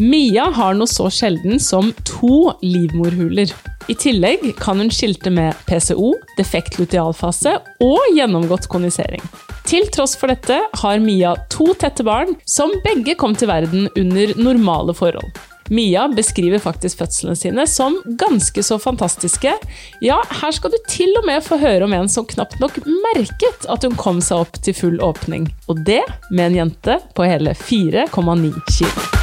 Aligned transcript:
Mia 0.00 0.50
har 0.52 0.74
noe 0.76 0.90
så 0.92 1.06
sjelden 1.08 1.56
som 1.62 1.88
to 2.04 2.50
livmorhuler. 2.60 3.48
I 3.88 3.94
tillegg 3.96 4.42
kan 4.60 4.82
hun 4.82 4.90
skilte 4.92 5.32
med 5.32 5.56
PCO, 5.64 6.10
defekt 6.36 6.76
lutealfase 6.76 7.54
og 7.80 8.10
gjennomgått 8.12 8.68
konisering. 8.68 9.24
Til 9.64 9.88
tross 9.94 10.12
for 10.20 10.28
dette 10.28 10.58
har 10.82 11.00
Mia 11.00 11.32
to 11.48 11.70
tette 11.80 12.04
barn, 12.04 12.36
som 12.44 12.74
begge 12.84 13.16
kom 13.16 13.32
til 13.38 13.48
verden 13.48 13.88
under 13.96 14.36
normale 14.36 14.92
forhold. 14.92 15.32
Mia 15.72 16.04
beskriver 16.12 16.60
faktisk 16.62 17.00
fødslene 17.00 17.40
sine 17.40 17.64
som 17.66 17.96
ganske 18.20 18.62
så 18.62 18.76
fantastiske. 18.78 19.56
Ja, 20.04 20.20
her 20.42 20.54
skal 20.54 20.76
du 20.76 20.78
til 20.92 21.16
og 21.16 21.24
med 21.26 21.40
få 21.42 21.56
høre 21.62 21.88
om 21.88 21.96
en 21.96 22.12
som 22.12 22.28
knapt 22.28 22.60
nok 22.60 22.82
merket 22.84 23.64
at 23.64 23.88
hun 23.88 23.96
kom 23.96 24.20
seg 24.20 24.44
opp 24.44 24.60
til 24.60 24.76
full 24.76 25.00
åpning. 25.00 25.48
Og 25.72 25.86
det 25.88 26.02
med 26.28 26.50
en 26.50 26.64
jente 26.66 27.00
på 27.16 27.26
hele 27.32 27.56
4,9 27.56 28.52
kilo. 28.76 29.15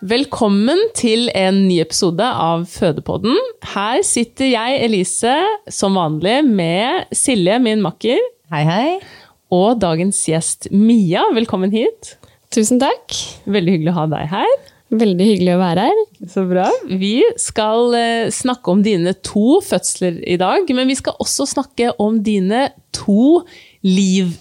Velkommen 0.00 0.78
til 0.96 1.26
en 1.36 1.58
ny 1.68 1.74
episode 1.82 2.24
av 2.24 2.62
Fødepodden. 2.72 3.34
Her 3.74 4.00
sitter 4.00 4.48
jeg, 4.48 4.78
Elise, 4.86 5.34
som 5.68 5.98
vanlig 6.00 6.38
med 6.46 7.12
Silje, 7.12 7.58
min 7.60 7.82
makker. 7.84 8.16
Hei, 8.48 8.62
hei. 8.64 8.94
Og 9.52 9.76
dagens 9.82 10.22
gjest 10.24 10.70
Mia. 10.72 11.26
Velkommen 11.36 11.68
hit. 11.76 12.14
Tusen 12.48 12.80
takk. 12.80 13.12
Veldig 13.44 13.76
hyggelig 13.76 13.92
å 13.92 13.98
ha 13.98 14.08
deg 14.14 14.32
her. 14.32 14.56
Veldig 15.04 15.30
hyggelig 15.34 15.58
å 15.58 15.62
være 15.66 15.88
her. 15.90 16.04
Så 16.32 16.48
bra. 16.48 16.70
Vi 16.88 17.18
skal 17.36 18.00
eh, 18.00 18.32
snakke 18.32 18.72
om 18.72 18.80
dine 18.86 19.12
to 19.20 19.60
fødsler 19.68 20.22
i 20.24 20.40
dag, 20.40 20.64
men 20.80 20.88
vi 20.88 20.96
skal 20.96 21.20
også 21.20 21.44
snakke 21.58 21.92
om 22.00 22.22
dine 22.24 22.70
to 22.96 23.42
liv 23.84 24.32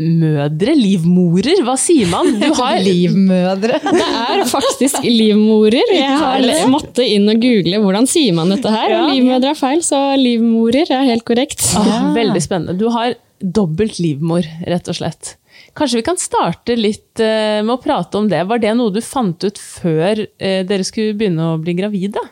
mødre? 0.00 0.74
Livmorer? 0.78 1.60
Hva 1.66 1.76
sier 1.80 2.08
man? 2.10 2.32
Du 2.40 2.48
har 2.60 2.80
livmødre. 2.82 3.78
Det 3.98 4.08
er 4.08 4.42
faktisk 4.50 5.04
livmorer. 5.06 5.92
Jeg 5.94 6.18
har 6.20 6.48
måttet 6.72 7.04
inn 7.06 7.30
og 7.30 7.40
google 7.42 7.80
hvordan 7.84 8.08
sier 8.10 8.34
man 8.36 8.52
dette 8.54 8.72
her. 8.74 8.90
Ja. 8.96 9.04
Livmødre 9.12 9.54
er 9.54 9.60
feil, 9.60 9.84
så 9.86 10.02
livmorer 10.20 10.90
er 10.90 11.06
helt 11.12 11.26
korrekt. 11.28 11.62
Ah, 11.78 12.10
veldig 12.16 12.42
spennende. 12.44 12.76
Du 12.80 12.88
har 12.94 13.16
dobbelt 13.44 13.98
livmor, 14.00 14.46
rett 14.66 14.88
og 14.88 14.96
slett. 14.98 15.34
Kanskje 15.74 15.98
vi 16.00 16.06
kan 16.06 16.18
starte 16.20 16.76
litt 16.78 17.20
eh, 17.22 17.60
med 17.64 17.74
å 17.74 17.80
prate 17.82 18.18
om 18.18 18.28
det. 18.30 18.44
Var 18.46 18.62
det 18.62 18.72
noe 18.78 18.94
du 18.94 19.00
fant 19.02 19.42
ut 19.42 19.58
før 19.58 20.22
eh, 20.22 20.62
dere 20.66 20.86
skulle 20.86 21.16
begynne 21.18 21.52
å 21.54 21.60
bli 21.62 21.74
gravide? 21.78 22.22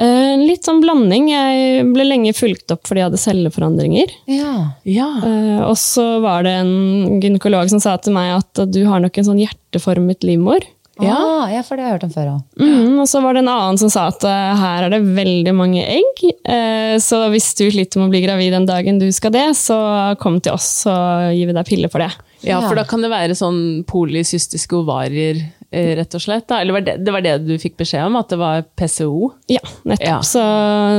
Eh, 0.00 0.34
litt 0.40 0.64
sånn 0.64 0.80
blanding. 0.80 1.26
Jeg 1.32 1.86
ble 1.92 2.06
lenge 2.08 2.32
fulgt 2.36 2.72
opp 2.72 2.86
fordi 2.88 3.02
jeg 3.02 3.10
hadde 3.10 3.20
celleforandringer. 3.22 4.12
Ja. 4.32 4.52
Ja. 4.88 5.08
Eh, 5.24 5.64
og 5.66 5.76
så 5.80 6.06
var 6.24 6.46
det 6.46 6.54
en 6.62 7.20
gynekolog 7.22 7.68
som 7.72 7.82
sa 7.82 7.96
til 8.00 8.14
meg 8.16 8.36
at 8.38 8.62
du 8.72 8.84
har 8.88 9.02
nok 9.04 9.18
en 9.20 9.28
sånn 9.32 9.42
hjerteformet 9.42 10.24
livmor. 10.24 10.64
Ja. 11.00 11.14
Ah, 11.16 11.46
ja, 11.50 11.62
for 11.64 11.76
det 11.76 11.86
har 11.86 11.94
jeg 11.94 11.96
hørt 11.96 12.04
om 12.04 12.10
før 12.12 12.26
òg. 12.34 12.40
Mm, 12.60 12.98
og 13.00 13.06
så 13.08 13.22
var 13.24 13.32
det 13.34 13.40
en 13.42 13.48
annen 13.50 13.78
som 13.80 13.88
sa 13.90 14.04
at 14.12 14.22
eh, 14.28 14.50
her 14.60 14.84
er 14.86 14.92
det 14.92 15.00
veldig 15.16 15.54
mange 15.56 15.80
egg. 15.88 16.20
eh, 16.44 16.96
så 17.00 17.22
hvis 17.32 17.48
du 17.58 17.64
sliter 17.72 17.98
med 17.98 18.10
å 18.10 18.12
bli 18.12 18.20
gravid 18.26 18.52
den 18.52 18.68
dagen 18.68 19.00
du 19.00 19.08
skal 19.12 19.32
det, 19.34 19.46
så 19.58 19.78
kom 20.20 20.36
til 20.44 20.52
oss, 20.52 20.68
så 20.84 20.92
gir 21.32 21.48
vi 21.48 21.56
deg 21.56 21.66
piller 21.68 21.92
for 21.92 22.04
det. 22.04 22.10
ja, 22.44 22.60
for 22.60 22.76
da 22.76 22.84
kan 22.84 23.02
det 23.02 23.10
være 23.12 23.34
sånn 23.38 23.82
polycystiske 23.88 24.76
ovarier, 24.82 25.40
rett 25.72 26.14
og 26.18 26.22
slett. 26.22 26.46
Da. 26.50 26.60
Eller 26.60 26.76
var 26.76 26.84
det, 26.86 26.98
det 27.04 27.14
var 27.14 27.24
det 27.24 27.38
du 27.46 27.54
fikk 27.60 27.78
beskjed 27.80 28.04
om? 28.06 28.18
At 28.20 28.32
det 28.32 28.38
var 28.40 28.64
PCO? 28.78 29.32
Ja, 29.52 29.62
nettopp. 29.88 30.06
Ja. 30.08 30.20
Så, 30.26 30.44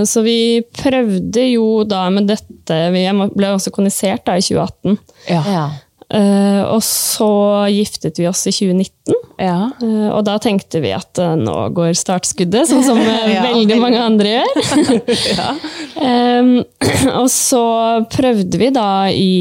så 0.10 0.26
vi 0.26 0.38
prøvde 0.80 1.48
jo 1.52 1.84
da 1.88 2.06
med 2.14 2.30
dette 2.32 2.80
Vi 2.96 3.06
ble 3.36 3.54
også 3.54 3.74
kondisert 3.76 4.26
da 4.28 4.38
i 4.40 4.46
2018. 4.46 4.98
Ja. 5.30 5.66
Eh, 6.14 6.62
og 6.70 6.84
så 6.86 7.28
giftet 7.74 8.20
vi 8.22 8.28
oss 8.30 8.44
i 8.46 8.54
2019. 8.54 9.16
Ja. 9.42 9.72
Eh, 9.82 10.10
og 10.14 10.22
da 10.28 10.36
tenkte 10.42 10.84
vi 10.84 10.92
at 10.94 11.18
eh, 11.22 11.34
nå 11.40 11.56
går 11.74 11.96
startskuddet, 11.98 12.70
sånn 12.70 12.86
som 12.86 13.02
Ja, 13.34 13.48
veldig 13.48 13.80
mange 13.82 14.02
andre 14.04 14.36
gjør. 14.36 14.60
um, 16.10 16.54
og 17.22 17.30
så 17.34 17.66
prøvde 18.14 18.62
vi 18.62 18.70
da 18.76 18.90
i 19.10 19.34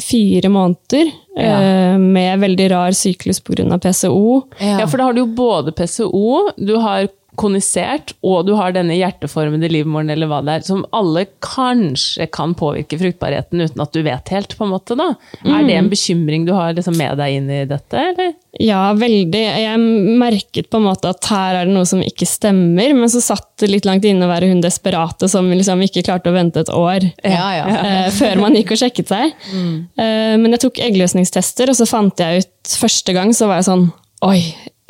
fire 0.00 0.52
måneder 0.52 1.12
eh, 1.36 2.00
med 2.00 2.40
veldig 2.46 2.70
rar 2.72 2.96
syklus 2.96 3.42
pga. 3.44 3.68
PCO. 3.76 4.40
Ja, 4.56 4.86
for 4.86 4.96
da 4.96 5.10
har 5.10 5.16
du 5.16 5.26
jo 5.26 5.30
både 5.36 5.76
PCO, 5.76 6.50
du 6.56 6.78
har 6.80 7.10
konisert, 7.38 8.14
og 8.26 8.46
du 8.48 8.54
har 8.58 8.72
denne 8.74 8.96
hjerteformede 8.98 9.68
livmoren, 9.70 10.10
eller 10.10 10.26
hva 10.30 10.40
det 10.44 10.56
er, 10.58 10.64
som 10.66 10.82
alle 10.96 11.26
kanskje 11.44 12.26
kan 12.34 12.54
påvirke 12.58 12.98
fruktbarheten 13.00 13.62
uten 13.62 13.82
at 13.84 13.92
du 13.94 14.00
vet 14.06 14.32
helt, 14.34 14.56
på 14.58 14.66
en 14.66 14.72
måte. 14.74 14.96
da. 14.98 15.12
Er 15.46 15.64
det 15.68 15.76
en 15.78 15.90
bekymring 15.92 16.46
du 16.48 16.52
har 16.56 16.74
liksom 16.76 16.96
med 16.98 17.16
deg 17.20 17.36
inn 17.38 17.50
i 17.54 17.60
dette, 17.70 18.02
eller? 18.10 18.32
Ja, 18.58 18.88
veldig. 18.98 19.40
Jeg 19.62 19.78
merket 20.18 20.70
på 20.72 20.80
en 20.80 20.88
måte 20.88 21.12
at 21.12 21.28
her 21.30 21.60
er 21.60 21.68
det 21.68 21.74
noe 21.76 21.86
som 21.86 22.02
ikke 22.02 22.26
stemmer, 22.26 22.94
men 22.98 23.12
så 23.12 23.22
satt 23.22 23.46
det 23.62 23.70
litt 23.70 23.86
langt 23.86 24.04
inne 24.08 24.26
å 24.26 24.32
være 24.32 24.48
hun 24.50 24.62
desperate 24.64 25.28
som 25.30 25.46
liksom 25.52 25.84
ikke 25.86 26.02
klarte 26.08 26.32
å 26.32 26.34
vente 26.34 26.64
et 26.64 26.72
år 26.74 27.06
Ja, 27.22 27.46
ja. 27.60 27.66
eh, 27.78 28.10
før 28.16 28.42
man 28.42 28.58
gikk 28.58 28.74
og 28.74 28.82
sjekket 28.82 29.12
seg. 29.12 29.36
Eh, 29.54 30.34
men 30.40 30.50
jeg 30.56 30.64
tok 30.66 30.82
eggløsningstester, 30.82 31.70
og 31.70 31.78
så 31.78 31.86
fant 31.88 32.18
jeg 32.20 32.42
ut 32.42 32.74
første 32.82 33.14
gang, 33.16 33.30
så 33.36 33.46
var 33.50 33.60
jeg 33.62 33.70
sånn 33.70 33.86
Oi, 34.26 34.40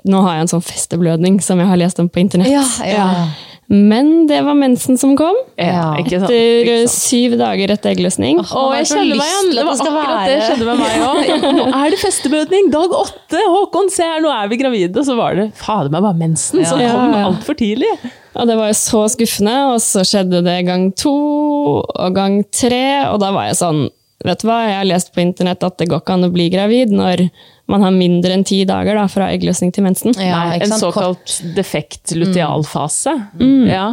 nå 0.08 0.22
har 0.24 0.38
jeg 0.38 0.46
en 0.48 0.52
sånn 0.56 0.64
festeblødning 0.64 1.40
som 1.44 1.58
jeg 1.60 1.68
har 1.70 1.76
lest 1.80 1.98
om 2.02 2.08
på 2.08 2.22
internett. 2.22 2.50
Ja, 2.52 2.64
ja. 2.86 3.06
Men 3.70 4.26
det 4.26 4.40
var 4.42 4.56
mensen 4.58 4.96
som 4.98 5.12
kom. 5.14 5.36
Ja, 5.54 5.92
ikke 6.00 6.18
sant? 6.18 6.32
Etter 6.32 6.64
Ikke 6.64 6.78
sant? 6.88 6.94
syv 7.04 7.36
dager 7.38 7.70
etter 7.70 7.92
eggløsning. 7.92 8.40
Å, 8.42 8.62
jeg 8.74 8.88
Man 8.88 8.88
kjenner 8.90 9.20
meg 9.20 9.28
igjen! 9.30 9.52
Det 9.54 9.62
var 9.68 9.76
det 9.76 9.84
akkurat 9.84 10.00
akkurat 10.00 10.26
det 10.26 10.38
skjedde 10.48 10.66
med 10.66 10.80
meg 10.80 11.04
òg. 11.06 11.44
Nå 11.60 11.66
er 11.78 11.94
det 11.94 12.00
festeblødning! 12.00 12.70
Dag 12.74 12.96
åtte! 12.98 13.44
Håkon, 13.52 13.92
se 13.94 14.08
her, 14.08 14.18
nå 14.24 14.32
er 14.34 14.50
vi 14.50 14.58
gravide! 14.58 14.98
Og 14.98 15.06
så 15.06 15.14
var 15.20 15.38
det 15.38 15.46
fader 15.60 15.92
meg 15.94 16.02
bare 16.08 16.18
mensen 16.18 16.66
som 16.66 16.82
Ja. 16.82 16.90
kom 16.96 17.14
Ja, 17.14 17.20
ja. 17.20 17.28
altfor 17.30 17.58
tidlig. 17.62 17.92
Og 18.34 18.50
det 18.50 18.58
var 18.58 18.72
jo 18.72 18.78
så 18.80 19.04
skuffende, 19.14 19.54
og 19.70 19.78
så 19.86 20.02
skjedde 20.02 20.42
det 20.50 20.58
gang 20.66 20.90
to 20.98 21.14
og 21.94 22.14
gang 22.18 22.40
tre, 22.50 22.82
og 23.12 23.20
da 23.22 23.30
var 23.38 23.52
jeg 23.52 23.60
sånn 23.62 23.86
Vet 24.20 24.42
du 24.42 24.50
hva, 24.50 24.58
jeg 24.68 24.74
har 24.76 24.84
lest 24.84 25.14
på 25.14 25.22
internett 25.22 25.62
at 25.64 25.78
det 25.80 25.86
går 25.88 26.02
ikke 26.02 26.12
an 26.18 26.26
å 26.26 26.28
bli 26.34 26.50
gravid 26.52 26.90
når 26.92 27.22
man 27.70 27.84
har 27.86 27.94
mindre 27.94 28.34
enn 28.36 28.44
ti 28.46 28.62
dager 28.68 28.98
da, 28.98 29.06
fra 29.10 29.30
eggløsning 29.34 29.72
til 29.74 29.86
mensen. 29.86 30.14
Ja, 30.18 30.50
en 30.56 30.76
såkalt 30.78 31.40
defekt 31.56 32.14
lutealfase. 32.16 33.16
Mm. 33.38 33.66
Ja. 33.70 33.88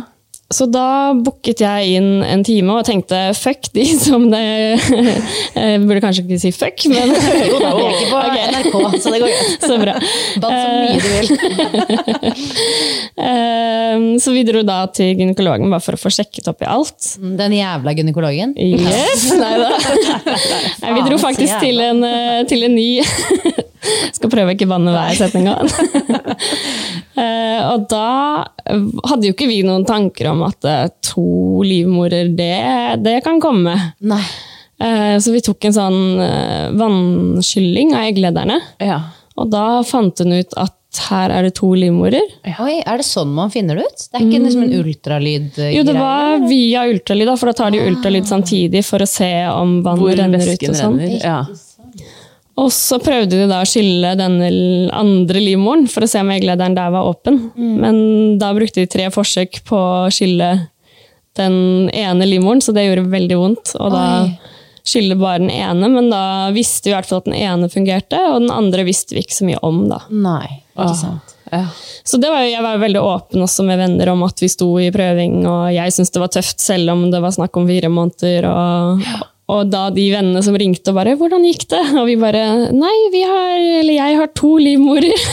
Så 0.47 0.63
da 0.71 1.11
booket 1.19 1.59
jeg 1.59 1.97
inn 1.99 2.21
en 2.23 2.39
time 2.47 2.71
og 2.79 2.85
tenkte 2.87 3.17
fuck 3.35 3.67
de 3.75 3.83
som 3.99 4.29
det 4.31 4.39
Jeg 4.39 5.81
burde 5.89 5.99
kanskje 6.05 6.23
ikke 6.23 6.37
si 6.39 6.51
fuck, 6.55 6.85
men 6.87 7.11
Jo 7.51 7.57
da, 7.59 7.71
vi 7.75 7.83
er 7.83 8.55
ikke 8.61 8.71
på 8.71 8.79
NRK, 8.87 8.95
så 9.03 9.11
det 9.11 9.19
går 9.25 9.33
greit. 9.33 9.65
Så 9.67 9.75
bra. 9.81 9.95
Bad 10.39 10.55
så 10.55 10.69
mye 10.71 10.95
du 11.03 11.09
vil. 11.11 11.27
Eh, 13.27 14.07
Så 14.23 14.31
vi 14.37 14.45
dro 14.47 14.63
da 14.67 14.79
til 14.93 15.11
gynekologen 15.19 15.67
bare 15.73 15.83
for 15.83 15.97
å 15.97 16.01
få 16.01 16.11
sjekket 16.15 16.47
opp 16.51 16.63
i 16.63 16.69
alt. 16.71 17.11
Den 17.19 17.57
jævla 17.57 17.93
gynekologen. 17.97 18.55
Yes, 18.55 19.27
nei 19.35 19.53
da. 19.59 19.71
Vi 20.95 21.03
dro 21.09 21.19
faktisk 21.21 21.59
til 21.63 21.83
en, 21.83 22.03
eh, 22.07 22.43
til 22.49 22.63
en 22.69 22.75
ny 22.79 22.89
Skal 24.17 24.31
prøve 24.31 24.51
å 24.51 24.55
ikke 24.55 24.67
banne 24.69 24.93
hver 24.95 25.15
setning 25.19 25.49
av. 25.53 25.67
Eh, 27.17 27.61
Og 27.73 27.87
da 27.89 28.45
hadde 29.09 29.25
jo 29.25 29.33
ikke 29.33 29.47
vi 29.49 29.63
noen 29.65 29.81
tanker 29.89 30.27
om 30.29 30.43
at 30.45 30.65
eh, 30.69 30.83
to 31.01 31.63
livmorer, 31.65 32.29
det, 32.37 33.01
det 33.01 33.15
kan 33.25 33.39
komme. 33.41 33.73
Nei. 34.05 34.19
Eh, 34.77 35.15
Så 35.17 35.33
vi 35.33 35.41
tok 35.41 35.65
en 35.65 35.73
sånn 35.73 35.97
vannskylling 36.77 37.95
av 37.97 38.05
egglederne. 38.11 38.59
Ja. 38.85 38.99
Og 39.37 39.49
da 39.49 39.81
fant 39.85 40.21
hun 40.21 40.37
ut 40.37 40.53
at 40.61 40.73
her 41.09 41.29
er 41.33 41.45
det 41.45 41.55
to 41.57 41.67
livmorer. 41.77 42.23
Oi, 42.63 42.77
er 42.81 43.01
det 43.01 43.05
sånn 43.05 43.33
man 43.37 43.51
finner 43.53 43.77
det 43.77 43.85
ut? 43.89 44.05
Det 44.11 44.17
er 44.21 44.23
ikke 44.29 44.43
liksom 44.45 44.63
en 44.65 44.77
ultralyd 44.79 45.59
Jo, 45.73 45.83
det 45.85 45.93
var 45.97 46.39
via 46.47 46.85
ultralyd, 46.89 47.29
for 47.37 47.51
da 47.51 47.57
tar 47.59 47.73
de 47.75 47.81
ultralyd 47.85 48.25
samtidig 48.29 48.81
for 48.87 49.03
å 49.03 49.09
se 49.09 49.29
om 49.51 49.79
vannet 49.85 50.21
renner 50.21 50.41
ut. 50.53 50.69
og 50.69 50.77
sånn. 50.79 50.97
renner. 51.01 51.17
Ja. 51.21 51.39
Og 52.57 52.71
så 52.73 52.97
prøvde 53.01 53.37
de 53.37 53.45
da 53.49 53.59
å 53.61 53.67
skille 53.69 54.15
den 54.17 54.39
andre 54.95 55.41
livmoren 55.43 55.85
for 55.91 56.05
å 56.05 56.09
se 56.09 56.23
om 56.23 56.31
egglederen 56.33 56.77
der 56.77 56.89
var 56.93 57.05
åpen. 57.05 57.51
Men 57.55 57.99
da 58.41 58.49
brukte 58.57 58.81
de 58.81 58.89
tre 58.89 59.11
forsøk 59.13 59.61
på 59.67 59.77
å 59.77 60.09
skille 60.13 60.49
den 61.37 61.89
ene 61.93 62.25
livmoren, 62.25 62.63
så 62.65 62.73
det 62.73 62.87
gjorde 62.87 63.11
veldig 63.13 63.37
vondt. 63.37 63.75
Og 63.77 63.93
da 63.93 64.03
Oi. 64.23 64.31
skille 64.87 65.17
bare 65.19 65.43
den 65.43 65.53
ene, 65.53 65.89
men 65.93 66.09
da 66.09 66.23
visste 66.55 66.89
vi 66.89 66.95
i 66.95 66.97
hvert 66.97 67.09
fall 67.09 67.21
at 67.21 67.29
den 67.29 67.37
ene 67.37 67.69
fungerte, 67.69 68.19
og 68.31 68.41
den 68.41 68.53
andre 68.53 68.87
visste 68.87 69.13
vi 69.13 69.21
ikke 69.25 69.37
så 69.37 69.47
mye 69.51 69.61
om. 69.67 69.83
da. 69.91 70.01
Nei, 70.09 70.63
ikke 70.73 70.97
sant. 70.97 71.35
Ja. 71.53 71.63
Så 72.03 72.17
det 72.19 72.27
var, 72.33 72.41
jeg 72.43 72.63
var 72.65 72.81
veldig 72.81 72.99
åpen 73.05 73.45
også 73.45 73.63
med 73.63 73.79
venner 73.79 74.09
om 74.11 74.25
at 74.25 74.41
vi 74.43 74.49
sto 74.51 74.73
i 74.81 74.89
prøving, 74.91 75.43
og 75.47 75.69
jeg 75.75 75.93
syntes 75.95 76.11
det 76.15 76.25
var 76.25 76.33
tøft 76.33 76.63
selv 76.63 76.91
om 76.95 77.05
det 77.13 77.21
var 77.23 77.37
snakk 77.37 77.55
om 77.59 77.69
fire 77.69 77.91
måneder. 77.93 78.49
Og, 78.49 79.05
og 79.47 79.69
da 79.71 79.85
de 79.95 80.03
vennene 80.11 80.41
som 80.43 80.55
ringte 80.59 80.91
og 80.91 80.97
bare 80.97 81.15
'Hvordan 81.15 81.45
gikk 81.47 81.67
det?' 81.71 81.95
Og 81.95 82.05
vi 82.09 82.17
bare 82.19 82.67
'Nei, 82.75 82.97
vi 83.13 83.21
har 83.23 83.55
Eller 83.79 83.93
jeg 83.93 84.17
har 84.19 84.27
to 84.35 84.57
livmorer'. 84.59 85.23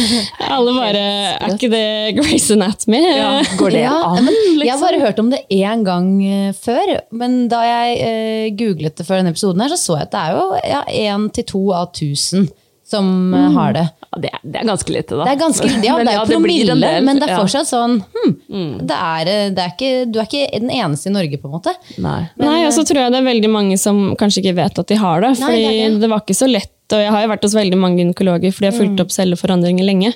Alle 0.56 0.74
bare 0.78 1.04
'Er 1.40 1.54
ikke 1.56 1.70
det 1.70 2.14
Grace 2.14 2.54
Anatomy?' 2.54 3.02
Ja, 3.02 3.42
Går 3.58 3.70
det 3.70 3.82
ja, 3.90 3.98
an, 4.14 4.24
men 4.24 4.34
liksom? 4.34 4.62
Jeg 4.62 4.72
har 4.72 4.80
bare 4.86 5.00
hørt 5.00 5.18
om 5.18 5.30
det 5.30 5.42
én 5.50 5.84
gang 5.84 6.22
eh, 6.22 6.52
før, 6.52 7.00
men 7.10 7.48
da 7.48 7.62
jeg 7.66 7.98
eh, 7.98 8.50
googlet 8.54 8.96
det 8.96 9.06
før 9.06 9.18
denne 9.18 9.34
episoden, 9.34 9.60
her, 9.60 9.68
så 9.68 9.76
så 9.76 9.98
jeg 9.98 10.06
at 10.06 10.12
det 10.12 10.20
er 10.20 10.30
jo 10.38 10.44
ja, 10.70 11.18
til 11.34 11.44
to 11.44 11.72
av 11.72 11.90
tusen 11.92 12.48
som 12.86 13.30
mm. 13.32 13.54
har 13.56 13.72
det. 13.72 13.84
Ja, 14.10 14.18
det, 14.20 14.30
er, 14.32 14.40
det 14.42 14.60
er 14.60 14.68
ganske 14.68 14.92
lite, 14.92 15.16
da. 15.16 15.24
Det 15.24 15.32
er 15.32 15.40
ganske, 15.40 15.68
ja, 15.86 15.96
Men 15.96 16.08
det 16.08 16.14
er 16.14 16.20
det 16.20 16.36
promille, 16.36 16.76
del, 16.76 17.06
men 17.06 17.20
det 17.20 17.28
er 17.28 17.34
ja. 17.34 17.40
fortsatt 17.40 17.70
sånn 17.70 17.96
hm, 18.12 18.74
det 18.84 18.98
er, 18.98 19.30
eh, 19.32 19.46
det 19.56 19.64
er 19.64 19.72
ikke, 19.72 19.92
Du 20.12 20.20
er 20.20 20.28
ikke 20.28 20.60
den 20.60 20.72
eneste 20.74 21.10
i 21.10 21.14
Norge, 21.14 21.40
på 21.40 21.48
en 21.48 21.56
måte. 21.56 21.74
Nei. 22.02 22.20
Nei, 22.40 22.60
og 22.68 22.74
så 22.76 22.84
tror 22.86 23.04
jeg 23.04 23.14
det 23.14 23.22
er 23.22 23.28
veldig 23.30 23.50
mange 23.52 23.80
som 23.80 24.06
kanskje 24.20 24.44
ikke 24.44 24.56
vet 24.60 24.84
at 24.84 24.92
de 24.92 25.00
har 25.00 25.24
det. 25.24 25.34
for 25.40 25.48
fordi 25.48 25.64
det 25.64 25.90
det, 25.94 26.00
det. 26.04 26.12
var 26.12 26.24
ikke 26.24 26.38
så 26.44 26.50
lett. 26.50 26.70
Og 26.94 27.02
jeg 27.02 27.12
har 27.14 27.24
jo 27.24 27.30
vært 27.32 27.46
hos 27.46 27.56
veldig 27.56 27.78
mange 27.80 28.02
gynekologer, 28.02 28.54
fordi 28.54 28.68
jeg 28.68 28.74
har 28.74 28.80
fulgt 28.80 29.02
opp 29.04 29.14
celleforandringer 29.14 29.86
lenge. 29.86 30.12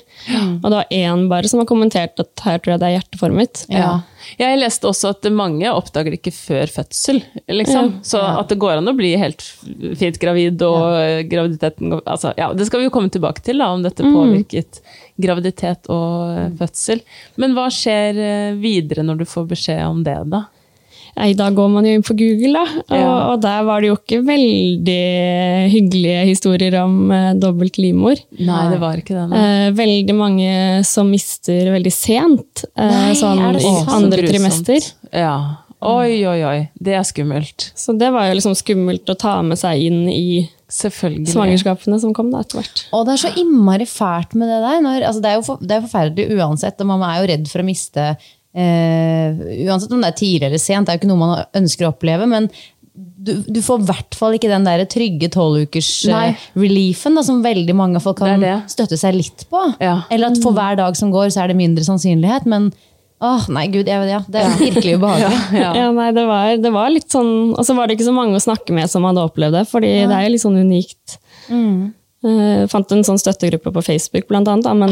Og 0.61 0.67
det 0.67 0.77
var 0.77 0.93
én 0.95 1.27
bare 1.31 1.51
som 1.51 1.61
har 1.61 1.69
kommentert 1.69 2.21
at 2.21 2.45
her 2.45 2.61
tror 2.61 2.75
jeg 2.75 2.81
det 2.81 2.89
er 2.89 2.95
hjerteformet. 2.97 3.65
Ja. 3.73 3.91
Jeg 4.39 4.59
leste 4.59 4.89
også 4.89 5.13
at 5.13 5.27
mange 5.33 5.69
oppdager 5.71 6.13
det 6.13 6.19
ikke 6.19 6.35
før 6.35 6.71
fødsel. 6.71 7.21
Liksom. 7.49 7.93
Så 8.05 8.21
at 8.21 8.51
det 8.51 8.59
går 8.61 8.79
an 8.79 8.91
å 8.91 8.95
bli 8.97 9.13
helt 9.19 9.43
fint 9.99 10.19
gravid, 10.21 10.61
og 10.65 11.29
graviditeten 11.31 11.95
altså, 11.99 12.33
ja, 12.37 12.51
Det 12.53 12.67
skal 12.67 12.83
vi 12.83 12.89
jo 12.89 12.93
komme 12.93 13.11
tilbake 13.13 13.43
til, 13.45 13.61
da, 13.63 13.71
om 13.73 13.85
dette 13.85 14.05
påvirket 14.05 14.81
graviditet 15.19 15.89
og 15.91 16.55
fødsel. 16.59 17.03
Men 17.41 17.55
hva 17.57 17.67
skjer 17.73 18.21
eh, 18.23 18.53
videre 18.59 19.03
når 19.05 19.21
du 19.21 19.27
får 19.29 19.49
beskjed 19.49 19.83
om 19.87 20.03
det, 20.05 20.15
da? 20.31 20.45
Nei, 21.17 21.33
da 21.37 21.49
går 21.51 21.69
man 21.73 21.85
jo 21.87 21.93
inn 21.97 22.03
på 22.05 22.15
Google, 22.19 22.53
da. 22.59 22.81
Og, 22.89 22.97
Ja. 22.99 23.13
og 23.33 23.41
der 23.41 23.63
var 23.67 23.81
det 23.81 23.89
jo 23.89 23.95
ikke 23.97 24.19
veldig 24.27 24.99
hyggelige 25.73 26.25
historier 26.29 26.77
om 26.83 27.11
uh, 27.11 27.31
dobbelt 27.39 27.77
livmor. 27.81 28.19
Nei, 28.39 28.59
det 28.73 28.79
var 28.81 28.99
ikke 29.01 29.15
det. 29.17 29.25
nei. 29.31 29.39
Eh, 29.67 29.71
veldig 29.79 30.15
mange 30.17 30.51
som 30.87 31.09
mister 31.11 31.71
veldig 31.75 31.93
sent. 31.95 32.65
Uh, 32.77 32.85
Nei, 32.89 33.15
sånn 33.19 33.41
er 33.43 33.57
det 33.57 33.63
i 33.65 33.73
andre 33.87 34.21
Så 34.21 34.23
grusomt. 34.23 34.29
trimester. 34.29 34.91
Ja. 35.13 35.33
Oi, 35.81 36.25
oi, 36.27 36.39
oi. 36.43 36.57
Det 36.75 36.93
er 36.99 37.05
skummelt. 37.07 37.69
Så 37.79 37.93
det 37.97 38.09
var 38.11 38.27
jo 38.27 38.33
liksom 38.35 38.55
skummelt 38.59 39.07
å 39.07 39.15
ta 39.15 39.37
med 39.41 39.57
seg 39.61 39.79
inn 39.87 40.09
i 40.11 40.49
Selvfølgelig. 40.69 41.29
svangerskapene 41.31 41.99
som 42.01 42.11
kom 42.13 42.29
da 42.33 42.41
etter 42.43 42.59
hvert. 42.59 42.81
Og 42.93 43.05
det 43.07 43.13
er 43.15 43.21
så 43.23 43.31
innmari 43.39 43.87
fælt 43.87 44.35
med 44.35 44.51
det 44.51 44.59
der. 44.65 44.81
Når, 44.83 45.05
altså 45.07 45.21
det, 45.23 45.31
er 45.31 45.39
jo 45.39 45.45
for, 45.47 45.63
det 45.63 45.77
er 45.77 45.85
forferdelig 45.87 46.35
uansett, 46.35 46.83
og 46.83 46.91
man 46.91 47.05
er 47.07 47.21
jo 47.21 47.29
redd 47.31 47.47
for 47.47 47.63
å 47.63 47.65
miste 47.69 48.09
Uansett 48.55 49.91
om 49.93 50.01
det 50.01 50.09
er 50.13 50.17
tidlig 50.19 50.47
eller 50.49 50.61
sent, 50.61 50.87
det 50.87 50.93
er 50.93 50.97
jo 50.97 51.03
ikke 51.03 51.11
noe 51.11 51.21
man 51.21 51.45
ønsker 51.59 51.85
å 51.87 51.93
oppleve. 51.93 52.25
men 52.29 52.49
du, 53.19 53.33
du 53.47 53.59
får 53.63 53.79
i 53.81 53.87
hvert 53.87 54.15
fall 54.15 54.33
ikke 54.35 54.49
den 54.51 54.65
der 54.67 54.81
trygge 54.89 55.27
tolvukers-reliefen 55.31 57.19
som 57.23 57.41
veldig 57.43 57.75
mange 57.75 57.99
folk 58.03 58.17
kan 58.19 58.39
Det 58.39 58.47
det. 58.47 58.71
støtte 58.71 58.97
seg 58.99 59.15
litt 59.15 59.45
på. 59.51 59.61
Ja. 59.83 60.01
Eller 60.11 60.31
at 60.31 60.39
for 60.43 60.55
hver 60.55 60.75
dag 60.79 60.95
som 60.99 61.11
går, 61.13 61.29
så 61.31 61.43
er 61.43 61.51
det 61.51 61.57
mindre 61.59 61.83
sannsynlighet. 61.85 62.47
Men 62.49 62.69
åh, 63.23 63.45
nei, 63.55 63.67
gud, 63.71 63.87
jeg, 63.91 64.07
ja, 64.09 64.21
det 64.27 64.41
er 64.43 64.55
virkelig 64.59 64.97
ubehagelig. 64.99 65.39
Ja. 65.63 65.71
Ja, 65.75 65.87
nei, 65.95 66.09
det 66.15 66.25
var, 66.27 66.55
det 66.63 66.71
var 66.75 66.89
litt 66.93 67.09
sånn 67.11 67.31
Og 67.57 67.63
så 67.67 67.75
var 67.77 67.87
det 67.87 67.97
ikke 67.97 68.07
så 68.09 68.15
mange 68.15 68.35
å 68.39 68.43
snakke 68.43 68.75
med 68.75 68.89
som 68.91 69.03
hadde 69.07 69.23
opplevd 69.27 69.59
det, 69.59 69.65
fordi 69.71 69.93
det 70.07 70.15
er 70.15 70.23
jo 70.27 70.33
litt 70.35 70.45
sånn 70.45 70.59
unikt. 70.63 71.19
Eh, 72.19 72.65
fant 72.67 72.89
en 72.91 73.03
sånn 73.07 73.19
støttegruppe 73.19 73.71
på 73.71 73.81
Facebook, 73.85 74.25
blant 74.27 74.49
annet. 74.51 74.65
Da, 74.67 74.73
men, 74.75 74.91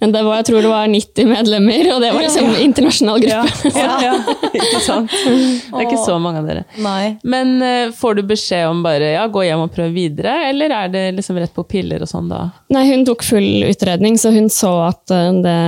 men 0.00 0.12
det 0.14 0.22
var, 0.24 0.38
jeg 0.40 0.46
tror 0.48 0.64
det 0.64 0.70
var 0.72 0.86
90 0.88 1.28
medlemmer, 1.28 1.90
og 1.92 2.00
det 2.00 2.12
var 2.14 2.24
liksom 2.24 2.46
en 2.48 2.62
internasjonal 2.64 3.24
gruppe. 3.24 3.72
Ja, 3.78 3.98
ja, 4.02 4.14
ikke 4.48 4.80
sant? 4.82 5.12
Det 5.12 5.76
er 5.76 5.84
ikke 5.84 6.00
så 6.00 6.16
mange 6.22 6.40
av 6.40 6.48
dere. 6.48 6.64
Nei. 6.82 7.18
Men 7.28 7.52
uh, 7.60 7.92
får 7.94 8.18
du 8.18 8.22
beskjed 8.30 8.64
om 8.68 8.80
bare 8.84 9.12
ja, 9.12 9.26
gå 9.30 9.44
hjem 9.44 9.66
og 9.66 9.74
prøv 9.74 9.92
videre, 9.94 10.32
eller 10.48 10.72
er 10.74 10.92
det 10.92 11.02
liksom 11.18 11.38
rett 11.38 11.52
på 11.54 11.66
piller 11.68 12.02
og 12.04 12.10
sånn 12.10 12.30
da? 12.32 12.40
Nei, 12.74 12.86
hun 12.88 13.04
tok 13.06 13.26
full 13.26 13.66
utredning, 13.68 14.16
så 14.20 14.32
hun 14.34 14.48
så 14.52 14.72
at 14.88 15.12
eh, 15.14 15.28
det, 15.44 15.58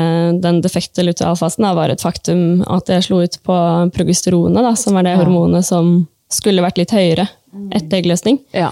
den 0.42 0.62
defekte 0.64 1.04
lutealfasen 1.04 1.66
da, 1.66 1.74
var 1.76 1.92
et 1.92 2.02
faktum. 2.02 2.64
At 2.72 2.88
jeg 2.90 3.04
slo 3.06 3.20
ut 3.20 3.36
på 3.46 3.58
progesteronet, 3.94 4.64
da, 4.64 4.72
som 4.80 4.96
var 4.96 5.06
det 5.06 5.18
hormonet 5.20 5.66
som 5.68 6.00
skulle 6.30 6.64
vært 6.64 6.80
litt 6.80 6.94
høyere 6.94 7.26
etter 7.74 7.98
eggløsning. 8.00 8.38
Ja. 8.54 8.70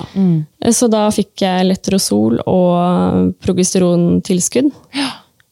Så 0.71 0.89
da 0.91 1.07
fikk 1.15 1.43
jeg 1.43 1.67
letrosol 1.71 2.39
og 2.47 3.33
progesterontilskudd. 3.45 4.71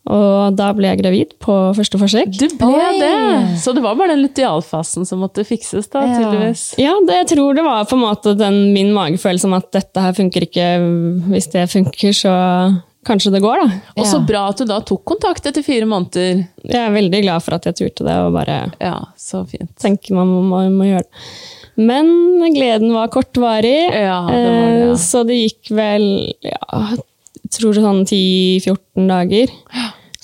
Og 0.07 0.55
da 0.55 0.69
ble 0.77 0.87
jeg 0.93 1.01
gravid 1.01 1.33
på 1.43 1.55
første 1.75 1.99
forsøk. 1.99 2.31
Du 2.39 2.45
ble 2.61 2.69
Oi. 2.79 2.99
det! 3.01 3.59
Så 3.59 3.73
det 3.75 3.83
var 3.83 3.97
bare 3.99 4.13
den 4.15 4.23
lutealfasen 4.23 5.03
som 5.09 5.19
måtte 5.25 5.43
fikses, 5.43 5.89
da, 5.91 6.05
Ja. 6.07 6.19
tydeligvis. 6.21 6.63
Ja, 6.79 6.93
det, 7.09 7.17
jeg 7.25 7.31
tror 7.35 7.57
det 7.59 7.65
var 7.67 7.85
på 7.91 7.97
en 7.99 8.05
måte 8.05 8.37
den, 8.39 8.73
min 8.73 8.93
magefølelse 8.95 9.49
om 9.51 9.55
at 9.59 9.73
dette 9.75 9.99
her 10.05 10.13
funker 10.15 10.47
ikke. 10.47 10.69
Hvis 11.27 11.51
det 11.51 11.67
funker, 11.75 12.15
så 12.15 12.37
kanskje 13.07 13.33
det 13.35 13.43
går, 13.43 13.65
da. 13.67 13.81
Og 13.99 14.07
så 14.07 14.21
Ja. 14.21 14.27
bra 14.31 14.49
at 14.51 14.59
du 14.59 14.65
da 14.65 14.79
tok 14.81 15.05
kontakt 15.05 15.45
etter 15.47 15.63
fire 15.67 15.87
måneder. 15.87 16.47
Jeg 16.63 16.75
er 16.87 16.95
veldig 16.95 17.23
glad 17.23 17.43
for 17.43 17.55
at 17.59 17.65
jeg 17.67 17.75
turte 17.75 18.05
det, 18.07 18.17
og 18.17 18.33
bare 18.33 18.73
Ja, 18.81 19.01
så 19.19 19.43
fint. 19.49 19.75
tenker 19.77 20.15
man 20.15 20.27
må, 20.29 20.41
må, 20.43 20.71
må 20.71 20.85
gjøre 20.87 21.03
det. 21.03 21.11
Men 21.77 22.09
gleden 22.55 22.95
var 22.95 23.11
kortvarig, 23.13 23.91
Ja, 23.93 24.23
det 24.31 24.41
var 24.41 24.57
det, 24.57 24.81
ja. 24.81 24.89
eh, 24.93 24.97
så 25.01 25.23
det 25.29 25.37
gikk 25.43 25.71
vel 25.77 26.07
ja, 26.41 26.97
jeg 27.47 27.53
tror 27.59 27.77
sånn 27.79 28.03
10-14 28.09 29.07
dager. 29.11 29.53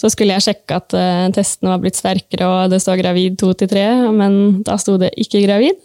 Så 0.03 0.11
skulle 0.11 0.35
jeg 0.35 0.43
sjekke 0.49 0.81
at 0.81 0.97
eh, 0.99 1.29
testene 1.37 1.71
var 1.75 1.83
blitt 1.85 1.99
sterkere, 2.01 2.49
og 2.49 2.73
det 2.73 2.81
står 2.83 2.99
gravid 2.99 3.37
2-3, 3.39 3.85
men 4.17 4.41
da 4.67 4.75
sto 4.81 4.97
det 4.99 5.13
ikke 5.21 5.45
gravid. 5.45 5.79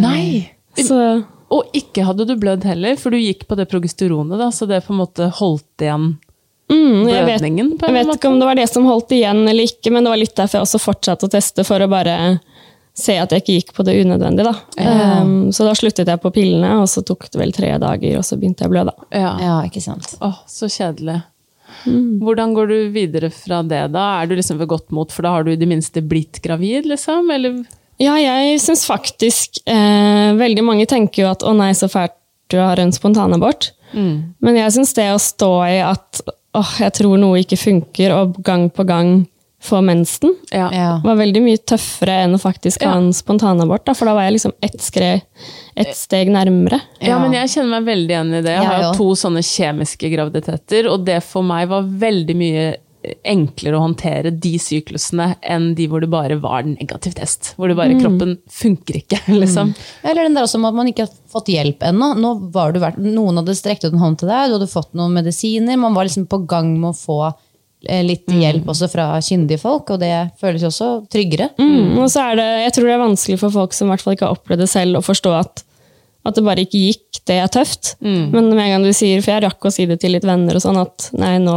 Nei! 0.00 0.48
Så 0.74 0.96
Og 1.54 1.68
ikke 1.76 2.02
hadde 2.08 2.24
du 2.26 2.34
blødd 2.40 2.64
heller, 2.66 2.96
for 2.98 3.14
du 3.14 3.20
gikk 3.20 3.44
på 3.46 3.54
det 3.60 3.68
progesteronet, 3.70 4.40
da, 4.40 4.48
så 4.50 4.66
det 4.66 4.80
på 4.86 4.94
en 4.94 5.02
måte 5.04 5.28
holdt 5.38 5.84
igjen 5.84 6.08
mm, 6.72 7.04
jeg 7.06 7.12
vet, 7.12 7.28
blødningen? 7.28 7.68
på 7.78 7.86
en 7.86 7.94
jeg 7.94 8.06
vet 8.08 8.16
ikke 8.16 8.32
om 8.32 8.40
det 8.40 8.48
var 8.48 8.58
det 8.58 8.66
som 8.72 8.88
holdt 8.88 9.14
igjen 9.14 9.44
eller 9.46 9.68
ikke, 9.68 9.92
men 9.94 10.02
det 10.02 10.10
var 10.10 10.18
litt 10.24 10.34
derfor 10.34 10.58
jeg 10.58 10.66
også 10.66 10.80
fortsatte 10.82 11.28
å 11.28 11.34
teste, 11.36 11.66
for 11.68 11.84
å 11.84 11.90
bare 11.92 12.16
se 12.94 13.16
at 13.18 13.32
jeg 13.34 13.42
ikke 13.42 13.56
gikk 13.58 13.72
på 13.76 13.84
det 13.86 13.96
unødvendige. 14.04 14.52
Da. 14.52 15.20
Um, 15.20 15.52
så 15.54 15.66
da 15.66 15.74
sluttet 15.74 16.10
jeg 16.10 16.22
på 16.22 16.30
pillene, 16.34 16.76
og 16.80 16.88
så 16.90 17.02
tok 17.06 17.26
det 17.30 17.40
vel 17.40 17.54
tre 17.54 17.72
dager, 17.82 18.18
og 18.20 18.26
så 18.26 18.38
begynte 18.38 18.64
jeg 18.64 18.70
å 18.70 18.74
blø. 18.74 18.84
da. 18.86 18.94
Ja. 19.10 19.32
Ja, 19.42 19.54
ikke 19.66 19.82
sant. 19.82 20.14
Åh, 20.22 20.42
så 20.50 20.70
kjedelig. 20.70 21.20
Hvordan 21.84 22.52
går 22.54 22.70
du 22.70 22.76
videre 22.94 23.32
fra 23.34 23.62
det, 23.66 23.82
da? 23.92 24.04
Er 24.22 24.30
du 24.30 24.36
liksom 24.38 24.60
ved 24.60 24.70
godt 24.70 24.94
mot, 24.94 25.10
for 25.12 25.26
da 25.26 25.34
har 25.34 25.44
du 25.44 25.50
i 25.52 25.58
det 25.58 25.68
minste 25.68 26.04
blitt 26.06 26.38
gravid, 26.44 26.86
liksom? 26.88 27.28
Eller? 27.34 27.64
Ja, 28.00 28.14
jeg 28.18 28.58
syns 28.62 28.82
faktisk 28.90 29.60
eh, 29.70 30.32
Veldig 30.34 30.64
mange 30.66 30.86
tenker 30.90 31.22
jo 31.22 31.28
at 31.30 31.44
å 31.46 31.52
nei, 31.54 31.70
så 31.78 31.86
fælt 31.90 32.16
du 32.52 32.58
har 32.60 32.78
en 32.78 32.92
spontanabort. 32.92 33.70
Men 33.94 34.56
jeg 34.58 34.72
syns 34.74 34.92
det 34.96 35.06
å 35.14 35.20
stå 35.22 35.50
i 35.70 35.78
at 35.86 36.20
åh, 36.54 36.72
jeg 36.82 36.92
tror 36.98 37.14
noe 37.18 37.40
ikke 37.42 37.58
funker, 37.58 38.12
og 38.14 38.40
gang 38.44 38.66
på 38.74 38.84
gang 38.86 39.12
få 39.64 39.80
mensen. 39.84 40.34
Ja. 40.52 40.68
Ja. 40.74 40.88
var 41.04 41.16
veldig 41.16 41.40
mye 41.44 41.60
tøffere 41.64 42.18
enn 42.26 42.36
å 42.36 42.40
faktisk 42.42 42.84
ha 42.84 42.92
Ja. 42.92 42.98
en 43.00 43.12
spontanabort, 43.16 43.84
da, 43.88 43.94
for 43.96 44.06
da 44.10 44.14
var 44.18 44.26
jeg 44.28 44.36
liksom 44.38 44.52
ett, 44.62 44.78
skre, 44.84 45.10
ett 45.76 45.94
steg 45.96 46.28
nærmere. 46.34 46.80
Ja, 47.00 47.18
men 47.22 47.32
jeg 47.32 47.48
kjenner 47.54 47.78
meg 47.80 47.88
veldig 47.88 48.12
igjen 48.14 48.34
i 48.34 48.42
det. 48.44 48.54
Jeg 48.58 48.68
har 48.68 48.82
jo 48.90 48.94
to 48.98 49.10
sånne 49.18 49.40
kjemiske 49.44 50.10
graviditeter, 50.12 50.90
og 50.92 51.04
det 51.08 51.22
for 51.24 51.42
meg 51.46 51.68
var 51.72 51.82
veldig 51.88 52.36
mye 52.36 52.66
enklere 53.28 53.76
å 53.76 53.82
håndtere 53.82 54.30
de 54.40 54.54
syklusene 54.56 55.34
enn 55.44 55.74
de 55.76 55.84
hvor 55.92 56.00
det 56.00 56.08
bare 56.08 56.38
var 56.40 56.62
negativ 56.64 57.12
test. 57.18 57.50
Hvor 57.58 57.68
det 57.68 57.76
bare 57.76 57.98
kroppen 58.00 58.38
funker 58.48 58.96
ikke, 59.02 59.18
liksom. 59.42 59.74
Eller 60.02 60.24
den 60.24 60.38
der 60.38 60.46
også 60.46 60.56
med 60.62 60.70
at 60.72 60.78
man 60.78 60.88
ikke 60.88 61.04
har 61.04 61.12
fått 61.34 61.50
hjelp 61.52 61.84
ennå. 61.84 62.14
Nå 62.16 62.30
var 62.54 62.72
du 62.72 62.80
vært, 62.80 62.96
noen 62.96 63.42
hadde 63.42 63.56
strekt 63.58 63.84
ut 63.84 63.92
en 63.92 64.00
hånd 64.00 64.20
til 64.22 64.30
deg, 64.32 64.48
du 64.48 64.56
hadde 64.56 64.70
fått 64.72 64.94
noen 64.96 65.12
medisiner. 65.18 65.76
Man 65.76 65.92
var 65.96 66.08
liksom 66.08 66.24
på 66.32 66.40
gang 66.48 66.72
med 66.80 66.94
å 66.94 66.96
få 66.96 67.18
eh, 67.28 67.36
litt 68.06 68.30
hjelp 68.30 68.68
også 68.70 68.88
fra 68.92 69.06
kyndige 69.24 69.60
folk, 69.62 69.94
og 69.94 70.00
det 70.02 70.12
føles 70.40 70.64
jo 70.64 70.70
også 70.70 70.88
tryggere. 71.12 71.50
Mm. 71.60 71.98
Og 72.00 72.08
så 72.12 72.30
er 72.30 72.40
det, 72.40 72.48
jeg 72.64 72.74
tror 72.76 72.88
det 72.88 72.96
er 72.96 73.04
vanskelig 73.04 73.38
for 73.42 73.54
folk 73.54 73.76
som 73.76 73.88
i 73.88 73.94
hvert 73.94 74.04
fall 74.04 74.16
ikke 74.16 74.28
har 74.28 74.36
opplevd 74.38 74.64
det 74.64 74.70
selv, 74.72 74.98
å 74.98 75.04
forstå 75.04 75.36
at, 75.38 75.64
at 76.24 76.36
det 76.38 76.44
bare 76.46 76.64
ikke 76.66 76.82
gikk, 76.82 77.22
det 77.28 77.38
er 77.40 77.52
tøft. 77.52 77.94
Men 78.04 78.50
med 78.50 78.64
en 78.64 78.74
gang 78.76 78.84
du 78.84 78.92
sier, 78.96 79.22
for 79.24 79.34
jeg 79.34 79.44
rakk 79.46 79.64
å 79.64 79.72
si 79.72 79.88
det 79.88 80.00
til 80.02 80.14
litt 80.16 80.26
venner 80.28 80.58
og 80.58 80.64
sånn, 80.64 80.80
at 80.82 81.08
nei, 81.16 81.36
nå, 81.42 81.56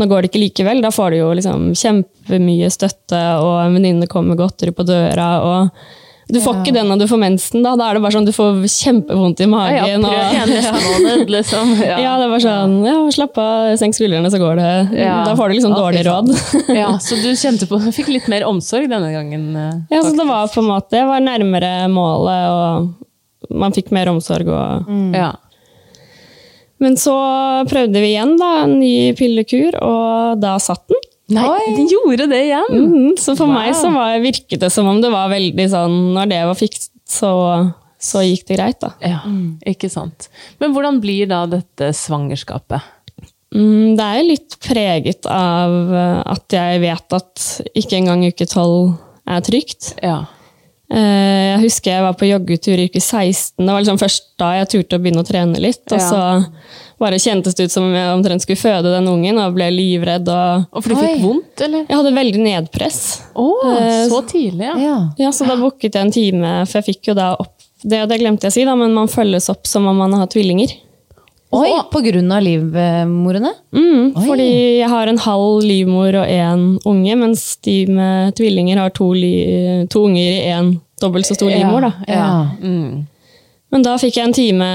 nå 0.00 0.08
går 0.08 0.24
det 0.24 0.32
ikke 0.32 0.44
likevel. 0.44 0.84
Da 0.84 0.92
får 0.94 1.14
du 1.14 1.20
jo 1.22 1.32
liksom 1.38 1.72
kjempemye 1.78 2.70
støtte, 2.72 3.20
og 3.40 3.58
en 3.62 3.76
venninne 3.78 4.08
kommer 4.10 4.34
med 4.34 4.42
godteri 4.42 4.74
på 4.76 4.86
døra, 4.88 5.28
og 5.44 5.84
du 6.32 6.38
får 6.40 6.58
ikke 6.62 6.72
den 6.74 6.88
når 6.88 7.02
du 7.02 7.06
får 7.10 7.18
mensen, 7.20 7.60
da. 7.64 7.74
Da 7.76 7.90
er 7.90 7.98
det 7.98 8.02
bare 8.04 8.14
sånn, 8.16 8.24
du 8.28 8.32
får 8.32 8.62
kjempevondt 8.72 9.42
i 9.44 9.48
magen. 9.52 10.06
ja, 10.08 10.30
og, 10.72 10.78
måned, 10.86 11.30
liksom. 11.34 11.74
ja. 11.90 11.98
Ja. 12.00 12.14
det 12.22 12.28
var 12.32 12.42
sånn, 12.44 12.74
ja, 12.88 12.96
slapp 13.12 13.36
av, 13.42 13.68
senk 13.80 13.96
skuldrene, 13.98 14.30
så 14.32 14.40
går 14.40 14.56
det. 14.62 14.70
Ja. 15.02 15.18
Da 15.28 15.36
får 15.38 15.52
du 15.52 15.58
liksom 15.58 15.76
dårlig 15.76 16.06
råd. 16.08 16.32
ja, 16.72 16.90
så 17.04 17.20
du 17.20 17.28
kjente 17.36 17.68
på, 17.70 17.78
fikk 17.92 18.08
litt 18.14 18.30
mer 18.32 18.46
omsorg 18.48 18.88
denne 18.90 19.12
gangen? 19.14 19.46
eh, 19.56 19.78
Ja, 19.92 20.02
så 20.02 20.14
det 20.16 20.26
var 20.28 20.48
på 20.52 20.64
en 20.64 20.70
måte, 20.72 20.98
jeg 21.02 21.10
var 21.10 21.20
nærmere 21.24 21.72
målet, 21.92 22.48
og 22.48 23.52
man 23.62 23.74
fikk 23.76 23.92
mer 23.92 24.08
omsorg. 24.12 24.48
Og... 24.48 24.92
Ja. 25.16 25.34
Men 26.82 26.96
så 26.98 27.14
prøvde 27.70 28.00
vi 28.02 28.14
igjen 28.14 28.34
da, 28.40 28.64
en 28.64 28.78
ny 28.80 29.12
pillekur, 29.18 29.76
og 29.84 30.40
da 30.42 30.56
satt 30.62 30.82
den. 30.90 30.98
Nei, 31.32 31.60
de 31.76 31.84
gjorde 31.90 32.26
det 32.30 32.40
igjen! 32.48 32.70
Mhm, 32.76 33.18
Så 33.18 33.36
for 33.38 33.46
Wow. 33.46 33.54
meg 33.54 33.74
så 33.78 33.92
var, 33.94 34.18
virket 34.22 34.60
det 34.60 34.70
som 34.72 34.86
om 34.90 35.00
det 35.00 35.10
var 35.12 35.28
veldig 35.32 35.68
sånn, 35.72 35.96
når 36.16 36.28
det 36.32 36.40
var 36.48 36.54
fikset, 36.58 36.90
så, 37.08 37.30
så 38.00 38.22
gikk 38.24 38.46
det 38.48 38.56
greit 38.58 38.80
da. 38.80 38.92
Ja, 39.04 39.20
ikke 39.66 39.90
sant. 39.92 40.28
Men 40.60 40.72
hvordan 40.74 41.00
blir 41.02 41.28
da 41.30 41.44
dette 41.46 41.92
svangerskapet? 41.94 42.80
Mm, 43.54 43.96
Det 43.98 44.04
er 44.06 44.22
litt 44.24 44.54
preget 44.64 45.26
av 45.28 45.74
eh, 45.92 46.22
at 46.32 46.48
jeg 46.56 46.80
vet 46.80 47.12
at 47.18 47.42
ikke 47.76 47.98
engang 48.00 48.22
uke 48.24 48.46
12 48.48 48.94
er 49.28 49.40
trygt. 49.44 49.90
Ja. 50.02 50.22
Eh, 50.90 51.52
Jeg 51.52 51.60
husker 51.66 51.90
jeg 51.92 52.02
var 52.06 52.14
på 52.16 52.28
joggetur 52.30 52.80
i 52.80 52.86
uke 52.88 53.00
16. 53.00 53.60
Det 53.60 53.68
var 53.72 53.80
liksom 53.84 54.00
først 54.00 54.24
da 54.40 54.54
jeg 54.58 54.68
turte 54.72 54.96
å 54.96 55.02
begynne 55.04 55.20
å 55.22 55.28
trene 55.28 55.60
litt. 55.60 55.84
Og 55.92 55.98
Ja. 56.00 56.08
så 56.08 56.46
bare 57.00 57.18
kjentes 57.18 57.54
det 57.54 57.64
ut 57.68 57.72
som 57.72 57.84
om 57.88 57.94
jeg 57.94 58.12
omtrent 58.14 58.42
skulle 58.44 58.60
føde 58.60 58.92
den 58.92 59.08
ungen, 59.08 59.38
og 59.38 59.54
ble 59.56 59.70
livredd. 59.70 60.28
Og 60.28 60.66
Og 60.72 60.82
for 60.82 60.88
du 60.92 60.96
fikk 61.00 61.16
Oi. 61.16 61.22
vondt, 61.22 61.60
eller? 61.66 61.86
jeg 61.88 61.96
hadde 61.96 62.14
veldig 62.14 62.40
nedpress. 62.44 63.00
Eh, 63.36 64.08
så 64.08 64.22
tidlig, 64.28 64.64
ja. 64.66 64.76
Ja. 64.78 64.98
Ja, 65.18 65.30
Så 65.32 65.46
da 65.46 65.56
booket 65.56 65.94
jeg 65.94 66.02
en 66.06 66.12
time, 66.12 66.66
for 66.66 66.80
jeg 66.80 66.94
fikk 66.94 67.08
jo 67.12 67.14
da 67.14 67.32
opp 67.38 67.56
Det, 67.82 67.98
det 68.08 68.20
glemte 68.20 68.46
jeg 68.46 68.52
å 68.52 68.54
si, 68.54 68.64
da, 68.64 68.76
men 68.78 68.92
man 68.94 69.08
følges 69.10 69.48
opp 69.50 69.66
som 69.66 69.86
om 69.90 69.96
man 69.98 70.12
har 70.14 70.28
tvillinger. 70.30 70.70
Oi, 71.52 71.68
på 71.90 72.00
grunn 72.00 72.30
av 72.32 72.40
livmorene? 72.46 73.50
Mm, 73.74 74.12
Oi. 74.16 74.22
fordi 74.24 74.46
jeg 74.78 74.88
har 74.88 75.08
en 75.10 75.18
halv 75.18 75.62
livmor 75.66 76.14
og 76.22 76.30
én 76.30 76.62
unge, 76.88 77.16
mens 77.18 77.56
de 77.66 77.74
med 77.90 78.36
tvillinger 78.38 78.78
har 78.78 78.90
to, 78.94 79.10
li, 79.12 79.84
to 79.90 80.04
unger 80.06 80.30
i 80.30 80.46
én 80.54 80.70
dobbelt 81.02 81.26
så 81.26 81.34
stor 81.34 81.50
livmor. 81.50 81.80
da. 81.82 81.92
Ja. 82.08 82.28
Mm. 82.62 83.02
Men 83.72 83.84
da 83.86 83.94
fikk 84.00 84.18
jeg 84.18 84.28
en 84.28 84.34
time 84.36 84.66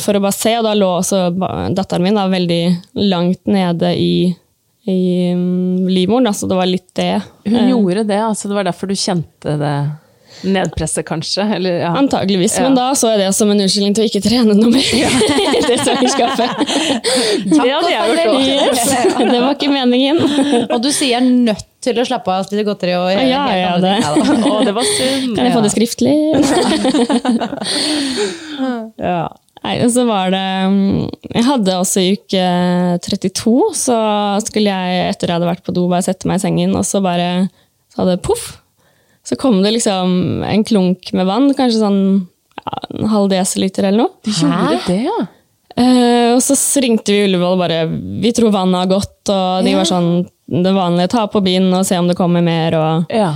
for 0.00 0.16
å 0.16 0.22
bare 0.24 0.36
se, 0.36 0.54
og 0.56 0.64
da 0.64 0.72
lå 0.76 0.88
også 1.02 1.26
datteren 1.76 2.06
min 2.06 2.16
da, 2.16 2.24
veldig 2.32 2.62
langt 3.12 3.42
nede 3.50 3.90
i, 4.00 4.14
i 4.88 5.00
mm, 5.36 5.88
livmoren, 5.90 6.30
Altså 6.30 6.46
så 6.46 6.52
det 6.54 6.60
var 6.62 6.70
litt 6.70 6.88
det. 6.96 7.10
Hun 7.44 7.58
Eh, 7.60 7.68
gjorde 7.74 8.06
det, 8.08 8.22
altså 8.24 8.48
det 8.48 8.56
var 8.56 8.70
derfor 8.70 8.88
du 8.88 8.96
kjente 8.96 9.58
det 9.60 9.74
nedpresset, 10.44 11.04
kanskje? 11.08 11.42
Eller, 11.56 11.72
ja. 11.84 11.90
Antageligvis, 11.98 12.56
Ja. 12.58 12.62
men 12.68 12.74
da 12.78 12.86
så 12.98 13.06
jeg 13.12 13.18
det 13.22 13.30
som 13.36 13.46
en 13.52 13.60
unnskyldning 13.64 13.94
til 13.96 14.04
å 14.04 14.06
ikke 14.10 14.22
trene 14.24 14.52
noe 14.58 14.70
mer 14.70 14.80
i 14.82 14.84
det 15.66 15.78
svangerskapet. 15.82 16.48
det 17.52 17.66
hadde 17.66 17.90
jeg 17.92 17.98
gjort 17.98 18.20
òg. 18.28 18.34
Yes, 18.46 18.88
det 19.18 19.40
var 19.42 19.52
ikke 19.54 19.72
meningen. 19.72 20.16
Og 20.68 20.78
du 20.82 20.90
sier 20.94 21.20
nødt 21.24 21.64
til 21.82 21.98
å 21.98 22.04
slappe 22.06 22.30
av, 22.30 22.44
spise 22.46 22.62
godteri 22.66 22.92
og 22.94 23.10
Ja, 23.10 23.46
ja, 23.58 23.72
det. 23.82 23.96
Ja. 24.04 24.10
Å, 24.14 24.16
det 24.66 24.74
var 24.76 24.84
synd. 24.86 25.34
Kan 25.34 25.44
jeg 25.48 25.54
få 25.56 25.62
det 25.64 25.72
skriftlig? 25.74 26.14
Ja. 29.02 29.22
Nei, 29.62 29.76
så 29.94 30.02
var 30.08 30.32
det 30.34 30.42
mm, 30.72 31.04
Jeg 31.36 31.44
hadde 31.46 31.74
også 31.78 32.00
i 32.02 32.14
uke 32.16 32.44
32, 33.04 33.52
så 33.78 33.96
skulle 34.42 34.72
jeg, 34.72 35.04
etter 35.12 35.30
jeg 35.30 35.36
hadde 35.38 35.50
vært 35.52 35.62
på 35.66 35.74
do, 35.76 35.84
bare 35.90 36.02
sette 36.06 36.26
meg 36.26 36.40
i 36.40 36.42
sengen, 36.42 36.72
og 36.78 36.82
så 36.86 36.98
bare 37.04 37.28
så 37.92 37.96
hadde 38.02 38.16
det 38.16 38.24
poff. 38.26 38.44
Så 39.24 39.36
kom 39.38 39.60
det 39.62 39.70
liksom 39.76 40.42
en 40.42 40.64
klunk 40.66 41.12
med 41.14 41.28
vann, 41.28 41.52
kanskje 41.54 41.78
sånn 41.82 42.00
ja, 42.62 42.78
en 42.98 43.08
halv 43.12 43.30
desiliter 43.32 43.86
eller 43.88 44.04
noe. 44.04 44.16
De 44.26 44.34
gjorde 44.34 44.80
det, 44.88 44.98
ja. 45.06 45.20
Eh, 45.72 46.34
og 46.34 46.42
så 46.44 46.56
ringte 46.84 47.14
vi 47.14 47.22
Ullevål 47.24 47.54
og 47.56 47.60
bare 47.62 47.78
Vi 48.20 48.28
tror 48.36 48.50
vannet 48.52 48.82
har 48.82 48.90
gått, 48.90 49.22
og 49.32 49.64
de 49.64 49.72
var 49.78 49.88
sånn 49.88 50.10
det 50.52 50.74
vanlige, 50.76 51.08
ta 51.14 51.22
på 51.32 51.40
bind 51.40 51.72
og 51.72 51.86
se 51.88 51.96
om 51.96 52.10
det 52.10 52.18
kommer 52.18 52.42
mer. 52.44 52.74
og 52.76 53.12
ja. 53.14 53.30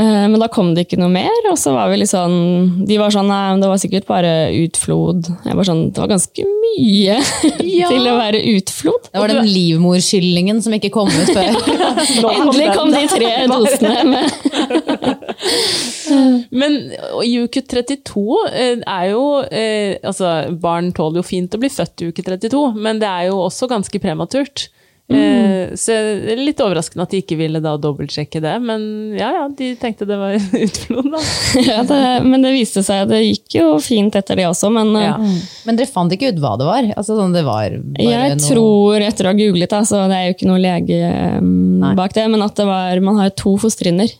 Eh, 0.00 0.24
Men 0.30 0.40
da 0.42 0.48
kom 0.50 0.72
det 0.74 0.86
ikke 0.88 0.98
noe 0.98 1.10
mer, 1.12 1.30
og 1.52 1.58
så 1.58 1.70
var 1.76 1.88
vi 1.92 2.00
litt 2.00 2.10
sånn 2.10 2.84
De 2.88 2.98
var 2.98 3.10
sånn 3.14 3.28
Nei, 3.30 3.60
det 3.62 3.70
var 3.70 3.78
sikkert 3.78 4.06
bare 4.10 4.32
utflod. 4.64 5.28
Jeg 5.46 5.54
var 5.58 5.66
sånn 5.68 5.84
Det 5.92 6.02
var 6.02 6.10
ganske 6.16 6.46
mye 6.48 7.20
Ja. 7.78 7.88
til 7.92 8.06
å 8.10 8.16
være 8.18 8.42
utflod. 8.56 9.08
Det 9.12 9.22
var 9.22 9.30
den 9.32 9.46
livmorskyllingen 9.46 10.60
som 10.64 10.74
ikke 10.74 10.90
kom 10.94 11.08
ut 11.10 11.30
før. 11.30 11.54
Endelig 12.34 12.68
kom 12.74 12.90
de 12.94 13.04
tre 13.10 13.32
dosene 13.50 14.02
med 14.08 14.30
Men 16.60 16.78
i 17.24 17.34
uke 17.44 17.62
32 17.62 18.24
eh, 18.48 18.80
er 18.80 19.10
jo 19.12 19.24
eh, 19.44 19.98
Altså, 20.02 20.32
barn 20.60 20.90
tåler 20.96 21.20
jo 21.20 21.26
fint 21.26 21.54
å 21.54 21.60
bli 21.60 21.70
født 21.72 22.04
i 22.04 22.10
uke 22.12 22.24
32, 22.24 22.64
men 22.78 23.00
det 23.02 23.08
er 23.08 23.28
jo 23.30 23.40
også 23.44 23.68
ganske 23.70 24.00
prematurt. 24.02 24.68
Mm. 25.08 25.72
så 25.80 25.94
det 26.20 26.34
er 26.34 26.40
litt 26.42 26.58
overraskende 26.60 27.06
at 27.06 27.12
de 27.14 27.22
ikke 27.22 27.38
ville 27.38 27.62
da 27.64 27.70
dobbeltsjekke 27.80 28.42
det, 28.44 28.52
men 28.60 28.82
ja 29.16 29.30
ja, 29.32 29.46
de 29.48 29.70
tenkte 29.80 30.04
det 30.04 30.18
var 30.20 30.36
utflod, 30.66 31.08
da. 31.14 31.22
ja, 31.70 31.78
det, 31.88 32.00
Men 32.28 32.44
det 32.44 32.52
viste 32.52 32.82
seg 32.84 33.08
det 33.08 33.22
gikk 33.22 33.56
jo 33.56 33.70
fint 33.80 34.18
etter 34.20 34.36
det 34.36 34.44
også, 34.50 34.68
men 34.74 34.92
eh, 35.00 35.06
Ja. 35.08 35.16
Men 35.64 35.80
dere 35.80 35.88
fant 35.88 36.12
ikke 36.12 36.34
ut 36.34 36.42
hva 36.42 36.52
det 36.60 36.68
var? 36.68 36.90
Altså, 36.92 37.16
sånn, 37.16 37.32
det 37.32 37.46
var 37.46 37.72
bare 37.72 38.04
jeg 38.04 38.36
noe... 38.36 38.44
tror, 38.44 39.06
etter 39.08 39.28
å 39.28 39.32
ha 39.32 39.38
googlet, 39.40 39.72
da, 39.72 39.80
så 39.88 40.04
det 40.12 40.18
er 40.18 40.28
jo 40.28 40.36
ikke 40.36 40.50
noe 40.50 40.60
lege 40.60 41.00
um, 41.40 41.88
bak 41.96 42.12
det, 42.16 42.28
men 42.28 42.44
at 42.44 42.60
det 42.60 42.68
var, 42.68 43.00
man 43.04 43.20
har 43.22 43.30
jo 43.30 43.36
to 43.44 43.54
fosterhinner. 43.64 44.12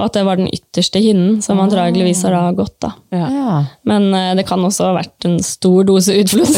Og 0.00 0.06
at 0.08 0.16
det 0.16 0.24
var 0.26 0.40
den 0.40 0.48
ytterste 0.48 1.00
hinnen 1.02 1.40
som 1.44 1.60
antageligvis 1.60 2.22
har 2.26 2.34
da 2.36 2.44
gått. 2.56 2.76
da. 2.82 2.94
Ja. 3.12 3.26
Ja. 3.36 3.56
Men 3.88 4.08
uh, 4.14 4.30
det 4.38 4.46
kan 4.48 4.64
også 4.64 4.88
ha 4.88 4.94
vært 4.96 5.28
en 5.28 5.38
stor 5.44 5.84
dose 5.88 6.16
utflod. 6.22 6.48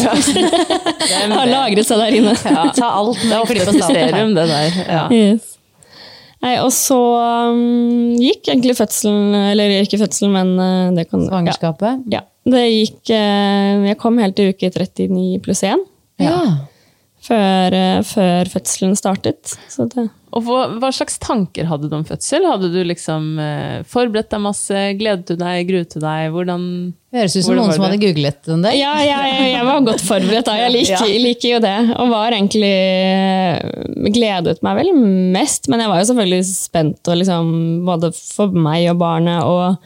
har 1.36 1.50
lagret 1.50 1.88
seg 1.88 1.98
der 2.00 2.18
inne. 2.20 2.36
Ja. 2.46 2.68
Ta 2.76 2.92
alt 3.00 3.18
Det 3.22 3.34
er 3.34 3.42
med 3.42 3.58
et 3.58 3.66
salt. 3.66 3.80
mysterium, 3.80 4.36
det 4.38 4.46
der. 4.52 4.78
Ja. 4.86 5.04
Yes. 5.10 5.58
Nei, 6.42 6.56
og 6.58 6.72
så 6.74 6.98
um, 7.54 8.16
gikk 8.18 8.48
egentlig 8.50 8.74
fødselen, 8.74 9.30
eller 9.52 9.76
ikke 9.84 10.00
fødselen, 10.00 10.32
men 10.34 10.52
uh, 10.58 10.90
det 10.96 11.06
kan 11.10 11.22
Svangerskapet. 11.28 12.02
Ja, 12.10 12.22
ja. 12.22 12.26
Det 12.42 12.62
gikk 12.66 13.12
uh, 13.14 13.84
Jeg 13.86 13.98
kom 14.02 14.16
helt 14.18 14.34
til 14.34 14.50
uke 14.50 14.72
39 14.74 15.38
pluss 15.44 15.62
1 15.62 15.84
Ja. 16.22 16.40
Før, 17.22 17.74
eh, 17.76 18.00
før 18.06 18.50
fødselen 18.50 18.96
startet. 18.98 19.54
Så 19.70 19.86
det 19.92 20.08
Og 20.32 20.46
hva, 20.46 20.62
hva 20.80 20.88
slags 20.94 21.18
tanker 21.20 21.68
hadde 21.68 21.90
du 21.90 21.94
om 21.98 22.04
fødsel? 22.08 22.46
Hadde 22.48 22.70
du 22.72 22.80
liksom 22.88 23.38
eh, 23.42 23.82
forberedt 23.88 24.30
deg 24.32 24.40
masse? 24.42 24.82
Gledet 24.98 25.28
du 25.28 25.36
deg? 25.36 25.66
Gruet 25.68 25.92
du 25.92 26.00
deg? 26.02 26.32
Hvordan 26.34 26.64
Høres 27.12 27.34
ut 27.36 27.44
som 27.44 27.58
noen 27.58 27.74
som 27.76 27.84
hadde 27.84 27.98
googlet 28.00 28.48
en 28.48 28.62
del. 28.64 28.78
Ja, 28.80 28.94
jeg, 29.04 29.32
jeg 29.52 29.64
var 29.68 29.82
godt 29.84 30.00
forberedt 30.00 30.46
da. 30.48 30.54
Jeg 30.62 30.72
liker, 30.72 31.02
Ja. 31.12 31.18
liker 31.26 31.50
jo 31.50 31.58
det. 31.60 31.74
Og 32.00 32.08
var 32.14 32.32
egentlig 32.32 34.12
Gledet 34.16 34.62
meg 34.64 34.78
vel 34.80 34.94
mest, 35.34 35.68
men 35.68 35.82
jeg 35.84 35.92
var 35.92 36.00
jo 36.00 36.08
selvfølgelig 36.08 36.46
spent 36.48 37.12
og 37.12 37.20
liksom, 37.20 37.52
både 37.86 38.10
for 38.16 38.56
meg 38.56 38.88
og 38.94 38.98
barnet. 39.04 39.44
Og 39.44 39.76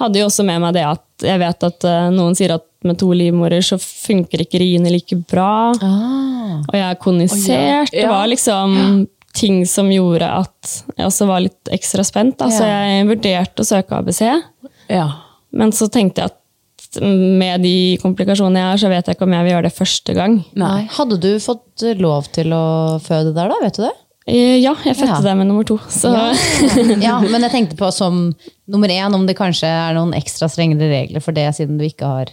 hadde 0.00 0.18
jo 0.22 0.26
også 0.30 0.44
med 0.48 0.60
meg 0.64 0.74
det 0.76 0.84
at 0.88 1.06
jeg 1.26 1.40
vet 1.42 1.64
at 1.68 1.84
eh, 1.88 2.08
noen 2.16 2.36
sier 2.38 2.54
at 2.56 2.66
med 2.88 2.96
to 3.00 3.10
livmorer 3.12 3.60
så 3.64 3.76
funker 3.76 4.40
ikke 4.46 4.60
riene 4.62 4.88
like 4.92 5.16
bra. 5.28 5.70
Ah. 5.84 6.60
Og 6.64 6.74
jeg 6.78 6.86
er 6.86 7.00
konisert. 7.02 7.90
Det 7.92 8.02
Ja. 8.06 8.10
var 8.14 8.26
liksom 8.32 9.06
ting 9.36 9.60
som 9.68 9.90
gjorde 9.92 10.26
at 10.26 10.70
jeg 10.96 11.06
også 11.06 11.26
var 11.28 11.40
litt 11.44 11.70
ekstra 11.70 12.02
spent. 12.08 12.38
Da. 12.40 12.48
Så 12.50 12.64
jeg 12.66 13.06
vurderte 13.06 13.62
å 13.62 13.68
søke 13.68 13.98
ABC. 14.00 14.22
Ja. 14.90 15.06
Men 15.52 15.70
så 15.76 15.90
tenkte 15.92 16.24
jeg 16.24 16.32
at 16.32 16.36
med 17.04 17.62
de 17.62 17.98
komplikasjonene 18.02 18.58
jeg 18.64 18.70
har, 18.72 18.80
så 18.82 18.88
vet 18.90 19.06
jeg 19.06 19.14
ikke 19.16 19.28
om 19.28 19.34
jeg 19.36 19.44
vil 19.46 19.52
gjøre 19.52 19.68
det 19.68 19.76
første 19.76 20.14
gang. 20.16 20.38
Nei. 20.58 20.88
Hadde 20.96 21.20
du 21.22 21.28
fått 21.38 21.84
lov 22.00 22.26
til 22.34 22.50
å 22.56 22.64
føde 23.04 23.34
der, 23.36 23.52
da? 23.52 23.60
Vet 23.62 23.76
du 23.78 23.82
det? 23.84 23.92
Eh, 24.30 24.60
Ja, 24.62 24.74
jeg 24.86 24.96
fødte 24.96 25.16
Ja. 25.18 25.20
deg 25.26 25.36
med 25.40 25.46
nummer 25.50 25.64
to. 25.66 25.76
Så 25.90 26.12
Ja. 26.14 26.30
ja, 27.08 27.20
men 27.20 27.42
jeg 27.42 27.50
tenkte 27.52 27.76
på 27.80 27.90
som 27.92 28.32
nummer 28.70 28.88
én, 28.88 29.14
om 29.14 29.26
det 29.26 29.36
kanskje 29.38 29.66
er 29.68 29.94
noen 29.98 30.14
ekstra 30.14 30.48
strengere 30.48 30.88
regler 30.90 31.20
for 31.24 31.32
det, 31.36 31.48
siden 31.56 31.78
du 31.80 31.84
ikke 31.84 32.06
har 32.06 32.26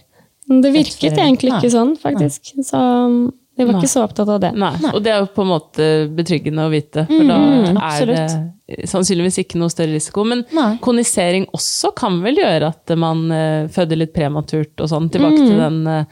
det 0.48 0.70
virket 0.72 1.12
egentlig 1.18 1.52
ikke 1.52 1.68
sånn, 1.74 1.90
faktisk. 2.00 2.54
Så 2.64 2.78
jeg 2.78 3.32
vi 3.58 3.64
var 3.66 3.74
Nei. 3.74 3.82
ikke 3.82 3.90
så 3.90 4.04
opptatt 4.06 4.28
av 4.32 4.38
det. 4.40 4.52
Nei. 4.56 4.70
Og 4.94 5.02
det 5.02 5.10
er 5.12 5.18
jo 5.20 5.26
på 5.34 5.42
en 5.42 5.50
måte 5.50 5.86
betryggende 6.14 6.62
å 6.64 6.70
vite, 6.72 7.02
for 7.06 7.24
Mm, 7.26 7.74
da 7.74 7.90
er 7.98 8.06
det 8.06 8.88
sannsynligvis 8.88 9.38
ikke 9.42 9.58
noe 9.58 9.68
større 9.68 9.92
risiko. 9.92 10.24
Men 10.24 10.44
Nei. 10.54 10.78
konisering 10.80 11.44
også 11.52 11.90
kan 11.94 12.22
vel 12.22 12.36
gjøre 12.36 12.68
at 12.70 12.96
man 12.96 13.30
eh, 13.32 13.66
føder 13.68 13.98
litt 13.98 14.14
prematurt 14.14 14.78
og 14.80 14.88
sånn, 14.88 15.10
tilbake 15.10 15.36
Mm. 15.42 15.48
til 15.48 15.58
den 15.58 15.86
eh, 15.86 16.04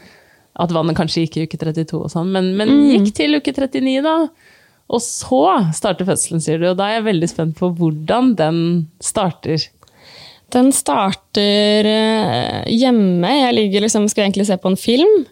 at 0.59 0.69
vannet 0.69 0.95
kanskje 0.97 1.23
gikk 1.25 1.37
i 1.37 1.47
uke 1.47 1.57
32 1.57 2.03
og 2.03 2.11
sånn, 2.11 2.29
men, 2.31 2.55
men 2.57 2.67
Mm. 2.69 3.05
gikk 3.05 3.13
til 3.15 3.35
uke 3.39 3.53
39 3.55 4.03
da. 4.03 4.27
Og 4.87 5.01
så 5.03 5.41
starter 5.75 6.07
fødselen, 6.07 6.41
sier 6.43 6.61
du, 6.61 6.69
og 6.69 6.77
da 6.79 6.87
er 6.87 6.99
jeg 6.99 7.07
veldig 7.09 7.29
spent 7.31 7.57
på 7.59 7.71
hvordan 7.75 8.31
den 8.39 8.59
starter. 9.03 9.65
Den 10.55 10.69
starter 10.71 11.89
eh, 11.91 12.61
hjemme. 12.71 13.31
Jeg 13.41 13.57
ligger 13.57 13.83
liksom, 13.83 14.07
skal 14.07 14.27
egentlig 14.27 14.47
se 14.47 14.55
på 14.61 14.71
en 14.71 14.79
film. 14.79 15.25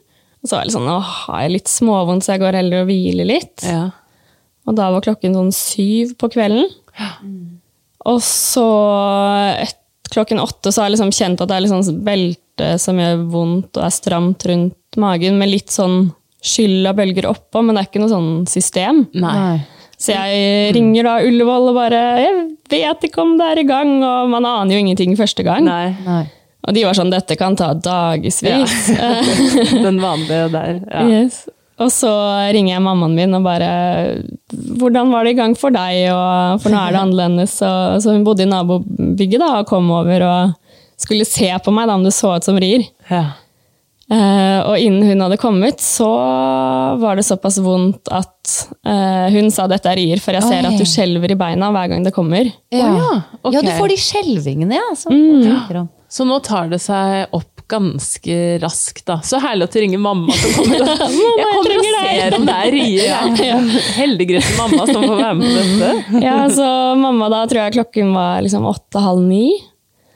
Og 0.44 0.50
så 0.50 0.58
er 0.58 0.66
jeg 0.66 0.70
litt 0.70 0.78
sånn, 0.78 0.92
åh, 0.92 1.14
har 1.26 1.46
jeg 1.46 1.54
litt 1.56 1.72
småvondt, 1.72 2.26
så 2.26 2.36
jeg 2.36 2.44
går 2.44 2.60
heller 2.60 2.84
og 2.84 2.90
hviler 2.92 3.30
litt. 3.32 3.64
Ja. 3.64 3.88
Og 4.68 4.76
da 4.78 4.90
var 4.92 5.06
klokken 5.06 5.38
sånn 5.38 5.54
syv 5.56 6.18
på 6.20 6.30
kvelden. 6.36 6.68
Og 8.06 8.20
så 8.22 8.68
et, 9.56 9.80
klokken 10.14 10.42
åtte 10.44 10.72
så 10.72 10.84
har 10.84 10.90
jeg 10.90 10.98
liksom 10.98 11.16
kjent 11.16 11.42
at 11.42 11.50
det 11.50 11.56
er 11.56 11.64
litt 11.66 11.74
sånn 11.74 12.04
belte 12.06 12.76
som 12.82 13.00
gjør 13.02 13.24
vondt 13.34 13.80
og 13.80 13.88
er 13.88 13.96
stramt 13.96 14.46
rundt 14.52 15.00
magen, 15.02 15.40
med 15.42 15.52
litt 15.52 15.74
sånn 15.74 16.12
skyld 16.46 16.90
av 16.90 17.00
bølger 17.00 17.30
oppå, 17.32 17.64
men 17.64 17.76
det 17.76 17.84
er 17.84 17.90
ikke 17.90 18.04
noe 18.04 18.14
sånn 18.14 18.32
system. 18.50 19.06
Nei. 19.18 19.64
Så 19.96 20.12
jeg 20.12 20.74
ringer 20.76 21.08
da 21.08 21.14
Ullevål 21.24 21.70
og 21.70 21.78
bare 21.78 22.00
Jeg 22.20 22.34
vet 22.68 23.06
ikke 23.08 23.22
om 23.24 23.38
det 23.40 23.46
er 23.48 23.62
i 23.62 23.68
gang, 23.70 23.94
og 24.04 24.32
man 24.34 24.48
aner 24.48 24.76
jo 24.76 24.82
ingenting 24.84 25.16
første 25.18 25.46
gang. 25.48 25.64
Nei. 25.68 25.96
Nei. 26.06 26.24
Og 26.66 26.74
de 26.76 26.84
var 26.86 26.98
sånn 26.98 27.14
Dette 27.14 27.38
kan 27.40 27.56
ta 27.58 27.72
dagevis. 27.78 28.42
Den 29.86 30.02
vanlige 30.02 30.50
der. 30.54 30.82
Ja. 30.90 31.06
Yes. 31.06 31.46
Og 31.76 31.92
så 31.92 32.10
ringer 32.56 32.78
jeg 32.78 32.84
mammaen 32.86 33.16
min 33.18 33.36
og 33.36 33.44
bare 33.44 33.70
'Hvordan 34.48 35.12
var 35.12 35.26
det 35.26 35.34
i 35.34 35.40
gang 35.40 35.56
for 35.60 35.76
deg?' 35.76 36.08
Og, 36.08 36.62
for 36.64 36.72
nå 36.72 36.80
er 36.80 36.92
det 36.96 37.02
annerledes. 37.02 37.56
Og, 37.62 38.02
så 38.02 38.16
hun 38.16 38.24
bodde 38.24 38.46
i 38.46 38.50
nabobygget 38.50 39.42
da, 39.44 39.60
og 39.60 39.68
kom 39.68 39.92
over 39.92 40.24
og 40.24 40.54
skulle 40.98 41.28
se 41.28 41.52
på 41.64 41.74
meg 41.76 41.90
da, 41.90 41.98
om 42.00 42.04
det 42.04 42.14
så 42.16 42.38
ut 42.38 42.48
som 42.48 42.56
rier. 42.56 42.88
Ja. 43.12 43.36
Eh, 44.06 44.60
og 44.70 44.76
innen 44.78 45.02
hun 45.10 45.24
hadde 45.26 45.38
kommet, 45.42 45.80
så 45.82 46.06
var 47.02 47.18
det 47.18 47.26
såpass 47.26 47.58
vondt 47.66 48.12
at 48.14 48.52
eh, 48.86 49.34
hun 49.34 49.50
sa 49.54 49.66
dette 49.72 49.90
er 49.90 49.98
rier, 49.98 50.22
for 50.22 50.38
jeg 50.38 50.46
ser 50.46 50.62
Oi. 50.68 50.70
at 50.70 50.78
du 50.78 50.86
skjelver 50.86 51.34
i 51.34 51.38
beina 51.40 51.72
hver 51.74 51.90
gang 51.90 52.06
det 52.06 52.14
kommer. 52.14 52.46
Ja. 52.70 52.92
ja, 53.00 53.16
Okay. 53.42 53.58
ja, 53.58 53.66
du 53.66 53.72
får 53.80 53.90
de 53.96 53.98
skjelvingene, 54.02 54.78
ja. 54.78 54.96
Så, 54.98 55.10
Mm. 55.10 55.76
om. 55.82 55.90
Så 56.10 56.24
nå 56.26 56.38
tar 56.46 56.70
det 56.70 56.80
seg 56.82 57.34
opp 57.34 57.50
ganske 57.68 58.60
raskt, 58.62 59.06
da. 59.10 59.18
Så 59.26 59.40
herlig 59.42 59.66
at 59.66 59.74
du 59.74 59.80
ringer 59.82 59.98
mamma 60.02 60.34
som 60.38 60.52
kommer 60.54 60.82
og 60.86 61.02
Jeg 61.10 61.48
kommer 61.50 61.76
og 61.76 61.86
ser 61.90 62.36
om 62.38 62.46
det 62.46 62.56
er 62.62 62.72
rier. 62.76 63.06
Ja. 63.42 63.58
Heldiggris 63.98 64.52
mamma 64.60 64.86
som 64.86 65.02
får 65.02 65.18
være 65.18 65.34
med 65.40 65.50
på 65.50 65.64
dette. 65.82 66.22
Ja, 66.28 66.38
så 66.54 66.68
mamma 67.02 67.30
da 67.34 67.42
tror 67.50 67.64
jeg 67.66 67.74
klokken 67.80 68.14
var 68.14 68.46
liksom 68.46 68.70
åtte-halv 68.70 69.26
ni. 69.26 69.48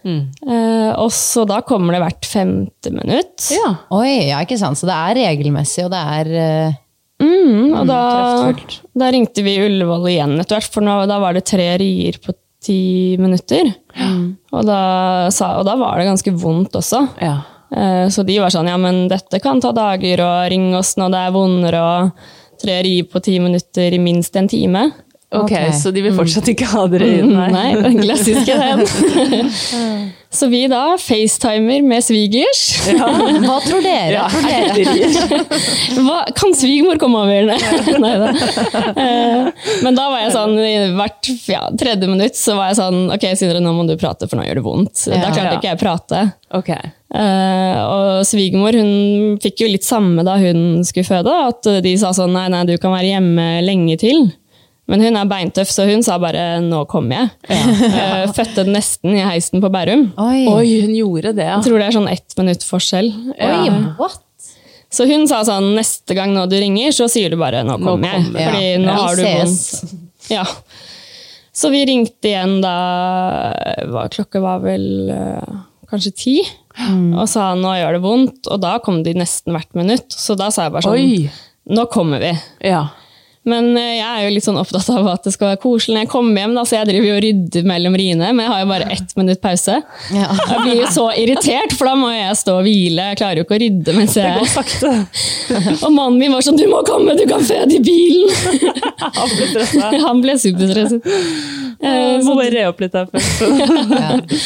Eh, 0.06 0.92
og 0.96 1.10
så 1.16 1.44
da 1.50 1.62
kommer 1.68 1.96
det 1.96 2.04
hvert 2.04 2.30
femte 2.30 2.94
minutt. 2.96 3.50
Ja. 3.56 3.74
Oi, 3.98 4.30
ja, 4.30 4.44
ikke 4.46 4.60
sant. 4.62 4.80
Så 4.80 4.88
det 4.90 4.96
er 4.96 5.20
regelmessig, 5.24 5.88
og 5.88 5.92
det 5.96 6.04
er 6.20 6.36
uh 6.38 6.86
Mm, 7.20 7.74
og 7.76 7.88
da, 7.90 8.02
da 8.96 9.10
ringte 9.12 9.44
vi 9.44 9.58
Ullevål 9.60 10.08
igjen 10.08 10.38
etter 10.40 10.56
hvert, 10.56 10.72
for 10.72 10.86
nå, 10.86 11.02
da 11.10 11.18
var 11.20 11.36
det 11.36 11.44
tre 11.50 11.74
rier 11.82 12.16
på 12.24 12.32
ti 12.64 13.18
minutter. 13.20 13.74
Og, 14.50 14.64
da, 14.68 14.80
sa, 15.34 15.58
og 15.60 15.68
da 15.68 15.76
var 15.80 16.00
det 16.00 16.08
ganske 16.10 16.36
vondt 16.40 16.80
også. 16.80 17.06
ja. 17.24 17.38
Eh, 17.70 18.08
så 18.10 18.24
de 18.26 18.40
var 18.42 18.50
sånn, 18.50 18.66
ja, 18.72 18.80
men 18.82 19.04
dette 19.12 19.38
kan 19.44 19.60
ta 19.62 19.70
dager, 19.76 20.24
og 20.26 20.48
ring 20.50 20.72
oss 20.74 20.96
når 20.98 21.12
det 21.14 21.20
er 21.22 21.36
vondere, 21.36 21.82
og 21.84 22.58
tre 22.64 22.80
rier 22.88 23.06
på 23.06 23.22
ti 23.22 23.36
minutter 23.44 23.94
i 23.94 24.00
minst 24.02 24.40
en 24.40 24.50
time. 24.50 24.88
Ok, 25.32 25.52
Ok. 25.52 25.74
så 25.78 25.92
de 25.94 26.02
vil 26.02 26.16
fortsatt 26.18 26.48
ikke 26.50 26.66
ha 26.72 26.88
dere 26.90 27.06
inn? 27.20 27.30
Mm, 27.36 27.52
Nei, 27.54 27.68
den 27.86 28.00
klassiske 28.02 28.56
den. 28.58 29.52
så 30.40 30.48
vi 30.50 30.64
da 30.72 30.96
facetimer 30.98 31.84
med 31.86 32.02
svigers. 32.02 32.64
Hva 32.98 33.60
tror 33.62 33.84
dere? 33.86 34.16
Ja, 34.16 34.24
tror 34.34 34.48
dere? 34.50 35.44
Hva, 36.08 36.16
kan 36.34 36.56
svigermor 36.58 36.98
komme 37.02 37.22
over? 37.28 37.46
Nei 38.02 38.16
da. 38.24 38.32
Eh, 38.90 39.70
Men 39.86 39.98
da 40.02 40.08
var 40.10 40.24
jeg 40.24 40.34
sånn, 40.34 40.58
i 40.66 40.74
hvert 40.98 41.32
ja, 41.50 41.62
tredje 41.78 42.10
minutt 42.10 42.38
så 42.40 42.58
var 42.58 42.72
jeg 42.72 42.80
sånn 42.82 43.00
Ok, 43.14 43.28
Sindre, 43.38 43.62
nå 43.62 43.74
må 43.78 43.86
du 43.90 43.94
prate, 44.02 44.26
for 44.30 44.42
nå 44.42 44.48
gjør 44.50 44.62
det 44.64 44.66
vondt. 44.66 45.06
Da 45.12 45.20
Ja. 45.20 45.30
klarte 45.30 45.56
ikke 45.60 45.70
jeg 45.76 45.78
å 45.78 45.84
prate. 45.86 46.24
Ok. 46.58 46.74
Eh, 46.74 47.78
og 47.86 48.26
svigermor 48.26 48.74
hun 48.82 49.38
fikk 49.42 49.62
jo 49.62 49.70
litt 49.78 49.86
samme 49.86 50.26
da 50.26 50.38
hun 50.42 50.82
skulle 50.90 51.06
føde. 51.06 51.38
At 51.54 51.70
de 51.86 51.96
sa 52.02 52.14
sånn 52.18 52.34
nei, 52.34 52.48
nei, 52.54 52.66
du 52.70 52.76
kan 52.82 52.94
være 52.98 53.14
hjemme 53.14 53.50
lenge 53.66 53.98
til. 54.02 54.32
Men 54.90 55.04
hun 55.06 55.18
er 55.20 55.28
beintøff, 55.30 55.70
så 55.70 55.86
hun 55.86 56.02
sa 56.06 56.18
bare 56.18 56.60
'nå 56.66 56.80
kommer 56.90 57.16
jeg'. 57.16 57.30
Ja. 57.94 58.26
fødte 58.38 58.66
nesten 58.66 59.14
i 59.16 59.22
heisen 59.22 59.62
på 59.62 59.70
Bærum. 59.70 60.08
Oi. 60.18 60.48
Oi, 60.50 60.82
hun 60.82 60.96
gjorde 60.98 61.36
det, 61.38 61.46
ja. 61.46 61.60
Jeg 61.60 61.68
tror 61.68 61.78
det 61.80 61.88
er 61.88 61.98
sånn 62.00 62.10
ett 62.12 62.36
minutt 62.38 62.66
forskjell. 62.66 63.12
Oi, 63.38 63.66
Ja. 63.70 63.94
what? 64.00 64.22
Så 64.90 65.06
hun 65.06 65.28
sa 65.30 65.44
sånn 65.46 65.76
neste 65.78 66.16
gang 66.18 66.34
nå 66.34 66.48
du 66.50 66.56
ringer, 66.58 66.90
så 66.92 67.06
sier 67.08 67.30
du 67.30 67.38
bare 67.38 67.62
'nå 67.64 67.78
kommer 67.78 68.10
jeg'. 68.10 68.26
kom, 68.26 68.36
jeg. 68.36 68.50
Fordi 68.50 68.72
Ja. 68.74 68.78
nå 68.80 68.92
har 68.98 69.16
du 69.16 69.24
vondt. 69.24 69.94
Ja. 70.30 70.44
Så 71.54 71.70
vi 71.72 71.86
ringte 71.86 72.24
igjen 72.30 72.62
da 72.62 72.76
hva, 73.90 74.08
Klokka 74.10 74.42
var 74.42 74.60
vel 74.64 75.10
eh, 75.10 75.56
kanskje 75.92 76.16
ti. 76.16 76.36
Mm. 76.80 77.14
Og 77.20 77.28
sa 77.30 77.54
'nå 77.54 77.74
gjør 77.78 77.94
det 77.94 78.02
vondt', 78.02 78.48
og 78.50 78.62
da 78.62 78.80
kom 78.80 79.04
de 79.04 79.14
nesten 79.14 79.54
hvert 79.54 79.74
minutt. 79.76 80.10
Så 80.10 80.36
da 80.38 80.50
sa 80.50 80.64
jeg 80.64 80.72
bare 80.74 80.82
sånn 80.82 80.94
Oi. 80.94 81.30
'nå 81.70 81.86
kommer 81.92 82.20
vi'. 82.20 82.40
Ja. 82.64 82.88
Men 83.48 83.70
eh, 83.80 83.96
jeg 83.98 84.06
er 84.06 84.24
jo 84.26 84.32
litt 84.36 84.44
sånn 84.46 84.58
opptatt 84.60 84.90
av 84.92 85.08
at 85.14 85.24
det 85.24 85.32
skal 85.34 85.48
være 85.54 85.60
koselig 85.64 85.96
når 85.96 86.04
jeg 86.04 86.10
kommer 86.12 86.42
hjem. 86.42 86.56
Da, 86.58 86.64
så 86.68 86.76
jeg 86.76 86.90
driver 86.90 87.08
jo 87.08 87.14
og 87.16 87.22
rydder 87.24 87.64
mellom 87.72 87.96
riene, 87.98 88.32
men 88.36 88.44
jeg 88.44 88.52
har 88.52 88.60
jo 88.62 88.68
bare 88.70 88.90
ett 88.94 89.14
minutt 89.18 89.42
pause. 89.42 89.78
Ja. 90.14 90.28
Jeg 90.36 90.60
blir 90.66 90.76
jo 90.82 90.90
så 90.94 91.06
irritert, 91.18 91.74
for 91.80 91.90
da 91.90 91.94
må 91.98 92.10
jeg 92.12 92.36
stå 92.42 92.58
og 92.60 92.68
hvile. 92.68 93.08
Jeg 93.14 93.20
klarer 93.22 93.42
jo 93.42 93.46
ikke 93.48 93.58
å 93.58 93.62
rydde 93.64 93.96
mens 93.98 94.18
jeg 94.20 94.36
Gå 94.40 94.50
sakte. 94.52 94.92
Og 95.86 95.92
mannen 95.96 96.20
min 96.20 96.36
var 96.36 96.44
sånn 96.46 96.60
'du 96.60 96.68
må 96.70 96.84
komme, 96.86 97.16
du 97.18 97.24
kan 97.32 97.42
føde 97.48 97.80
i 97.80 97.80
bilen'. 97.80 98.34
Han 99.20 99.30
ble 99.36 99.48
stressa. 99.54 99.94
Han 100.08 100.22
ble 100.26 100.36
superstresset. 100.44 101.08
Eh, 101.80 102.20
Må 102.28 102.36
bare 102.36 102.52
re 102.54 102.68
opp 102.70 102.82
litt 102.84 102.94
her 103.00 103.08
først. 103.08 103.42
eh, 103.48 104.42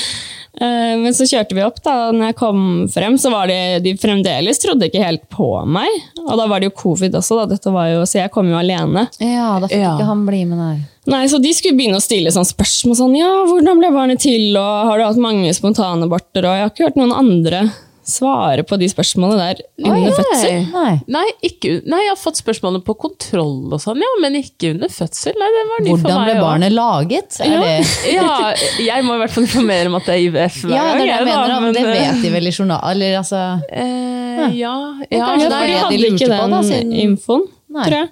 men 1.01 1.13
så 1.17 1.25
kjørte 1.25 1.55
vi 1.57 1.63
opp, 1.65 1.79
da. 1.83 1.93
og 2.09 2.15
når 2.19 2.27
jeg 2.29 2.35
kom 2.37 2.59
frem, 2.93 3.15
så 3.17 3.31
var 3.33 3.47
det, 3.49 3.81
de 3.83 3.95
fremdeles 3.97 4.59
trodde 4.61 4.85
ikke 4.85 5.01
helt 5.03 5.23
på 5.33 5.47
meg. 5.65 5.89
Og 6.27 6.35
da 6.37 6.45
var 6.47 6.61
det 6.61 6.69
jo 6.69 6.75
covid 6.83 7.15
også, 7.17 7.39
da. 7.41 7.45
Dette 7.55 7.73
var 7.73 7.87
jo, 7.89 8.03
så 8.05 8.19
jeg 8.21 8.31
kom 8.35 8.51
jo 8.51 8.59
alene. 8.59 9.07
ja, 9.19 9.59
da 9.59 9.67
fikk 9.67 9.81
Ja. 9.81 9.95
ikke 9.97 10.09
han 10.11 10.25
bli 10.29 10.43
med, 10.45 10.59
deg. 10.61 10.83
Nei, 11.09 11.25
Så 11.27 11.41
de 11.41 11.51
skulle 11.53 11.75
begynne 11.75 11.97
å 11.99 12.03
stille 12.05 12.31
sånn 12.31 12.45
spørsmål 12.47 12.95
sånn 12.95 13.15
Ja, 13.17 13.31
hvordan 13.49 13.81
ble 13.81 13.89
barnet 13.91 14.21
til, 14.23 14.55
og 14.55 14.85
har 14.87 14.97
du 15.01 15.03
hatt 15.03 15.17
mange 15.19 15.49
spontanaborter? 15.57 16.45
Og 16.45 16.53
jeg 16.55 16.63
har 16.63 16.69
ikke 16.71 16.85
hørt 16.87 17.01
noen 17.01 17.11
andre 17.17 17.63
svare 18.07 18.63
på 18.67 18.77
de 18.81 18.87
spørsmålene 18.91 19.45
der 19.47 19.61
under 19.83 20.09
Oi, 20.09 20.13
fødsel. 20.17 20.65
Nei. 20.73 20.93
Nei, 21.15 21.25
ikke, 21.49 21.73
nei, 21.89 22.01
jeg 22.03 22.11
har 22.11 22.19
fått 22.19 22.39
spørsmålene 22.41 22.83
på 22.85 22.95
kontroll 22.99 23.73
og 23.73 23.81
sånn, 23.83 24.01
ja, 24.03 24.11
men 24.23 24.37
ikke 24.39 24.73
under 24.75 24.91
fødsel. 24.93 25.37
Nei, 25.39 25.49
det 25.55 25.63
var 25.69 25.83
ny 25.85 25.89
for 25.93 26.03
Hvordan 26.03 26.19
meg 26.19 26.29
ble 26.31 26.43
barnet 26.43 26.75
laget? 26.75 27.39
Er 27.43 27.55
det... 27.63 27.73
Ja, 28.13 28.51
jeg 28.83 29.07
må 29.07 29.15
i 29.15 29.23
hvert 29.23 29.33
fall 29.33 29.47
informere 29.47 29.89
om 29.91 29.97
at 29.99 30.07
det 30.09 30.15
er 30.17 30.23
IVF 30.27 30.61
hver 30.65 30.75
Ja, 30.75 30.85
det 30.93 30.93
er 30.93 31.01
det 31.01 31.09
jeg 31.09 31.27
mener. 31.29 31.53
da, 31.53 31.59
men 31.63 31.77
det 31.77 31.85
vet 31.89 32.21
de 32.23 32.33
vel 32.35 32.51
i 32.51 32.53
journal... 32.53 32.83
Eller 32.93 33.19
altså 33.21 33.41
eh, 33.71 34.47
ja, 34.59 34.73
ja, 35.07 35.17
Ja, 35.17 35.27
for 35.31 35.43
de 35.69 35.77
hadde 35.79 35.99
ikke 36.13 36.29
den 36.29 36.95
infoen, 37.07 37.47
tror 37.73 37.97
jeg. 38.01 38.09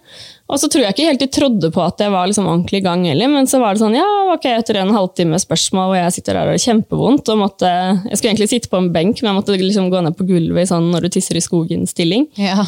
Og 0.51 0.59
så 0.59 0.67
tror 0.67 0.83
jeg 0.83 0.95
ikke 0.95 1.07
helt 1.07 1.21
de 1.23 1.29
trodde 1.31 1.69
på 1.71 1.83
at 1.83 2.01
jeg 2.03 2.11
var 2.11 2.27
liksom 2.27 2.49
ordentlig 2.51 2.81
i 2.81 2.83
gang 2.83 3.05
heller, 3.07 3.31
men 3.31 3.47
så 3.47 3.61
var 3.61 3.75
det 3.75 3.83
sånn, 3.83 3.95
ja, 3.95 4.07
ok, 4.33 4.49
etter 4.51 4.81
en 4.81 4.91
halvtime 4.91 5.39
spørsmål 5.39 5.91
hvor 5.91 5.99
jeg 5.99 6.15
sitter 6.17 6.37
der 6.37 6.51
og 6.51 6.57
har 6.57 6.65
kjempevondt, 6.65 7.31
og 7.31 7.39
måtte, 7.39 7.71
jeg 8.09 8.19
skulle 8.19 8.33
egentlig 8.33 8.51
sitte 8.51 8.71
på 8.71 8.81
en 8.81 8.91
benk, 8.91 9.21
men 9.21 9.31
jeg 9.31 9.39
måtte 9.39 9.55
liksom 9.61 9.87
gå 9.93 10.03
ned 10.03 10.17
på 10.19 10.27
gulvet 10.27 10.65
i 10.65 10.71
sånn 10.73 10.89
når 10.91 11.07
du 11.07 11.15
tisser 11.15 11.39
i 11.39 11.45
skogen-stilling. 11.45 12.27
Ja. 12.41 12.65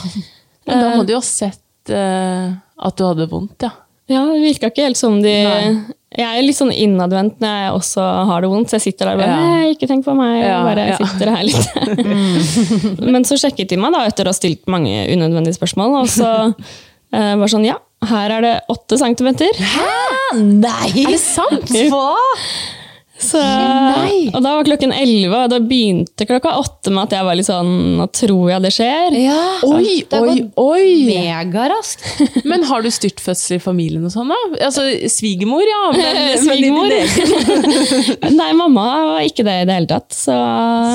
Men 0.69 0.79
da 0.79 0.93
må 0.95 1.03
du 1.03 1.11
jo 1.11 1.19
ha 1.19 1.27
sett 1.27 1.91
uh, 1.91 2.55
at 2.87 2.95
du 2.95 3.03
hadde 3.09 3.27
vondt, 3.31 3.67
ja. 3.67 3.75
Ja, 4.11 4.23
det 4.27 4.41
virka 4.43 4.67
ikke 4.71 4.83
helt 4.83 4.99
som 4.99 5.21
de 5.23 5.31
Nei. 5.47 5.67
Jeg 6.13 6.29
er 6.29 6.43
litt 6.45 6.57
sånn 6.57 6.69
innadvendt 6.69 7.39
når 7.41 7.53
jeg 7.57 7.69
også 7.73 8.03
har 8.29 8.43
det 8.43 8.49
vondt, 8.51 8.69
så 8.69 8.77
jeg 8.77 8.83
sitter 8.83 9.09
der 9.09 9.15
og 9.15 9.21
bare 9.23 9.33
Ja. 9.33 9.45
Nei, 9.49 9.69
ikke 9.73 9.87
tenk 9.89 10.03
på 10.05 10.13
meg. 10.13 10.33
Ja, 10.43 10.59
bare 10.61 10.83
ja. 10.91 10.97
sitter 10.99 11.31
her 11.33 11.45
litt. 11.47 11.71
Men 13.15 13.25
så 13.25 13.37
sjekket 13.41 13.71
de 13.73 13.79
meg 13.81 13.95
da, 13.95 14.03
etter 14.05 14.29
å 14.29 14.33
ha 14.33 14.37
stilt 14.37 14.69
mange 14.69 15.07
unødvendige 15.09 15.57
spørsmål, 15.57 15.95
og 16.03 16.11
så 16.13 16.29
eh, 17.13 17.33
var 17.39 17.51
sånn 17.51 17.67
Ja, 17.67 17.77
her 18.09 18.33
er 18.37 18.43
det 18.43 18.53
åtte 18.73 18.97
centimeter. 18.99 19.53
Hæ? 19.55 19.89
Nei! 20.41 20.89
Er 21.05 21.13
det 21.13 21.21
sant? 21.23 21.69
Hva? 21.91 22.17
Så, 23.13 23.37
Og 24.33 24.39
da 24.41 24.55
var 24.57 24.65
klokken 24.65 24.91
elleve, 24.95 25.43
og 25.45 25.51
da 25.53 25.59
begynte 25.61 26.25
klokka 26.27 26.55
åtte 26.57 26.89
med 26.91 27.05
at 27.05 27.13
jeg 27.13 27.27
var 27.27 27.37
litt 27.37 27.45
sånn 27.47 27.69
Nå 27.99 28.07
tror 28.15 28.47
jeg 28.49 28.63
det 28.65 28.71
skjer. 28.73 29.17
Ja, 29.21 29.41
Oi, 29.67 29.99
det 30.09 30.17
oi, 30.19 30.33
oi! 30.59 30.87
megaraskt. 31.11 32.01
Men 32.49 32.65
har 32.67 32.81
du 32.83 32.89
styrtfødsel 32.91 33.59
i 33.59 33.61
familien 33.63 34.03
og 34.07 34.13
sånn, 34.15 34.33
da? 34.33 34.39
Altså, 34.65 34.87
svigermor, 35.13 35.61
ja. 35.61 35.81
Men, 35.93 36.19
din 36.33 36.43
Svigermor. 36.43 38.33
Nei, 38.39 38.49
mamma 38.57 38.87
var 39.13 39.27
ikke 39.27 39.45
det 39.45 39.59
i 39.61 39.67
det 39.69 39.77
hele 39.77 39.91
tatt. 39.93 40.09
Så, 40.17 40.35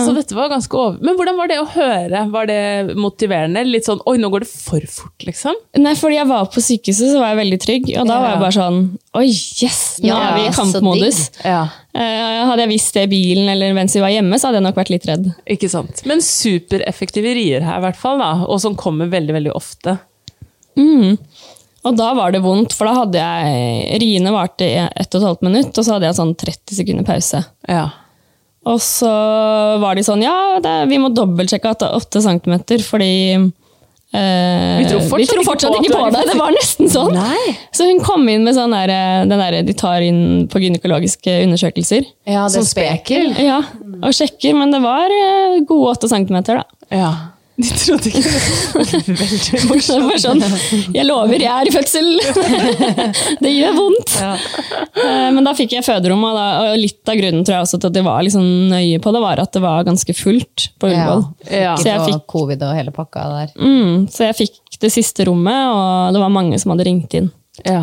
Så 0.08 0.14
dette 0.18 0.36
var 0.36 0.50
ganske 0.52 0.74
over... 0.78 0.98
Men 1.04 1.16
hvordan 1.18 1.38
var 1.38 1.52
det 1.52 1.60
å 1.62 1.68
høre? 1.70 2.24
Var 2.34 2.50
det 2.50 2.60
motiverende? 2.98 3.62
Litt 3.68 3.86
sånn 3.88 4.02
oi, 4.10 4.18
nå 4.20 4.30
går 4.34 4.44
det 4.44 4.50
for 4.50 4.82
fort, 4.90 5.16
liksom? 5.26 5.56
Nei, 5.78 5.94
fordi 5.98 6.18
jeg 6.18 6.30
var 6.34 6.50
på 6.52 6.62
sykehuset, 6.64 7.14
så 7.14 7.22
var 7.22 7.32
jeg 7.32 7.42
veldig 7.44 7.60
trygg. 7.62 7.90
Og 8.02 8.10
da 8.10 8.18
var 8.24 8.34
jeg 8.34 8.42
bare 8.42 8.58
sånn 8.58 8.82
Oi, 9.18 9.26
yes! 9.62 9.98
Nå 10.02 10.08
Ja, 10.12 10.18
er 10.28 10.36
vi 10.38 10.46
i 10.46 10.54
kampmodus. 10.54 11.20
Ja. 11.42 11.64
Eh, 11.98 12.40
hadde 12.46 12.62
jeg 12.64 12.70
visst 12.76 12.94
det 12.94 13.06
i 13.08 13.10
bilen 13.10 13.48
eller 13.50 13.74
mens 13.74 13.96
vi 13.96 14.02
var 14.04 14.12
hjemme, 14.14 14.38
så 14.38 14.48
hadde 14.48 14.60
jeg 14.60 14.66
nok 14.68 14.78
vært 14.78 14.92
litt 14.94 15.06
redd. 15.08 15.30
Ikke 15.50 15.70
sant? 15.72 16.04
Men 16.06 16.22
supereffektive 16.24 17.32
rier 17.34 17.64
her, 17.66 17.80
i 17.80 17.86
hvert 17.88 17.98
fall. 17.98 18.20
da, 18.22 18.30
Og 18.46 18.60
som 18.62 18.76
kommer 18.78 19.10
veldig, 19.10 19.34
veldig 19.40 19.54
ofte. 19.58 19.96
Mm. 20.78 21.16
Og 21.88 21.96
da 21.98 22.08
var 22.14 22.34
det 22.34 22.42
vondt, 22.44 22.74
for 22.76 22.86
da 22.88 22.94
hadde 23.00 23.22
jeg 23.22 24.00
Riene 24.02 24.32
varte 24.34 24.66
i 24.66 24.76
ett 24.82 25.14
og 25.14 25.20
et 25.22 25.26
halvt 25.28 25.46
minutt, 25.46 25.72
og 25.72 25.86
så 25.86 25.96
hadde 25.96 26.08
jeg 26.10 26.18
sånn 26.18 26.34
30 26.38 26.78
sekunder 26.78 27.06
pause. 27.08 27.42
Ja. 27.70 27.88
Og 28.68 28.80
så 28.84 29.08
var 29.80 29.96
de 29.96 30.02
sånn 30.04 30.22
Ja, 30.22 30.58
det, 30.62 30.74
vi 30.90 30.98
må 31.00 31.08
dobbeltsjekke 31.14 31.70
at 31.72 31.80
det 31.82 31.88
er 31.88 31.98
8 32.02 32.22
cm, 32.26 32.56
fordi 32.84 33.12
eh, 34.16 34.78
Vi 34.80 34.86
tror 34.88 35.02
fortsatt 35.10 35.36
ikke 35.38 35.46
fortsatt 35.46 35.74
på 35.74 35.78
at 35.78 35.86
ikke 35.88 35.96
på 35.98 36.10
det! 36.14 36.22
Det 36.30 36.36
var 36.38 36.54
nesten 36.56 36.92
sånn! 36.92 37.14
Nei. 37.16 37.54
Så 37.76 37.88
hun 37.90 38.00
kom 38.04 38.28
inn 38.32 38.44
med 38.46 38.56
sånn 38.56 38.72
der, 38.76 38.92
den 39.28 39.42
der 39.42 39.58
de 39.66 39.74
tar 39.78 40.04
inn 40.04 40.46
på 40.50 40.62
gynekologiske 40.64 41.40
undersøkelser. 41.46 42.06
Ja, 42.28 42.46
det 42.48 42.58
Sånn 42.58 42.68
spekel? 42.70 43.34
Ja, 43.42 43.62
Og 43.98 44.14
sjekker, 44.14 44.54
men 44.56 44.70
det 44.74 44.80
var 44.84 45.10
eh, 45.12 45.58
gode 45.68 45.96
8 45.98 46.12
cm, 46.14 46.38
da. 46.52 46.62
ja. 46.94 47.12
De 47.62 47.68
trodde 47.74 48.06
ikke 48.06 48.20
det. 48.22 48.40
Veldig 49.08 49.62
morsomt. 49.66 50.20
sånn 50.22 50.42
Jeg 50.94 51.06
lover, 51.08 51.42
jeg 51.42 51.50
er 51.50 51.66
i 51.66 51.72
fødsel! 51.74 52.10
det 53.42 53.50
gjør 53.50 53.74
vondt! 53.74 54.12
Eh, 54.22 55.24
Men 55.34 55.42
da 55.46 55.54
fikk 55.58 55.74
jeg 55.74 55.86
føderom, 55.86 56.22
og, 56.28 56.36
da, 56.38 56.44
og 56.68 56.78
litt 56.78 57.10
av 57.10 57.18
grunnen 57.18 57.42
tror 57.42 57.56
jeg 57.58 57.66
også 57.66 57.80
til 57.82 57.90
at 57.90 57.96
de 57.98 58.04
var 58.06 58.22
liksom 58.26 58.46
nøye 58.70 59.00
på 59.02 59.12
det, 59.14 59.22
var 59.24 59.42
at 59.42 59.50
det 59.56 59.62
var 59.64 59.82
ganske 59.88 60.14
fullt 60.14 60.68
på 60.78 60.90
Ullevål. 60.92 61.24
Ja. 61.50 61.74
Så 61.80 61.90
jeg 61.90 62.04
fikk, 62.06 62.22
covid 62.30 62.62
og 62.68 62.76
hele 62.78 62.94
pakka 62.94 63.26
der. 63.34 63.50
mm, 63.58 64.06
så 64.14 64.28
jeg 64.30 64.38
fikk 64.44 64.78
det 64.84 64.92
siste 64.94 65.26
rommet, 65.26 65.72
og 65.74 66.14
det 66.14 66.22
var 66.22 66.30
mange 66.30 66.58
som 66.62 66.70
hadde 66.76 66.86
ringt 66.86 67.18
inn. 67.18 67.26
Ja. 67.66 67.80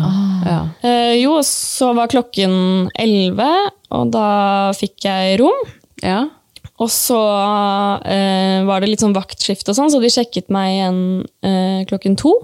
ja. 0.48 0.58
Eh, 0.88 1.18
jo, 1.20 1.36
så 1.44 1.90
var 1.98 2.08
klokken 2.08 2.88
elleve, 2.96 3.50
og 3.92 4.08
da 4.16 4.72
fikk 4.78 5.04
jeg 5.10 5.36
rom. 5.44 5.62
ja. 6.00 6.22
Og 6.82 6.90
så 6.92 7.18
eh, 8.04 8.60
var 8.68 8.82
det 8.82 8.90
litt 8.90 9.04
sånn 9.04 9.16
vaktskift 9.16 9.68
og 9.70 9.78
sånn, 9.78 9.90
så 9.92 10.00
de 10.02 10.12
sjekket 10.12 10.52
meg 10.52 10.74
igjen 10.74 11.00
eh, 11.46 11.80
klokken 11.88 12.18
to. 12.20 12.34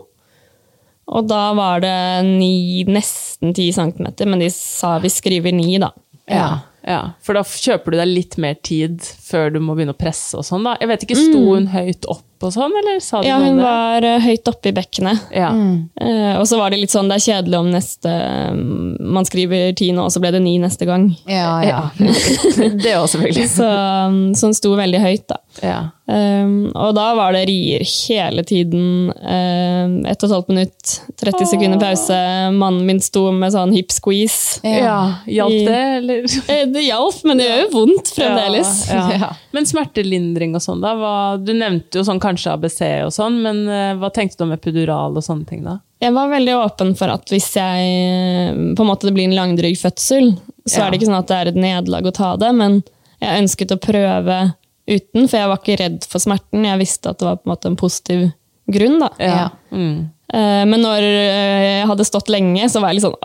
Og 1.12 1.28
da 1.28 1.50
var 1.58 1.82
det 1.84 1.96
ni, 2.24 2.84
nesten 2.88 3.52
ti 3.56 3.68
centimeter, 3.76 4.30
men 4.30 4.40
de 4.40 4.48
sa 4.54 4.96
vi 5.02 5.10
skriver 5.12 5.52
ni, 5.52 5.76
da. 5.82 5.90
Ja. 6.30 6.48
ja. 6.86 7.00
For 7.20 7.36
da 7.36 7.42
kjøper 7.44 7.92
du 7.92 7.98
deg 8.00 8.08
litt 8.08 8.38
mer 8.40 8.56
tid 8.64 9.02
før 9.02 9.52
du 9.52 9.60
må 9.60 9.76
begynne 9.76 9.92
å 9.96 10.00
presse 10.00 10.38
og 10.40 10.46
sånn, 10.48 10.64
da. 10.64 10.78
Jeg 10.80 10.92
vet 10.94 11.04
ikke, 11.04 11.18
Sto 11.20 11.42
hun 11.50 11.68
høyt 11.74 12.08
opp 12.08 12.31
og 12.48 12.52
sånn, 12.54 12.74
eller 12.80 13.00
sa 13.04 13.20
du 13.22 13.26
Ja, 13.28 13.38
noe 13.38 13.50
om 13.52 13.56
hun 13.58 13.64
var 13.64 14.06
eh, 14.08 14.18
høyt 14.24 14.48
oppe 14.50 14.70
i 14.72 14.74
bekkenet. 14.76 15.28
Ja. 15.34 15.50
Eh, 16.00 16.34
og 16.40 16.46
så 16.50 16.58
var 16.60 16.72
det 16.74 16.80
litt 16.82 16.94
sånn, 16.94 17.08
det 17.10 17.20
er 17.20 17.26
kjedelig 17.28 17.58
om 17.60 17.70
neste 17.72 18.12
Man 18.56 19.26
skriver 19.28 19.72
ti 19.78 19.90
nå, 19.94 20.06
og 20.08 20.12
så 20.14 20.20
ble 20.22 20.32
det 20.34 20.42
ni 20.44 20.56
neste 20.62 20.86
gang. 20.88 21.08
Ja, 21.30 21.60
ja. 21.72 21.80
det 22.02 22.96
òg, 22.98 23.08
selvfølgelig. 23.12 23.48
Så, 23.52 23.68
så 24.38 24.48
hun 24.50 24.56
sto 24.56 24.74
veldig 24.78 25.02
høyt, 25.02 25.26
da. 25.30 25.40
Ja. 25.62 25.80
Um, 26.12 26.72
og 26.74 26.96
da 26.96 27.12
var 27.16 27.32
det 27.36 27.44
rier 27.48 27.84
hele 27.86 28.42
tiden. 28.44 29.12
Um, 29.22 29.92
ett 30.08 30.20
og 30.24 30.28
et 30.28 30.34
halvt 30.34 30.50
minutt, 30.50 30.94
30 31.22 31.46
sekunder 31.52 31.80
pause. 31.80 32.16
Mannen 32.56 32.86
min 32.88 33.00
sto 33.04 33.28
med 33.32 33.54
sånn 33.54 33.72
hip 33.76 33.92
squeeze. 33.94 34.58
ja. 34.66 34.98
Hjalp 35.28 35.54
det, 35.68 35.80
eller? 36.00 36.26
Eh, 36.50 36.64
Det 36.72 36.82
hjalp, 36.86 37.20
men 37.28 37.38
det 37.38 37.46
gjør 37.46 37.60
jo 37.62 37.70
vondt 37.76 38.10
fremdeles. 38.16 38.72
Ja, 38.90 39.04
ja. 39.20 39.30
Men 39.54 39.66
smertelindring 39.68 40.56
og 40.56 40.62
sånn, 40.64 40.80
da? 40.82 40.92
Du 41.38 41.52
nevnte 41.54 42.00
jo 42.00 42.04
sånn 42.06 42.20
kanskje 42.20 42.31
ABC 42.36 42.80
og 43.06 43.12
sånn, 43.12 43.40
men 43.42 43.68
eh, 43.68 43.94
hva 44.00 44.10
tenkte 44.14 44.38
du 44.38 44.44
om 44.44 44.52
epidural 44.52 45.16
og 45.16 45.22
sånne 45.24 45.46
ting, 45.48 45.62
da? 45.64 45.78
Jeg 46.02 46.12
var 46.16 46.28
veldig 46.32 46.54
åpen 46.58 46.96
for 46.98 47.12
at 47.14 47.28
hvis 47.30 47.50
jeg 47.54 47.92
eh, 47.92 48.56
på 48.74 48.82
en 48.82 48.88
måte 48.88 49.06
det 49.06 49.14
blir 49.14 49.28
en 49.28 49.36
langdryg 49.36 49.76
fødsel, 49.78 50.32
så 50.66 50.78
Ja. 50.78 50.86
er 50.86 50.90
det 50.90 51.00
ikke 51.00 51.10
sånn 51.10 51.18
at 51.20 51.28
det 51.28 51.36
er 51.36 51.48
et 51.52 51.60
nederlag 51.62 52.06
å 52.06 52.12
ta 52.14 52.36
det, 52.36 52.52
men 52.54 52.82
jeg 53.20 53.42
ønsket 53.42 53.72
å 53.76 53.80
prøve 53.82 54.54
uten, 54.88 55.28
for 55.28 55.36
jeg 55.38 55.48
var 55.48 55.58
ikke 55.60 55.78
redd 55.78 56.04
for 56.10 56.18
smerten. 56.18 56.64
Jeg 56.66 56.78
visste 56.80 57.10
at 57.10 57.18
det 57.18 57.26
var 57.28 57.36
på 57.36 57.46
en 57.46 57.52
måte 57.54 57.66
en 57.70 57.76
positiv 57.78 58.32
grunn. 58.72 58.98
da. 58.98 59.10
Ja. 59.18 59.48
Mm. 59.70 60.10
Eh, 60.32 60.62
Men 60.64 60.80
når 60.80 61.04
eh, 61.04 61.62
jeg 61.82 61.88
hadde 61.90 62.04
stått 62.08 62.30
lenge, 62.32 62.64
så 62.72 62.80
var 62.80 62.92
jeg 62.92 63.00
litt 63.00 63.04
sånn 63.04 63.18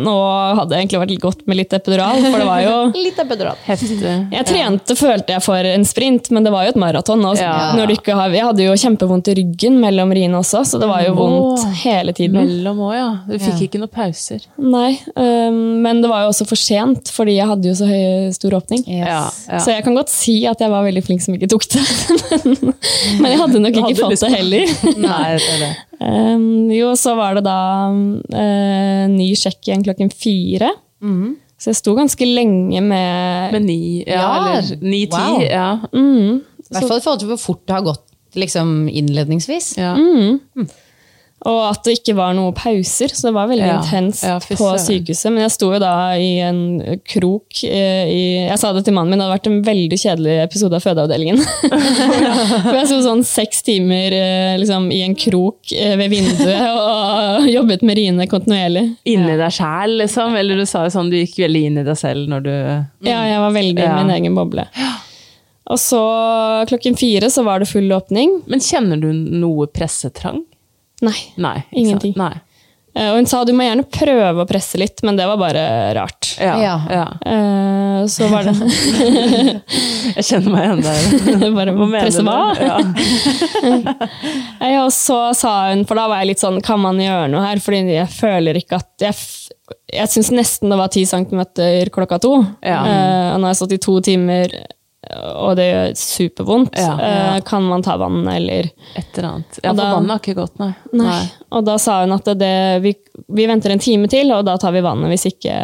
Nå 0.00 0.14
hadde 0.56 0.70
det 0.72 0.78
egentlig 0.80 1.00
vært 1.02 1.20
godt 1.20 1.42
med 1.50 1.58
litt 1.60 1.74
epidural, 1.76 2.22
for 2.24 2.38
det 2.40 2.46
var 2.48 2.62
jo 2.64 2.76
Litt 3.08 3.18
epidural. 3.20 3.58
Heftig. 3.66 3.98
Jeg 4.32 4.46
trente, 4.48 4.96
følte 4.98 5.34
jeg, 5.36 5.44
for 5.44 5.68
en 5.72 5.84
sprint, 5.88 6.30
men 6.34 6.46
det 6.46 6.52
var 6.54 6.64
jo 6.66 6.72
et 6.72 6.80
maraton. 6.80 7.24
Ja. 7.38 7.74
når 7.76 7.90
du 7.90 7.94
ikke 7.98 8.14
har- 8.16 8.32
Jeg 8.32 8.46
hadde 8.46 8.64
jo 8.64 8.72
kjempevondt 8.80 9.28
i 9.28 9.34
ryggen 9.40 9.76
mellom 9.82 10.12
riene 10.14 10.38
også, 10.40 10.62
så 10.64 10.80
det 10.80 10.88
var 10.88 11.02
jo 11.04 11.12
vondt 11.18 11.64
oh, 11.66 11.74
hele 11.82 12.14
tiden. 12.16 12.38
Mellom 12.40 12.80
òg, 12.88 12.94
ja. 12.96 13.08
Du 13.28 13.36
fikk 13.42 13.66
ikke 13.68 13.80
noen 13.82 13.92
pauser. 13.92 14.44
Nei, 14.56 14.92
um, 15.16 15.58
men 15.84 16.00
det 16.04 16.08
var 16.10 16.24
jo 16.24 16.32
også 16.32 16.46
for 16.48 16.56
sent, 16.60 17.10
fordi 17.12 17.36
jeg 17.38 17.48
hadde 17.50 17.68
jo 17.68 17.74
så 17.78 17.88
høy, 17.90 18.30
stor 18.36 18.56
åpning. 18.60 18.84
Yes. 18.86 19.42
Ja. 19.48 19.60
Så 19.60 19.74
jeg 19.74 19.84
kan 19.84 19.98
godt 19.98 20.12
si 20.12 20.38
at 20.48 20.62
jeg 20.64 20.72
var 20.72 20.86
veldig 20.86 21.04
flink 21.04 21.24
som 21.24 21.36
ikke 21.36 21.50
tok 21.52 21.66
det. 21.74 21.84
men, 22.62 22.72
men 23.20 23.30
jeg 23.34 23.42
hadde 23.42 23.62
nok 23.66 23.80
ikke 23.82 23.98
fått 24.00 24.24
det 24.24 24.32
heller. 24.32 24.74
Nei, 25.08 25.22
det 25.36 25.52
er 25.56 25.62
det. 25.66 25.72
Um, 26.00 26.68
jo, 26.70 26.92
så 26.98 27.16
var 27.18 27.34
det 27.38 27.44
da 27.46 27.56
uh, 27.90 29.04
ny 29.10 29.32
sjekk 29.38 29.66
igjen 29.66 29.82
klokken 29.86 30.10
fire. 30.14 30.70
Så 31.58 31.72
jeg 31.72 31.78
sto 31.80 31.94
ganske 31.98 32.26
lenge 32.26 32.78
med 32.86 33.52
Med 33.56 33.64
ni, 33.66 33.80
ja, 34.06 34.20
Ja, 34.20 34.28
eller 34.58 34.76
ni-ti. 34.82 35.16
wow. 35.18 35.40
Ja. 35.42 35.68
mm, 35.90 36.36
I 36.38 36.74
hvert 36.76 36.86
fall 36.86 37.00
i 37.00 37.02
forhold 37.02 37.18
til 37.24 37.30
hvor 37.32 37.40
fort 37.42 37.64
det 37.66 37.74
har 37.74 37.82
gått 37.86 38.04
liksom, 38.38 38.88
innledningsvis. 38.88 39.72
Ja. 39.80 39.96
Og 41.46 41.58
at 41.68 41.84
det 41.86 41.92
ikke 42.00 42.16
var 42.18 42.32
noen 42.34 42.50
pauser, 42.56 43.12
så 43.14 43.28
det 43.28 43.32
var 43.36 43.46
veldig 43.46 43.66
Ja, 43.68 43.76
intenst 43.78 44.24
ja, 44.26 44.38
på 44.42 44.70
sykehuset. 44.82 45.28
Men 45.30 45.44
jeg 45.44 45.52
sto 45.54 45.68
jo 45.70 45.78
da 45.78 45.92
i 46.18 46.32
en 46.42 46.58
krok 47.06 47.60
eh, 47.62 48.10
i 48.10 48.22
Jeg 48.48 48.58
sa 48.58 48.72
det 48.74 48.82
til 48.88 48.96
mannen 48.96 49.12
min, 49.14 49.20
det 49.22 49.28
hadde 49.28 49.36
vært 49.36 49.46
en 49.52 49.60
veldig 49.68 49.98
kjedelig 50.02 50.34
episode 50.42 50.80
av 50.80 50.82
fødeavdelingen. 50.82 51.38
For 52.66 52.74
jeg 52.74 52.88
sto 52.90 52.98
sånn 53.06 53.22
seks 53.26 53.62
timer 53.68 54.16
eh, 54.18 54.56
liksom, 54.58 54.90
i 54.94 55.04
en 55.06 55.14
krok 55.18 55.70
eh, 55.78 55.94
ved 56.00 56.10
vinduet 56.16 56.66
og 56.74 57.46
jobbet 57.52 57.86
med 57.86 58.00
riene 58.00 58.26
kontinuerlig. 58.30 58.84
Inni 59.14 59.38
deg 59.38 59.54
sjæl, 59.54 59.94
liksom? 60.02 60.34
Eller 60.42 60.58
du 60.58 60.66
sa 60.66 60.88
jo 60.88 60.94
sånn, 60.96 61.12
du 61.14 61.20
gikk 61.20 61.38
veldig 61.46 61.64
inn 61.70 61.80
i 61.84 61.86
deg 61.86 62.02
selv 62.02 62.26
når 62.34 62.46
du 62.48 62.52
Ja, 63.06 63.22
jeg 63.30 63.38
var 63.46 63.54
veldig 63.54 63.84
Ja. 63.86 63.94
i 63.94 64.02
min 64.02 64.14
egen 64.18 64.34
boble. 64.34 64.66
Og 65.68 65.78
så 65.78 66.02
klokken 66.66 66.96
fire 66.98 67.28
så 67.30 67.44
var 67.46 67.60
det 67.62 67.68
full 67.70 67.92
åpning. 67.94 68.40
Men 68.50 68.62
kjenner 68.64 68.98
du 69.00 69.12
noe 69.12 69.68
pressetrang? 69.70 70.42
Nei. 71.04 71.18
Nei. 71.36 71.58
Ingenting. 71.72 72.14
Nei. 72.18 72.34
Eh, 72.96 73.10
Og 73.12 73.18
hun 73.20 73.26
sa 73.30 73.44
du 73.46 73.52
må 73.54 73.62
gjerne 73.66 73.84
prøve 73.92 74.42
å 74.42 74.46
presse 74.48 74.78
litt, 74.80 75.02
men 75.06 75.14
det 75.18 75.26
var 75.28 75.36
bare 75.38 75.62
rart. 75.94 76.32
Ja, 76.40 76.56
ja. 76.58 76.74
Ja. 76.90 77.04
Eh, 77.22 78.06
Så 78.10 78.26
var 78.30 78.46
det 78.46 78.54
Jeg 80.18 80.24
kjenner 80.24 80.50
meg 80.54 80.64
igjen 80.64 80.82
der. 80.86 81.50
bare 81.58 81.74
Hva 81.76 81.86
mener 81.86 82.06
presse 82.08 82.22
du? 82.22 82.28
hva? 82.28 82.54
Ja. 82.58 82.78
Nei, 84.62 84.72
Og 84.82 84.90
så 84.94 85.18
sa 85.38 85.52
hun, 85.70 85.84
for 85.88 85.98
da 85.98 86.06
var 86.10 86.22
jeg 86.22 86.32
litt 86.32 86.42
sånn 86.42 86.60
Kan 86.64 86.80
man 86.82 86.98
gjøre 87.02 87.28
noe 87.32 87.44
her? 87.44 87.60
Fordi 87.62 87.82
jeg 87.96 88.08
føler 88.12 88.58
ikke 88.60 88.78
at 88.80 89.04
Jeg, 89.08 89.18
jeg 89.98 90.12
syns 90.14 90.30
nesten 90.34 90.72
det 90.72 90.78
var 90.80 90.90
ti 90.94 91.04
centimeter 91.08 91.90
klokka 91.94 92.18
to. 92.22 92.34
Ja. 92.64 92.80
Uh, 92.82 93.28
og 93.34 93.40
nå 93.42 93.48
har 93.48 93.54
jeg 93.54 93.60
stått 93.62 93.76
i 93.76 93.80
to 93.84 93.98
timer, 94.04 94.54
og 95.08 95.52
det 95.56 95.66
gjør 95.68 95.92
supervondt. 95.96 96.74
Ja, 96.76 96.94
ja. 96.98 97.18
Eh, 97.36 97.40
kan 97.46 97.62
man 97.64 97.82
ta 97.86 97.94
vann, 98.00 98.26
eller 98.28 98.66
Et 98.98 99.18
eller 99.18 99.28
annet. 99.28 99.60
Ja, 99.62 99.70
for 99.70 99.76
da- 99.78 99.92
vannet 99.94 100.10
har 100.10 100.18
ikke 100.24 100.34
gått, 100.40 100.58
nei. 100.58 100.72
Nei. 100.92 101.20
Og 101.54 101.64
da 101.64 101.76
sa 101.78 102.00
hun 102.02 102.12
at 102.16 102.24
det, 102.24 102.38
det, 102.42 102.82
vi, 102.82 102.94
vi 103.38 103.46
venter 103.46 103.70
en 103.70 103.78
time 103.78 104.08
til, 104.10 104.32
og 104.34 104.44
da 104.44 104.56
tar 104.58 104.74
vi 104.74 104.82
vannet 104.84 105.08
hvis 105.14 105.28
ikke, 105.30 105.54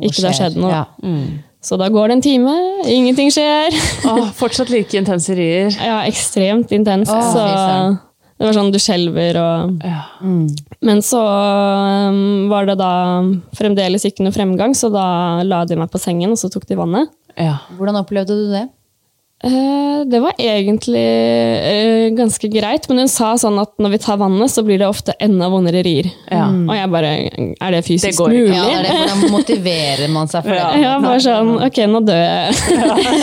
ikke 0.00 0.20
det 0.22 0.30
har 0.30 0.38
skjedd 0.38 0.56
noe. 0.62 0.70
Ja. 0.70 0.84
Så 1.64 1.78
da 1.80 1.88
går 1.88 2.08
det 2.08 2.16
en 2.18 2.24
time, 2.24 2.54
ingenting 2.86 3.30
skjer. 3.32 3.72
Åh, 4.06 4.26
fortsatt 4.36 4.70
like 4.70 4.94
intense 5.00 5.34
rier. 5.34 5.70
Ja, 5.90 6.02
ekstremt 6.06 6.70
intenst. 6.76 7.10
Åh, 7.12 7.30
så 7.32 7.44
det 8.38 8.48
var 8.48 8.56
sånn 8.56 8.72
du 8.74 8.78
skjelver 8.82 9.38
og 9.40 9.82
Ja. 9.84 10.00
Men 10.84 11.00
så 11.06 11.20
um, 11.24 12.48
var 12.50 12.66
det 12.68 12.76
da 12.78 12.92
fremdeles 13.56 14.04
ikke 14.04 14.26
noe 14.26 14.34
fremgang, 14.34 14.74
så 14.76 14.90
da 14.92 15.42
la 15.46 15.62
de 15.64 15.78
meg 15.80 15.90
på 15.90 15.98
sengen, 16.02 16.34
og 16.34 16.38
så 16.38 16.50
tok 16.52 16.66
de 16.68 16.76
vannet. 16.76 17.08
Ja. 17.40 17.58
Hvordan 17.78 18.00
opplevde 18.00 18.38
du 18.38 18.48
det? 18.52 18.68
Eh, 19.44 20.04
det 20.06 20.20
var 20.20 20.32
egentlig 20.38 21.04
eh, 21.68 22.10
ganske 22.16 22.48
greit, 22.48 22.86
men 22.88 23.02
hun 23.02 23.10
sa 23.12 23.34
sånn 23.36 23.58
at 23.60 23.74
når 23.82 23.92
vi 23.92 23.98
tar 24.00 24.16
vannet, 24.20 24.48
så 24.52 24.62
blir 24.64 24.78
det 24.80 24.86
ofte 24.88 25.12
enda 25.20 25.50
vondere 25.52 25.82
rier. 25.84 26.08
Ja. 26.32 26.46
Og 26.48 26.72
jeg 26.72 26.90
bare 26.92 27.10
Er 27.60 27.74
det 27.74 27.82
fysisk 27.84 28.08
Det 28.08 28.16
går 28.16 28.32
mulig? 28.32 28.56
Ja, 28.56 28.64
det 28.70 28.86
det, 28.86 28.94
Hvordan 29.02 29.34
motiverer 29.34 30.12
man 30.14 30.30
seg 30.32 30.46
for 30.46 30.54
det? 30.56 30.80
Ja, 30.80 30.94
bare 31.02 31.20
sånn 31.24 31.52
Ok, 31.66 31.80
nå 31.90 32.00
dør 32.06 32.22
jeg. 32.24 32.54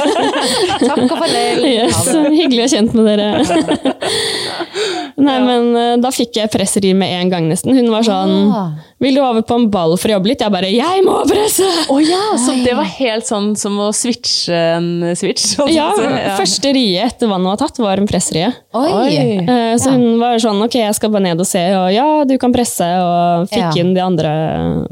Takk 0.92 1.04
og 1.08 1.16
farvel. 1.16 1.66
Yes, 1.72 2.04
hyggelig 2.12 2.68
å 2.68 2.70
kjent 2.76 2.98
med 2.98 3.10
dere. 3.10 3.28
Nei, 5.22 5.38
men 5.46 5.76
eh, 5.78 5.96
da 6.02 6.10
fikk 6.14 6.40
jeg 6.42 6.52
presseri 6.54 6.94
med 6.98 7.12
en 7.22 7.30
gang, 7.34 7.50
nesten. 7.52 7.76
Hun 7.78 7.92
var 7.94 8.02
sånn 8.08 8.38
Ah. 8.52 8.72
Vil 9.02 9.16
du 9.18 9.22
over 9.26 9.42
på 9.42 9.56
en 9.58 9.64
ball 9.74 9.96
for 9.98 10.12
å 10.12 10.14
jobbe 10.20 10.30
litt? 10.30 10.42
Jeg 10.44 10.52
bare 10.54 10.68
Jeg 10.70 11.02
må 11.06 11.16
presse! 11.26 11.66
Å 11.90 11.96
ja, 12.06 12.20
så 12.38 12.54
det 12.64 12.76
var 12.78 12.86
helt 12.86 13.26
sånn 13.26 13.56
som 13.58 13.80
å 13.82 13.88
switche 13.98 14.54
en 14.78 15.16
switch? 15.18 15.56
holdt 15.58 15.74
Ja, 15.74 15.88
å. 15.98 16.12
Første 16.38 16.70
rie 16.76 17.02
etter 17.02 17.26
vannet 17.32 17.50
var 17.50 17.58
tatt, 17.64 17.80
var 17.82 17.98
en 17.98 18.06
presserie. 18.10 18.52
Oi. 18.78 18.92
Oi. 18.92 19.16
Eh, 19.42 19.74
Så 19.82 19.90
hun 19.96 20.20
var 20.22 20.38
sånn 20.44 20.62
Ok, 20.62 20.76
jeg 20.84 20.94
skal 21.00 21.10
bare 21.10 21.24
ned 21.26 21.42
og 21.42 21.48
se, 21.50 21.64
og 21.74 21.88
ja, 21.96 22.06
du 22.30 22.36
kan 22.38 22.54
presse, 22.54 22.86
og 23.02 23.50
fikk 23.50 23.58
Ja. 23.76 23.82
inn 23.82 23.94
de 23.98 24.02
andre 24.06 24.32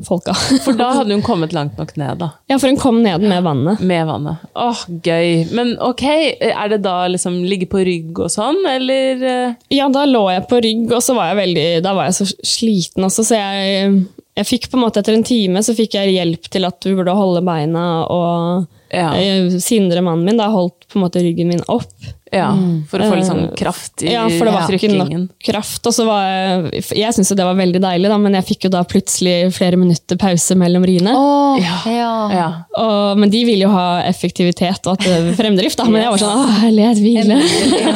folka. 0.07 0.33
For 0.65 0.73
da 0.73 0.89
hadde 0.97 1.13
hun 1.13 1.21
kommet 1.25 1.53
langt 1.53 1.77
nok 1.77 1.93
ned, 2.01 2.17
da. 2.23 2.31
Ja, 2.49 2.57
for 2.57 2.67
hun 2.71 2.77
kom 2.81 3.03
ned 3.05 3.21
med 3.21 3.43
vannet. 3.45 3.79
Med 3.85 4.07
vannet. 4.09 4.41
Åh, 4.57 4.81
gøy. 5.05 5.51
Men 5.53 5.75
ok, 5.85 6.03
er 6.49 6.73
det 6.73 6.81
da 6.81 7.03
liksom 7.13 7.43
ligge 7.45 7.69
på 7.69 7.83
rygg 7.85 8.17
og 8.25 8.33
sånn, 8.33 8.57
eller? 8.67 9.21
eh? 9.21 9.53
Ja, 9.77 9.85
da 9.93 10.05
lå 10.09 10.18
jeg 10.29 10.47
på 10.51 10.59
rygg, 10.65 10.91
og 10.91 11.03
så 11.05 11.15
var 11.17 11.31
jeg 11.31 11.39
veldig 11.39 11.67
Da 11.85 11.93
var 11.97 12.09
jeg 12.09 12.17
så 12.19 12.27
sliten 12.45 13.07
også, 13.07 13.23
så 13.29 13.39
jeg 13.39 13.93
jeg 14.39 14.47
fikk 14.47 14.69
på 14.71 14.77
en 14.77 14.85
måte 14.85 15.01
Etter 15.01 15.17
en 15.17 15.25
time 15.27 15.59
så 15.65 15.73
fikk 15.75 15.97
jeg 15.97 16.13
hjelp 16.13 16.45
til 16.53 16.67
at 16.67 16.77
du 16.85 16.93
burde 16.95 17.15
holde 17.15 17.41
beina, 17.43 17.85
og 18.07 18.67
Ja. 18.93 19.09
eh, 19.19 19.49
Sindre, 19.59 20.01
mannen 20.01 20.25
min, 20.25 20.37
da 20.39 20.47
holdt 20.49 20.87
på 20.87 20.97
en 20.97 21.03
måte 21.03 21.21
ryggen 21.21 21.51
min 21.51 21.63
opp. 21.67 21.91
Ja, 22.35 22.49
for 22.89 23.01
å 23.01 23.07
få 23.09 23.15
litt 23.17 23.25
sånn 23.25 23.39
Eh, 23.47 23.53
kraft 23.57 24.03
i 24.05 24.11
Ja, 24.13 24.23
for 24.29 24.45
det 24.45 24.53
var 24.53 24.73
ikke 24.75 24.89
nok 24.93 25.31
kraft. 25.47 25.87
Og 25.89 25.93
så 25.95 26.05
var 26.05 26.23
jeg 26.27 26.83
Jeg 26.99 27.15
syntes 27.15 27.31
jo 27.33 27.37
det 27.39 27.47
var 27.47 27.57
veldig 27.57 27.81
deilig, 27.81 28.11
da, 28.11 28.17
men 28.21 28.37
jeg 28.37 28.45
fikk 28.51 28.67
jo 28.67 28.71
da 28.75 28.83
plutselig 28.85 29.35
flere 29.55 29.79
minutter 29.81 30.19
pause 30.21 30.57
mellom 30.59 30.85
riene. 30.85 31.13
Åh, 31.15 31.57
Ja. 31.63 31.77
ja. 31.89 32.11
Ja. 32.35 32.47
Og, 32.77 33.17
men 33.17 33.29
de 33.33 33.43
ville 33.47 33.65
jo 33.65 33.73
ha 33.73 34.01
effektivitet 34.05 34.85
og 34.85 34.97
at 34.99 35.05
det 35.07 35.35
fremdrift, 35.41 35.77
da. 35.81 35.85
Men 35.89 36.03
jeg 36.05 36.13
var 36.13 36.23
sånn 36.23 36.37
Åh, 36.45 36.55
herlighet, 36.65 37.01
hvile. 37.03 37.41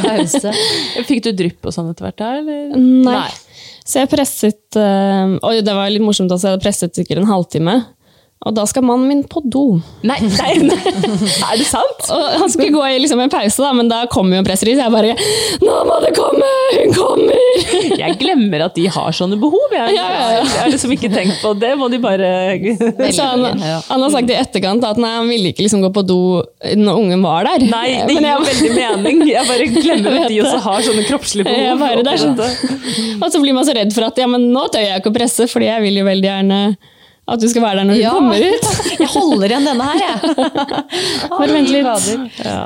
Pause. 0.04 0.54
Fikk 1.10 1.24
du 1.28 1.32
drypp 1.44 1.70
og 1.70 1.76
sånn 1.76 1.92
etter 1.94 2.08
hvert 2.10 2.18
da, 2.24 2.32
eller? 2.42 2.78
Nei. 2.80 3.30
Så 3.84 4.00
jeg 4.00 4.08
presset 4.14 4.78
øh, 4.80 5.34
Og 5.44 5.58
det 5.60 5.74
var 5.76 5.90
litt 5.92 6.02
morsomt 6.06 6.32
også, 6.32 6.48
jeg 6.48 6.56
hadde 6.56 6.64
presset 6.64 6.96
sikkert 6.96 7.20
en 7.20 7.28
halvtime. 7.28 7.74
Og 8.44 8.56
da 8.58 8.66
skal 8.68 8.84
mannen 8.84 9.08
min 9.08 9.22
på 9.30 9.42
do. 9.44 9.80
Nei, 10.04 10.18
nei, 10.42 10.54
nei. 10.68 10.80
Er 10.84 11.60
det 11.60 11.68
sant? 11.70 12.08
Og 12.12 12.24
han 12.42 12.52
skulle 12.52 12.74
gå 12.76 12.84
i 12.90 13.00
liksom 13.00 13.22
en 13.24 13.32
pause, 13.32 13.62
da, 13.64 13.72
men 13.76 13.92
da 13.92 14.04
kommer 14.12 14.40
jo 14.42 14.46
presseri, 14.48 14.76
så 14.76 14.88
jeg 14.88 14.94
bare 14.94 15.14
Nå 15.64 15.78
må 15.88 16.00
det 16.04 16.12
komme! 16.18 16.50
Hun 16.74 16.94
kommer! 16.96 17.40
Jeg 18.04 18.18
glemmer 18.20 18.66
at 18.66 18.76
de 18.76 18.86
har 18.92 19.14
sånne 19.16 19.38
behov. 19.40 19.72
Jeg, 19.72 19.94
Ja, 19.96 20.06
ja, 20.10 20.24
ja. 20.34 20.40
jeg 20.42 20.60
har 20.60 20.72
liksom 20.72 20.92
ikke 20.96 21.10
tenkt 21.14 21.38
på 21.44 21.52
det. 21.60 21.72
Må 21.80 21.88
de 21.92 22.00
bare 22.02 22.30
han, 23.24 23.44
han 23.62 24.04
har 24.06 24.12
sagt 24.14 24.32
i 24.32 24.38
etterkant 24.38 24.84
at 24.88 25.00
nei, 25.02 25.12
han 25.20 25.30
ville 25.30 25.52
ikke 25.54 25.66
liksom 25.66 25.84
gå 25.86 25.92
på 25.94 26.04
do 26.08 26.20
når 26.80 27.00
ungen 27.00 27.24
var 27.26 27.48
der. 27.48 27.66
Nei, 27.70 27.86
det 28.08 28.18
gir 28.18 28.28
jo 28.28 28.40
veldig 28.48 28.72
mening. 28.76 29.22
Jeg 29.30 29.48
bare 29.50 29.68
glemmer 29.76 30.18
at 30.24 30.32
de 30.32 30.40
også 30.44 30.64
har 30.66 30.88
sånne 30.88 31.06
kroppslige 31.08 31.48
behov. 31.48 31.64
Jeg 31.68 31.80
bare, 31.84 32.06
det 32.08 32.16
er 32.16 32.24
sånn. 32.24 33.20
Og 33.20 33.28
så 33.34 33.44
blir 33.44 33.56
man 33.56 33.68
så 33.68 33.78
redd 33.78 33.94
for 33.96 34.08
at 34.10 34.20
ja, 34.20 34.28
men 34.30 34.50
nå 34.56 34.66
tør 34.74 34.84
jeg 34.88 35.04
ikke 35.04 35.14
å 35.14 35.18
presse, 35.20 35.48
fordi 35.52 35.70
jeg 35.70 35.86
vil 35.86 36.02
jo 36.02 36.08
veldig 36.10 36.30
gjerne 36.32 36.60
at 37.24 37.40
du 37.40 37.48
skal 37.48 37.64
være 37.64 37.82
der 37.82 37.90
når 37.90 38.00
hun 38.00 38.16
kommer 38.18 38.46
ut. 38.52 38.70
Jeg 39.04 39.10
holder 39.14 39.52
igjen 39.52 39.68
denne 39.68 39.90
her, 39.90 40.02
jeg. 40.04 40.18
Bare 41.34 41.52
vent 41.54 41.72
litt. 41.72 42.42
Ja. 42.44 42.64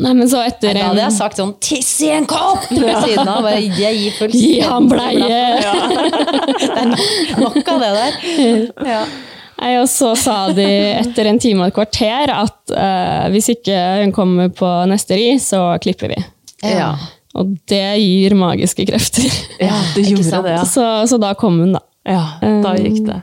Nei, 0.00 0.14
men 0.16 0.28
så 0.30 0.40
etter 0.46 0.72
Da 0.72 0.86
hadde 0.88 1.02
jeg 1.02 1.12
sagt 1.12 1.36
sånn 1.36 1.50
'tiss 1.60 1.90
i 2.06 2.08
en 2.14 2.24
kopp!' 2.28 2.70
ved 2.72 2.94
siden 3.04 3.28
av. 3.28 3.44
Bare, 3.44 3.60
jeg 3.60 3.98
gir 3.98 4.14
full 4.16 4.32
Gi 4.32 4.52
ham 4.64 4.86
bleie! 4.88 5.28
Det 5.28 6.70
er 6.70 6.88
nok, 6.88 7.02
nok 7.42 7.70
av 7.74 7.82
det 7.82 7.90
der. 7.98 8.16
Ja. 8.88 9.02
Nei, 9.60 9.74
og 9.82 9.88
så 9.90 10.14
sa 10.18 10.38
de 10.56 10.64
etter 11.02 11.28
en 11.30 11.40
time 11.42 11.66
og 11.66 11.70
et 11.70 11.76
kvarter 11.76 12.32
at 12.32 12.56
uh, 12.74 13.26
hvis 13.34 13.52
ikke 13.54 13.76
hun 14.02 14.14
kommer 14.16 14.50
på 14.56 14.70
neste 14.90 15.18
ri, 15.20 15.28
så 15.42 15.60
klipper 15.84 16.10
vi. 16.14 16.18
Ja. 16.64 16.94
Og 17.38 17.52
det 17.70 17.84
gir 18.00 18.34
magiske 18.38 18.86
krefter. 18.88 19.28
ja, 19.60 19.76
det 19.94 20.08
gjorde 20.08 20.42
det, 20.48 20.56
ja. 20.56 20.64
Så, 20.68 20.88
så 21.10 21.20
da 21.22 21.34
kom 21.38 21.60
hun, 21.62 21.76
da. 21.76 21.84
Ja, 22.08 22.24
da 22.64 22.74
gikk 22.78 23.04
det. 23.06 23.20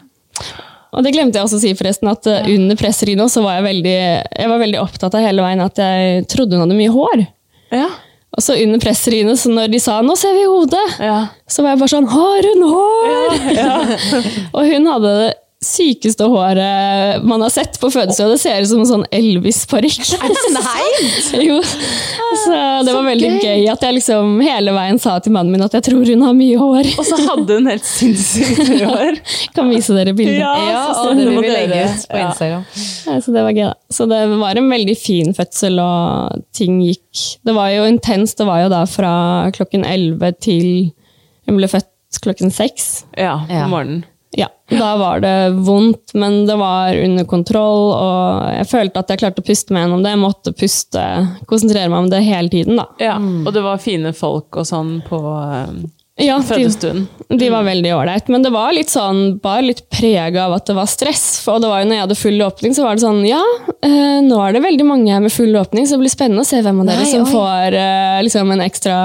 Og 0.91 1.05
det 1.05 1.13
glemte 1.15 1.39
jeg 1.39 1.47
også 1.47 1.59
å 1.59 1.63
si, 1.63 1.71
forresten, 1.79 2.09
at 2.11 2.27
ja. 2.27 2.41
under 2.51 2.75
presseri 2.79 3.15
så 3.31 3.43
var 3.45 3.59
jeg 3.59 3.67
veldig, 3.69 3.97
jeg 4.35 4.49
var 4.51 4.59
veldig 4.59 4.79
opptatt 4.81 5.15
av 5.15 5.23
hele 5.23 5.45
veien 5.45 5.63
at 5.63 5.79
jeg 5.79 6.25
trodde 6.31 6.57
hun 6.57 6.65
hadde 6.65 6.75
mye 6.75 6.91
hår. 6.91 7.23
Ja. 7.71 7.87
Og 8.31 8.43
så 8.43 8.55
under 8.63 8.79
presseriene, 8.79 9.35
så 9.39 9.51
når 9.51 9.71
de 9.71 9.79
sa 9.79 10.01
'nå 10.01 10.15
ser 10.15 10.33
vi 10.35 10.45
hodet', 10.47 10.99
Ja. 11.03 11.27
så 11.47 11.63
var 11.63 11.71
jeg 11.71 11.79
bare 11.79 11.93
sånn 11.95 12.07
'har 12.07 12.41
hun 12.47 12.61
hår?' 12.73 14.51
og 14.55 14.65
hun 14.67 14.85
hadde 14.87 15.11
det 15.19 15.33
sykeste 15.61 16.25
håret 16.25 17.21
man 17.27 17.43
har 17.45 17.51
sett 17.53 17.75
på 17.79 17.89
fødestua. 17.93 18.31
Det 18.31 18.39
ser 18.41 18.63
ut 18.63 18.69
som 18.71 18.79
en 18.81 18.87
sånn 18.89 19.03
Elvis-parykk. 19.13 19.99
Jo. 21.51 21.59
Så 22.41 22.55
det 22.87 22.93
var 22.95 23.05
veldig 23.05 23.29
gøy. 23.43 23.67
at 23.69 23.83
jeg 23.85 23.95
liksom 23.99 24.39
hele 24.41 24.73
veien 24.73 24.97
sa 25.01 25.17
til 25.21 25.35
mannen 25.35 25.53
min 25.53 25.61
at 25.65 25.75
jeg 25.77 25.85
tror 25.85 26.01
hun 26.07 26.23
har 26.25 26.33
mye 26.37 26.57
hår. 26.57 26.89
Og 26.97 27.05
så 27.05 27.19
hadde 27.27 27.57
hun 27.59 27.69
helt 27.69 27.85
sinnssykt 27.85 28.63
mye 28.71 28.89
hår. 28.95 29.19
Kan 29.55 29.69
vise 29.69 29.95
dere 29.97 30.15
bildet. 30.17 30.39
Ja, 30.41 30.53
Ja, 30.71 30.81
så 30.97 31.11
og 31.11 31.19
det 31.21 31.27
må 31.29 31.43
vi 31.45 31.51
legge 31.53 31.81
ut 31.85 32.07
på 32.09 32.21
Instagram. 32.23 32.65
Ja, 33.05 33.19
så 33.21 33.35
det 33.35 33.45
var 33.45 33.55
gøy, 33.57 33.65
da. 33.69 33.75
Så 33.93 34.07
det 34.09 34.21
var 34.41 34.61
en 34.61 34.69
veldig 34.71 34.97
fin 34.97 35.33
fødsel, 35.37 35.77
og 35.83 36.41
ting 36.57 36.79
gikk 36.85 37.21
Det 37.45 37.53
var 37.57 37.69
jo 37.75 37.85
intenst. 37.89 38.39
Det 38.41 38.47
var 38.49 38.63
jo 38.65 38.71
da 38.73 38.81
fra 38.89 39.13
klokken 39.55 39.85
11 39.85 40.37
til 40.41 40.67
hun 41.49 41.57
ble 41.61 41.69
født 41.69 42.21
klokken 42.25 42.49
6. 42.53 42.89
Ja, 43.19 43.37
på 43.45 43.67
morgenen. 43.71 44.03
Ja, 44.37 44.47
da 44.71 44.93
var 44.95 45.19
det 45.19 45.33
vondt, 45.67 46.13
men 46.15 46.45
det 46.47 46.55
var 46.55 46.95
under 46.95 47.25
kontroll, 47.27 47.89
og 47.91 48.45
jeg 48.55 48.69
følte 48.71 49.01
at 49.03 49.09
jeg 49.11 49.19
klarte 49.25 49.43
å 49.43 49.47
puste 49.49 49.75
meg 49.75 49.83
gjennom 49.83 50.05
det. 50.05 50.13
Jeg 50.13 50.21
måtte 50.21 50.53
puste, 50.55 51.01
konsentrere 51.49 51.89
meg 51.91 52.05
om 52.05 52.11
det 52.13 52.21
hele 52.23 52.47
tiden, 52.53 52.79
da. 52.79 52.85
Ja, 53.03 53.17
og 53.19 53.51
det 53.51 53.65
var 53.65 53.81
fine 53.83 54.13
folk 54.15 54.55
og 54.61 54.69
sånn 54.69 55.01
på 55.09 55.19
eh, 55.19 55.73
Ja, 56.21 56.37
de, 56.39 56.47
fødestuen. 56.47 57.03
de 57.27 57.49
var 57.51 57.67
veldig 57.67 57.91
ålreit, 57.97 58.31
men 58.31 58.43
det 58.45 58.53
var 58.55 58.71
litt 58.75 58.91
sånn, 58.93 59.39
bare 59.43 59.65
litt 59.67 59.83
preg 59.91 60.39
av 60.39 60.55
at 60.55 60.67
det 60.71 60.77
var 60.79 60.87
stress. 60.87 61.25
For 61.43 61.59
det 61.59 61.67
var 61.71 61.81
jo 61.83 61.89
når 61.91 61.97
jeg 61.99 62.05
hadde 62.07 62.19
full 62.23 62.41
åpning, 62.47 62.75
så 62.77 62.87
var 62.87 62.95
det 62.95 63.03
sånn 63.03 63.21
Ja, 63.27 63.43
eh, 63.83 64.19
nå 64.23 64.39
er 64.47 64.55
det 64.55 64.63
veldig 64.63 64.87
mange 64.87 65.11
her 65.11 65.19
med 65.27 65.33
full 65.35 65.55
åpning, 65.59 65.83
så 65.89 65.97
det 65.99 66.05
blir 66.05 66.15
spennende 66.15 66.45
å 66.45 66.47
se 66.47 66.63
hvem 66.63 66.79
av 66.85 66.91
dere 66.93 67.03
Nei, 67.03 67.11
som 67.11 67.27
oi. 67.27 67.31
får 67.35 67.79
eh, 67.83 68.19
liksom 68.29 68.55
en 68.55 68.63
ekstra 68.63 68.95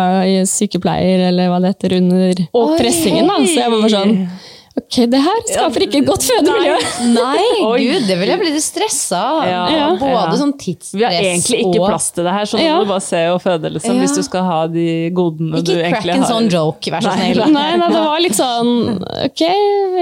sykepleier, 0.55 1.27
eller 1.33 1.51
hva 1.51 1.59
det 1.67 1.75
heter, 1.75 1.99
under 1.99 2.45
Oi. 2.47 2.77
pressingen. 2.79 3.27
Da. 3.27 3.41
Så 3.43 3.57
jeg 3.65 3.73
var 3.75 3.81
bare 3.89 3.97
sånn 3.99 4.19
Ok, 4.77 4.97
det 5.09 5.19
her 5.25 5.39
skaper 5.49 5.83
ikke 5.87 5.99
et 6.03 6.07
godt 6.07 6.25
fødemiljø. 6.29 6.75
Nei, 7.15 7.15
nei 7.17 7.79
gud, 7.81 8.03
det 8.11 8.17
ville 8.21 8.35
jeg 8.35 8.41
blitt 8.43 8.59
stressa 8.63 9.21
av. 9.25 9.39
Ja, 9.49 9.63
Ja. 9.73 9.87
Både 9.97 10.11
ja. 10.13 10.35
sånn 10.37 10.53
tidsstress 10.61 10.99
Vi 11.01 11.05
har 11.07 11.17
egentlig 11.17 11.61
ikke 11.65 11.87
plass 11.89 12.11
til 12.13 12.27
det 12.29 12.35
her, 12.37 12.45
så 12.51 12.59
nå 12.61 12.65
Ja. 12.67 12.75
må 12.77 12.85
du 12.85 12.91
bare 12.93 13.05
se 13.07 13.23
og 13.33 13.41
føde, 13.43 13.71
liksom, 13.73 13.95
Ja. 13.97 14.03
hvis 14.05 14.15
du 14.19 14.23
skal 14.27 14.45
ha 14.45 14.59
de 14.69 14.87
godene 15.17 15.63
du 15.65 15.73
egentlig 15.73 15.81
har. 15.81 15.97
Ikke 15.97 16.03
crack 16.05 16.17
en 16.21 16.29
sånn 16.29 16.51
joke, 16.53 16.93
vær 16.93 17.01
så 17.07 17.15
Nei, 17.17 17.33
snill. 17.33 17.53
Nei, 17.57 17.71
nei, 17.81 17.89
det 17.97 18.03
var 18.05 18.21
litt 18.21 18.37
sånn 18.37 18.73
Ok, 19.25 19.43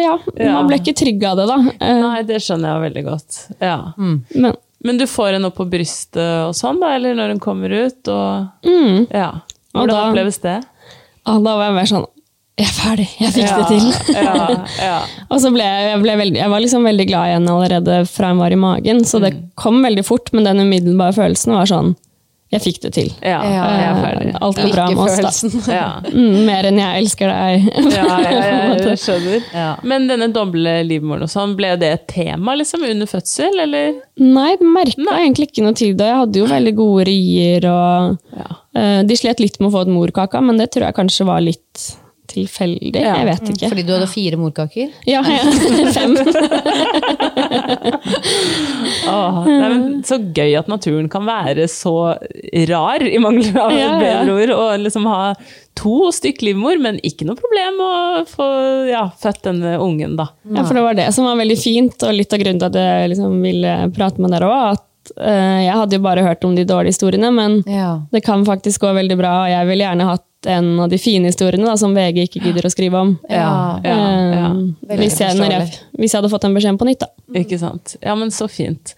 ja. 0.02 0.18
Man 0.58 0.66
ble 0.72 0.80
ikke 0.82 0.96
trygg 1.04 1.22
av 1.30 1.36
det, 1.38 1.46
da. 1.52 1.58
Eh, 1.78 2.00
Nei, 2.02 2.22
det 2.26 2.40
skjønner 2.42 2.74
jeg 2.74 2.84
veldig 2.92 3.04
godt. 3.12 3.40
Ja. 3.62 3.78
Men 3.96 4.56
Men 4.84 4.98
du 5.00 5.06
får 5.08 5.32
henne 5.38 5.46
opp 5.48 5.54
på 5.56 5.64
brystet 5.70 6.18
og 6.44 6.52
sånn, 6.52 6.76
da, 6.82 6.90
eller 6.98 7.14
når 7.16 7.28
hun 7.32 7.38
kommer 7.40 7.70
ut? 7.72 8.02
Og, 8.12 8.48
mm, 8.66 9.06
ja. 9.14 9.30
Og 9.72 9.86
Hvordan 9.86 9.94
da- 9.94 10.10
oppleves 10.10 10.38
det? 10.42 10.58
da 11.24 11.38
var 11.56 11.64
jeg 11.70 11.74
mer 11.78 11.88
sånn 11.88 12.06
Jeg 12.54 12.68
er 12.70 12.74
ferdig, 12.76 13.08
jeg 13.18 13.32
fikk 13.34 13.48
ja, 13.48 13.54
det 13.58 13.66
til. 13.66 14.14
Ja, 14.14 14.34
ja. 14.78 14.98
Og 15.34 15.40
så 15.42 15.50
ble 15.50 15.64
jeg, 15.66 15.88
jeg, 15.90 16.00
ble 16.04 16.12
veldig, 16.20 16.38
jeg 16.38 16.50
var 16.52 16.62
liksom 16.62 16.84
veldig 16.86 17.06
glad 17.10 17.32
igjen 17.32 17.48
allerede 17.50 17.96
fra 18.06 18.28
hun 18.30 18.38
var 18.44 18.54
i 18.54 18.58
magen, 18.62 19.00
så 19.04 19.18
det 19.24 19.32
Mm. 19.34 19.40
kom 19.58 19.80
veldig 19.82 20.04
fort, 20.06 20.30
men 20.32 20.44
den 20.46 20.60
umiddelbare 20.62 21.14
følelsen 21.16 21.52
var 21.56 21.66
sånn 21.66 21.94
Jeg 22.54 22.60
fikk 22.62 22.76
det 22.84 22.90
til. 22.94 23.08
ja, 23.24 23.40
Ja. 23.42 23.62
jeg 23.74 23.86
er 23.88 23.96
ferdig. 24.04 24.28
Eh, 24.30 24.38
Alt 24.46 24.56
går 24.62 24.70
bra 24.76 24.84
med 24.86 24.98
oss, 25.02 25.40
da. 25.42 25.72
Ja. 25.74 25.86
Mm, 26.12 26.36
mer 26.46 26.68
enn 26.68 26.78
jeg 26.78 27.00
elsker 27.02 27.32
deg. 27.32 27.64
Ja, 27.96 28.04
ja, 28.22 28.30
ja, 28.30 28.76
jeg 28.84 28.98
skjønner. 29.02 29.42
Ja. 29.52 29.66
Men 29.82 30.06
denne 30.06 30.28
doble 30.32 30.76
livmoren 30.86 31.26
og 31.26 31.32
sånn, 31.32 31.56
ble 31.58 31.72
det 31.80 31.90
et 31.96 32.06
tema 32.14 32.54
liksom 32.54 32.84
under 32.86 33.10
fødsel, 33.10 33.58
eller? 33.64 33.96
Nei, 34.22 34.52
merka 34.62 35.16
egentlig 35.18 35.48
ikke 35.50 35.66
noe 35.66 35.74
til 35.74 35.96
det. 35.98 36.06
Jeg 36.06 36.20
hadde 36.22 36.38
jo 36.44 36.46
veldig 36.46 36.74
gode 36.78 37.08
rier, 37.10 37.66
og 37.66 38.18
Ja. 38.38 38.46
eh, 38.78 39.02
de 39.02 39.16
slet 39.18 39.40
litt 39.42 39.58
med 39.58 39.72
å 39.72 39.74
få 39.74 39.82
et 39.88 39.92
morkaka, 39.96 40.40
men 40.40 40.56
det 40.62 40.70
tror 40.70 40.86
jeg 40.86 40.94
kanskje 41.02 41.26
var 41.26 41.40
litt 41.42 41.88
tilfeldig. 42.30 43.00
Ja. 43.02 43.14
Jeg 43.20 43.26
vet 43.28 43.50
ikke. 43.52 43.68
Fordi 43.72 43.82
du 43.86 43.92
hadde 43.94 44.08
fire 44.10 44.38
morkaker? 44.40 44.92
Ja, 45.08 45.20
ja. 45.22 45.42
fem. 45.96 46.14
Åh, 49.08 49.38
det 49.46 49.56
er 49.58 49.76
så 50.08 50.18
gøy 50.36 50.54
at 50.58 50.68
naturen 50.70 51.08
kan 51.12 51.26
være 51.28 51.66
så 51.70 51.92
rar, 52.70 53.04
i 53.04 53.20
mangel 53.22 53.50
av 53.60 53.74
Ja, 53.74 53.90
ja. 53.90 53.98
bedre 54.00 54.36
ord, 54.38 54.54
og 54.56 54.84
liksom 54.84 55.06
ha 55.10 55.20
to 55.78 56.10
stykk 56.14 56.42
livmor, 56.46 56.78
men 56.82 57.00
ikke 57.06 57.26
noe 57.28 57.38
problem 57.38 57.80
å 57.82 57.92
få 58.30 58.46
ja, 58.90 59.04
født 59.20 59.42
denne 59.48 59.76
ungen, 59.82 60.16
da. 60.20 60.28
Ja, 60.54 60.64
for 60.64 60.78
det 60.78 60.84
var 60.86 60.98
det 60.98 61.08
som 61.16 61.26
var 61.28 61.38
veldig 61.40 61.58
fint, 61.60 61.96
og 62.06 62.14
litt 62.14 62.32
av 62.36 62.42
grunnen 62.42 62.60
til 62.62 62.70
at 62.70 62.78
jeg 62.80 63.14
liksom 63.14 63.38
ville 63.44 63.76
prate 63.96 64.22
med 64.22 64.34
dere 64.36 64.50
òg, 64.50 64.78
at 64.78 65.14
eh, 65.18 65.64
jeg 65.66 65.74
hadde 65.80 65.98
jo 65.98 66.04
bare 66.06 66.24
hørt 66.26 66.46
om 66.46 66.54
de 66.56 66.64
dårlige 66.68 66.94
historiene, 66.96 67.32
men 67.34 67.60
Ja. 67.68 67.96
det 68.14 68.22
kan 68.26 68.46
faktisk 68.46 68.86
gå 68.86 68.94
veldig 68.96 69.18
bra, 69.20 69.34
og 69.44 69.50
jeg 69.56 69.70
ville 69.72 69.84
gjerne 69.88 70.08
hatt 70.14 70.24
en 70.46 70.80
av 70.80 70.88
de 70.92 70.98
fine 71.00 71.30
historiene 71.30 71.66
da, 71.68 71.76
som 71.80 71.94
VG 71.96 72.24
ikke 72.28 72.42
gidder 72.44 72.68
å 72.68 72.72
skrive 72.72 73.00
om. 73.00 73.14
Ja. 73.30 73.48
ja, 73.84 73.96
ja. 74.34 74.48
Eh, 74.88 74.98
hvis, 75.00 75.18
jeg, 75.22 75.38
når 75.38 75.54
jeg, 75.56 75.70
hvis 75.98 76.12
jeg 76.12 76.20
hadde 76.20 76.32
fått 76.32 76.46
den 76.46 76.56
beskjeden 76.56 76.80
på 76.80 76.88
nytt, 76.88 77.04
da. 77.06 77.10
Ikke 77.40 77.58
sant. 77.60 77.96
Ja, 78.04 78.16
men 78.18 78.34
så 78.34 78.48
fint. 78.50 78.94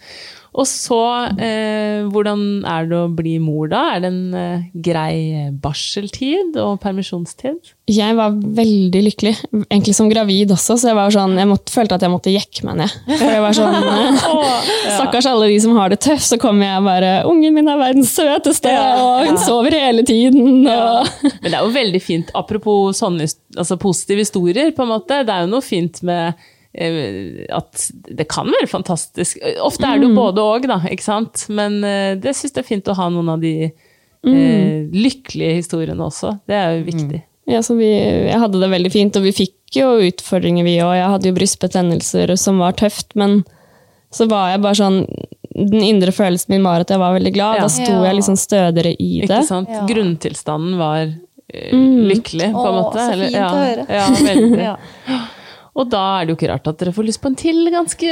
Og 0.56 0.64
så, 0.64 0.98
eh, 1.36 2.06
hvordan 2.08 2.64
er 2.64 2.86
det 2.88 2.96
å 2.96 3.10
bli 3.12 3.36
mor 3.42 3.68
da? 3.68 3.82
Er 3.92 4.04
det 4.04 4.08
en 4.08 4.36
eh, 4.36 4.62
grei 4.72 5.50
barseltid 5.60 6.56
og 6.62 6.78
permisjonstid? 6.80 7.74
Jeg 7.92 8.16
var 8.18 8.32
veldig 8.34 9.02
lykkelig, 9.04 9.34
egentlig 9.68 9.94
som 9.94 10.08
gravid 10.10 10.54
også, 10.54 10.78
så 10.80 10.90
jeg 10.90 10.98
var 10.98 11.12
sånn, 11.14 11.36
jeg 11.38 11.50
måtte, 11.50 11.74
følte 11.74 11.98
at 11.98 12.06
jeg 12.06 12.14
måtte 12.14 12.32
jekke 12.32 12.64
meg 12.66 12.80
ned. 12.80 12.96
For 13.12 13.36
jeg 13.36 13.44
var 13.44 13.58
sånn, 13.58 13.76
eh, 14.00 14.24
Stakkars 14.96 15.28
alle 15.30 15.52
de 15.52 15.60
som 15.62 15.76
har 15.76 15.92
det 15.92 16.00
tøft, 16.08 16.24
så 16.26 16.40
kommer 16.40 16.70
jeg 16.70 16.86
bare 16.88 17.12
Ungen 17.28 17.54
min 17.54 17.68
er 17.70 17.78
verdens 17.80 18.16
søteste, 18.16 18.72
og 18.72 19.28
hun 19.28 19.40
sover 19.44 19.76
hele 19.76 20.06
tiden. 20.08 20.64
Og... 20.64 21.14
Men 21.42 21.50
det 21.50 21.54
er 21.54 21.60
jo 21.60 21.72
veldig 21.76 22.02
fint, 22.02 22.32
apropos 22.38 22.96
sånne 23.04 23.28
altså 23.56 23.76
positive 23.80 24.24
historier, 24.24 24.72
på 24.72 24.86
en 24.86 24.94
måte. 24.96 25.20
Det 25.26 25.36
er 25.36 25.44
jo 25.44 25.52
noe 25.52 25.64
fint 25.64 26.00
med 26.06 26.46
at 26.76 27.86
det 28.18 28.26
kan 28.28 28.46
være 28.52 28.68
fantastisk. 28.68 29.38
Ofte 29.64 29.86
er 29.88 29.98
det 30.02 30.08
jo 30.10 30.14
både 30.16 30.42
og, 30.44 30.66
da, 30.68 30.76
ikke 30.92 31.06
sant? 31.06 31.46
Men 31.48 31.78
eh, 31.84 32.14
det 32.20 32.34
syns 32.36 32.52
jeg 32.54 32.62
er 32.64 32.68
fint 32.68 32.88
å 32.92 32.96
ha 32.98 33.08
noen 33.12 33.30
av 33.32 33.40
de 33.40 33.54
eh, 33.66 34.86
lykkelige 34.92 35.58
historiene 35.62 36.04
også. 36.06 36.34
Det 36.48 36.56
er 36.58 36.76
jo 36.78 36.84
viktig. 36.90 37.22
Ja, 37.46 37.60
så 37.62 37.76
vi, 37.78 37.86
jeg 37.94 38.40
hadde 38.42 38.58
det 38.58 38.68
veldig 38.72 38.90
fint, 38.90 39.16
og 39.16 39.22
vi 39.22 39.32
fikk 39.36 39.76
jo 39.78 39.92
utfordringer, 40.08 40.66
vi 40.66 40.78
òg. 40.82 40.96
Jeg 40.98 41.10
hadde 41.12 41.28
jo 41.30 41.36
brystbetennelser 41.36 42.32
som 42.40 42.58
var 42.58 42.74
tøft, 42.78 43.14
men 43.18 43.40
så 44.14 44.26
var 44.30 44.52
jeg 44.54 44.62
bare 44.64 44.78
sånn 44.78 44.98
Den 45.56 45.82
indre 45.82 46.12
følelsen 46.12 46.52
min 46.52 46.64
var 46.66 46.82
at 46.84 46.90
jeg 46.92 47.00
var 47.00 47.14
veldig 47.16 47.32
glad. 47.32 47.56
Ja. 47.56 47.62
Da 47.64 47.70
sto 47.72 47.94
jeg 48.04 48.16
liksom 48.18 48.36
stødigere 48.36 48.92
i 49.00 49.22
det. 49.22 49.28
Ikke 49.30 49.46
sant? 49.48 49.70
Ja. 49.72 49.86
Grunntilstanden 49.88 50.76
var 50.80 51.06
lykkelig, 51.06 51.22
Mm. 51.46 52.08
lykkelig, 52.10 52.46
på 52.52 52.62
en 52.66 52.74
Å, 52.74 52.82
måte. 52.82 52.98
så 52.98 53.12
eller- 53.14 53.30
fint 53.30 53.38
å 53.46 53.60
høre. 53.62 53.84
Ja, 53.88 54.06
veldig. 54.26 54.76
Ja. 55.76 55.82
Og 55.82 55.90
da 55.92 56.02
er 56.16 56.24
det 56.24 56.32
jo 56.32 56.38
ikke 56.38 56.50
rart 56.54 56.68
at 56.70 56.80
dere 56.80 56.94
får 56.96 57.04
lyst 57.04 57.20
på 57.20 57.28
en 57.28 57.36
til 57.36 57.68
ganske. 57.72 58.08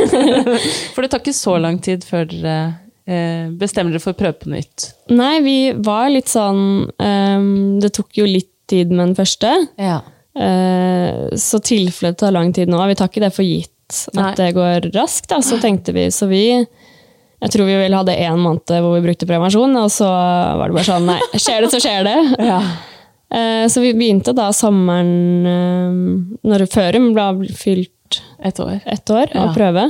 For 0.94 1.00
det 1.00 1.10
tar 1.10 1.22
ikke 1.22 1.36
så 1.36 1.56
lang 1.62 1.80
tid 1.80 2.04
før 2.04 2.28
dere 2.28 2.56
eh, 3.08 3.48
bestemmer 3.56 3.94
dere 3.94 4.04
for 4.04 4.12
å 4.12 4.20
prøve 4.20 4.36
på 4.42 4.52
nytt. 4.52 4.90
Nei, 5.16 5.40
vi 5.44 5.58
var 5.80 6.10
litt 6.12 6.30
sånn 6.30 6.90
um, 6.92 7.80
Det 7.80 7.92
tok 7.96 8.20
jo 8.20 8.28
litt 8.28 8.52
tid 8.70 8.92
med 8.92 9.08
den 9.08 9.16
første. 9.18 9.54
Ja. 9.80 10.02
Uh, 10.36 11.32
så 11.40 11.58
tilfellet 11.64 12.20
tar 12.20 12.36
lang 12.36 12.52
tid 12.54 12.70
nå. 12.70 12.78
Vi 12.92 13.00
tar 13.00 13.10
ikke 13.10 13.24
det 13.24 13.34
for 13.34 13.46
gitt 13.46 14.04
Nei. 14.14 14.28
at 14.28 14.38
det 14.38 14.52
går 14.54 14.92
raskt, 14.94 15.30
da. 15.32 15.40
Så 15.42 15.58
tenkte 15.62 15.96
vi, 15.96 16.06
så 16.14 16.28
vi 16.30 16.44
jeg 17.40 17.54
tror 17.54 17.64
vi 17.70 17.76
vel 17.80 17.94
hadde 17.96 18.18
én 18.20 18.36
måned 18.36 18.68
hvor 18.68 18.98
vi 18.98 19.04
brukte 19.06 19.28
prevensjon, 19.28 19.72
og 19.80 19.88
så 19.92 20.08
var 20.60 20.68
det 20.68 20.76
bare 20.76 20.88
sånn 20.90 21.06
Nei, 21.08 21.20
skjer 21.40 21.64
det, 21.64 21.72
så 21.72 21.80
skjer 21.82 22.04
det. 22.04 22.18
Eh, 22.50 22.70
Så 23.30 23.80
vi 23.84 23.92
begynte 23.94 24.32
da 24.34 24.48
sommeren 24.56 25.46
eh, 25.46 26.48
når 26.50 26.66
før 26.72 26.98
hun 26.98 27.12
ble 27.14 27.48
fylt 27.54 28.20
Et 28.42 28.58
år. 28.58 28.80
et 28.90 29.10
år, 29.14 29.30
å 29.38 29.52
prøve. 29.54 29.84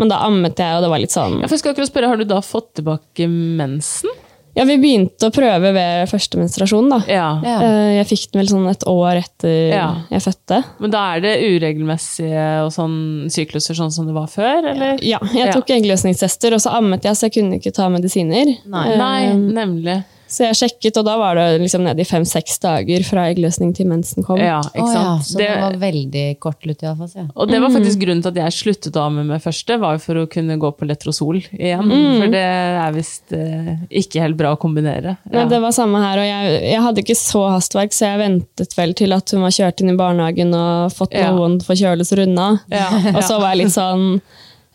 Men 0.00 0.08
da 0.08 0.22
ammet 0.24 0.56
jeg, 0.58 0.74
og 0.78 0.82
det 0.86 0.88
var 0.88 0.98
litt 1.02 1.12
sånn 1.12 1.34
Ja, 1.42 1.46
for 1.46 1.52
jeg 1.54 1.60
skal 1.60 1.74
akkurat 1.74 1.90
spørre, 1.90 2.08
Har 2.08 2.16
du 2.16 2.24
da 2.24 2.38
fått 2.40 2.70
tilbake 2.78 3.26
mensen? 3.28 4.08
Ja, 4.56 4.64
vi 4.68 4.74
begynte 4.80 5.28
å 5.28 5.32
prøve 5.32 5.70
ved 5.72 6.08
første 6.10 6.36
menstruasjon, 6.40 6.90
da. 6.92 6.98
Ja. 7.08 7.28
Ja. 7.44 7.54
Eh, 7.64 7.90
Jeg 8.02 8.08
fikk 8.10 8.24
den 8.32 8.40
vel 8.42 8.48
sånn 8.50 8.66
et 8.68 8.82
år 8.88 9.20
etter 9.22 9.70
Ja. 9.72 9.86
jeg 10.10 10.20
fødte. 10.24 10.58
Men 10.80 10.90
da 10.92 11.04
er 11.16 11.20
det 11.24 11.34
uregelmessige 11.40 12.64
og 12.64 12.72
sånn 12.74 13.30
sykluser 13.32 13.74
sånn 13.78 13.92
som 13.92 14.06
det 14.08 14.12
var 14.16 14.26
før, 14.28 14.68
eller? 14.74 14.98
Ja, 15.04 15.18
jeg 15.32 15.52
tok 15.54 15.70
eggløsningstester, 15.72 16.52
og 16.52 16.60
så 16.60 16.72
ammet 16.76 17.04
jeg, 17.04 17.16
så 17.16 17.28
jeg 17.28 17.36
kunne 17.38 17.60
ikke 17.60 17.72
ta 17.72 17.88
medisiner. 17.88 18.52
Nei. 18.68 18.84
Eh, 18.92 18.98
Nei, 19.00 19.32
nemlig. 19.56 20.04
Så 20.32 20.46
jeg 20.46 20.56
sjekket, 20.56 20.96
og 21.00 21.04
da 21.06 21.14
var 21.20 21.36
det 21.36 21.46
liksom 21.60 21.84
nede 21.84 22.00
i 22.00 22.08
fem-seks 22.08 22.56
dager 22.62 23.04
fra 23.04 23.26
eggløsning 23.30 23.74
til 23.76 23.88
mensen 23.90 24.24
kom. 24.24 24.40
Ja, 24.40 24.60
ikke 24.72 24.86
sant? 24.88 24.96
Oh, 24.96 25.18
ja, 25.18 25.26
så 25.28 25.40
det, 25.40 25.48
var 25.60 25.76
veldig 25.82 26.24
kortlutt 26.42 26.84
iallfall. 26.84 27.10
Ja. 27.18 27.26
Og 27.36 27.50
det 27.52 27.60
var 27.62 27.74
faktisk 27.74 28.00
grunnen 28.02 28.22
til 28.24 28.32
at 28.32 28.40
jeg 28.40 28.56
sluttet 28.56 28.96
å 28.96 29.04
amme 29.10 29.26
meg 29.28 29.42
første, 29.44 29.76
var 29.82 29.98
jo 29.98 30.04
for 30.06 30.22
å 30.22 30.26
kunne 30.32 30.56
gå 30.62 30.70
på 30.78 30.88
letrosol 30.88 31.42
igjen. 31.52 31.92
For 31.92 32.32
det 32.32 32.42
er 32.42 32.96
visst 32.96 33.34
eh, 33.36 33.74
ikke 34.02 34.24
helt 34.24 34.38
bra 34.40 34.54
å 34.56 34.60
kombinere. 34.60 35.18
Nei, 35.32 35.44
det 35.50 35.60
var 35.62 35.76
samme 35.76 36.00
her, 36.02 36.22
og 36.22 36.28
jeg, 36.30 36.56
jeg 36.70 36.86
hadde 36.86 37.04
ikke 37.04 37.18
så 37.20 37.44
hastverk, 37.52 37.92
så 37.96 38.12
jeg 38.12 38.22
ventet 38.24 38.78
vel 38.78 38.96
til 38.98 39.12
at 39.16 39.36
hun 39.36 39.44
var 39.44 39.54
kjørt 39.58 39.84
inn 39.84 39.92
i 39.92 39.98
barnehagen 40.00 40.56
og 40.56 40.96
fått 40.96 41.12
Ja. 41.18 41.28
noen 41.36 41.60
forkjølelser 41.62 42.24
unna. 42.24 42.54
Ja, 42.72 42.88
Og 43.12 43.20
så 43.26 43.36
var 43.36 43.52
jeg 43.52 43.66
litt 43.66 43.76
sånn 43.76 44.16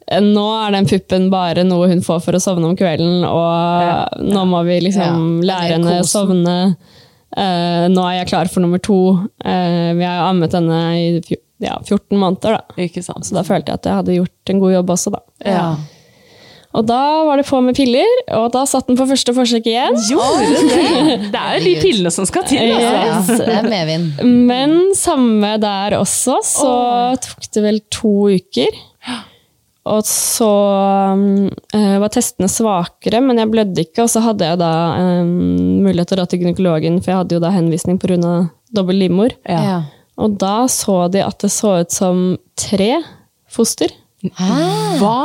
nå 0.08 0.46
er 0.62 0.76
den 0.78 0.88
puppen 0.88 1.28
bare 1.34 1.66
noe 1.68 1.90
hun 1.92 2.04
får 2.06 2.22
for 2.24 2.38
å 2.38 2.44
sovne 2.44 2.70
om 2.70 2.78
kvelden, 2.80 3.26
og 3.28 4.22
nå 4.24 4.46
må 4.48 4.64
vi 4.68 4.80
liksom 4.86 5.42
Ja, 5.42 5.50
lære 5.52 5.74
henne 5.76 5.98
å 6.00 6.08
sovne. 6.08 6.56
Uh, 7.38 7.86
nå 7.92 8.06
er 8.08 8.22
jeg 8.22 8.30
klar 8.32 8.48
for 8.52 8.64
nummer 8.64 8.80
to. 8.80 9.02
Uh, 9.44 9.92
vi 9.98 10.08
har 10.08 10.22
jo 10.22 10.30
ammet 10.30 10.56
henne 10.56 10.80
i 10.96 11.38
ja, 11.60 11.76
14 11.84 12.16
måneder, 12.18 12.58
da. 12.58 12.80
Ikke 12.88 13.04
sant. 13.04 13.28
så 13.28 13.36
da 13.36 13.44
følte 13.46 13.74
jeg 13.74 13.82
at 13.82 13.90
jeg 13.90 14.00
hadde 14.00 14.18
gjort 14.22 14.54
en 14.54 14.64
god 14.64 14.76
jobb 14.78 14.96
også, 14.96 15.14
da. 15.18 15.24
Ja. 15.44 15.70
Og 16.78 16.86
da 16.86 17.00
var 17.26 17.40
det 17.40 17.48
på 17.48 17.60
med 17.64 17.78
piller, 17.78 18.10
og 18.38 18.52
da 18.54 18.62
satt 18.70 18.90
den 18.90 18.98
på 19.00 19.08
første 19.10 19.34
forsøk 19.34 19.70
igjen. 19.70 19.96
Jo, 20.12 20.22
det? 20.44 21.16
Det 21.34 21.40
er 21.40 21.56
jo 21.56 21.64
de 21.64 21.74
pillene 21.82 22.12
som 22.14 22.28
skal 22.30 22.46
til. 22.48 22.62
Altså. 22.76 23.38
Ja, 23.40 23.48
det 23.48 23.56
er 23.56 23.70
medvind. 23.72 24.22
Men 24.50 24.76
samme 24.98 25.56
der 25.64 25.98
også, 25.98 26.38
så 26.46 26.74
tok 27.24 27.50
det 27.56 27.64
vel 27.66 27.82
to 27.94 28.14
uker. 28.36 28.78
Og 29.94 30.06
så 30.08 30.50
eh, 31.76 31.96
var 32.02 32.12
testene 32.14 32.50
svakere, 32.52 33.22
men 33.24 33.40
jeg 33.42 33.52
blødde 33.54 33.86
ikke. 33.86 34.06
Og 34.06 34.12
så 34.12 34.24
hadde 34.26 34.50
jeg 34.50 34.60
da 34.62 34.72
um, 35.22 35.32
mulighet 35.86 36.12
til 36.12 36.18
å 36.18 36.20
dra 36.22 36.28
til 36.30 36.44
gynekologen, 36.44 37.00
for 37.02 37.14
jeg 37.14 37.22
hadde 37.22 37.38
jo 37.38 37.44
da 37.44 37.54
henvisning 37.56 38.00
pga. 38.02 38.34
dobbel 38.76 39.00
livmor. 39.06 39.36
Ja. 39.48 39.62
Ja. 39.64 39.78
Og 40.18 40.38
da 40.42 40.66
så 40.72 41.06
de 41.14 41.22
at 41.24 41.40
det 41.44 41.52
så 41.54 41.78
ut 41.84 41.94
som 41.94 42.38
tre 42.58 42.98
foster. 43.54 43.94
Hva? 45.00 45.20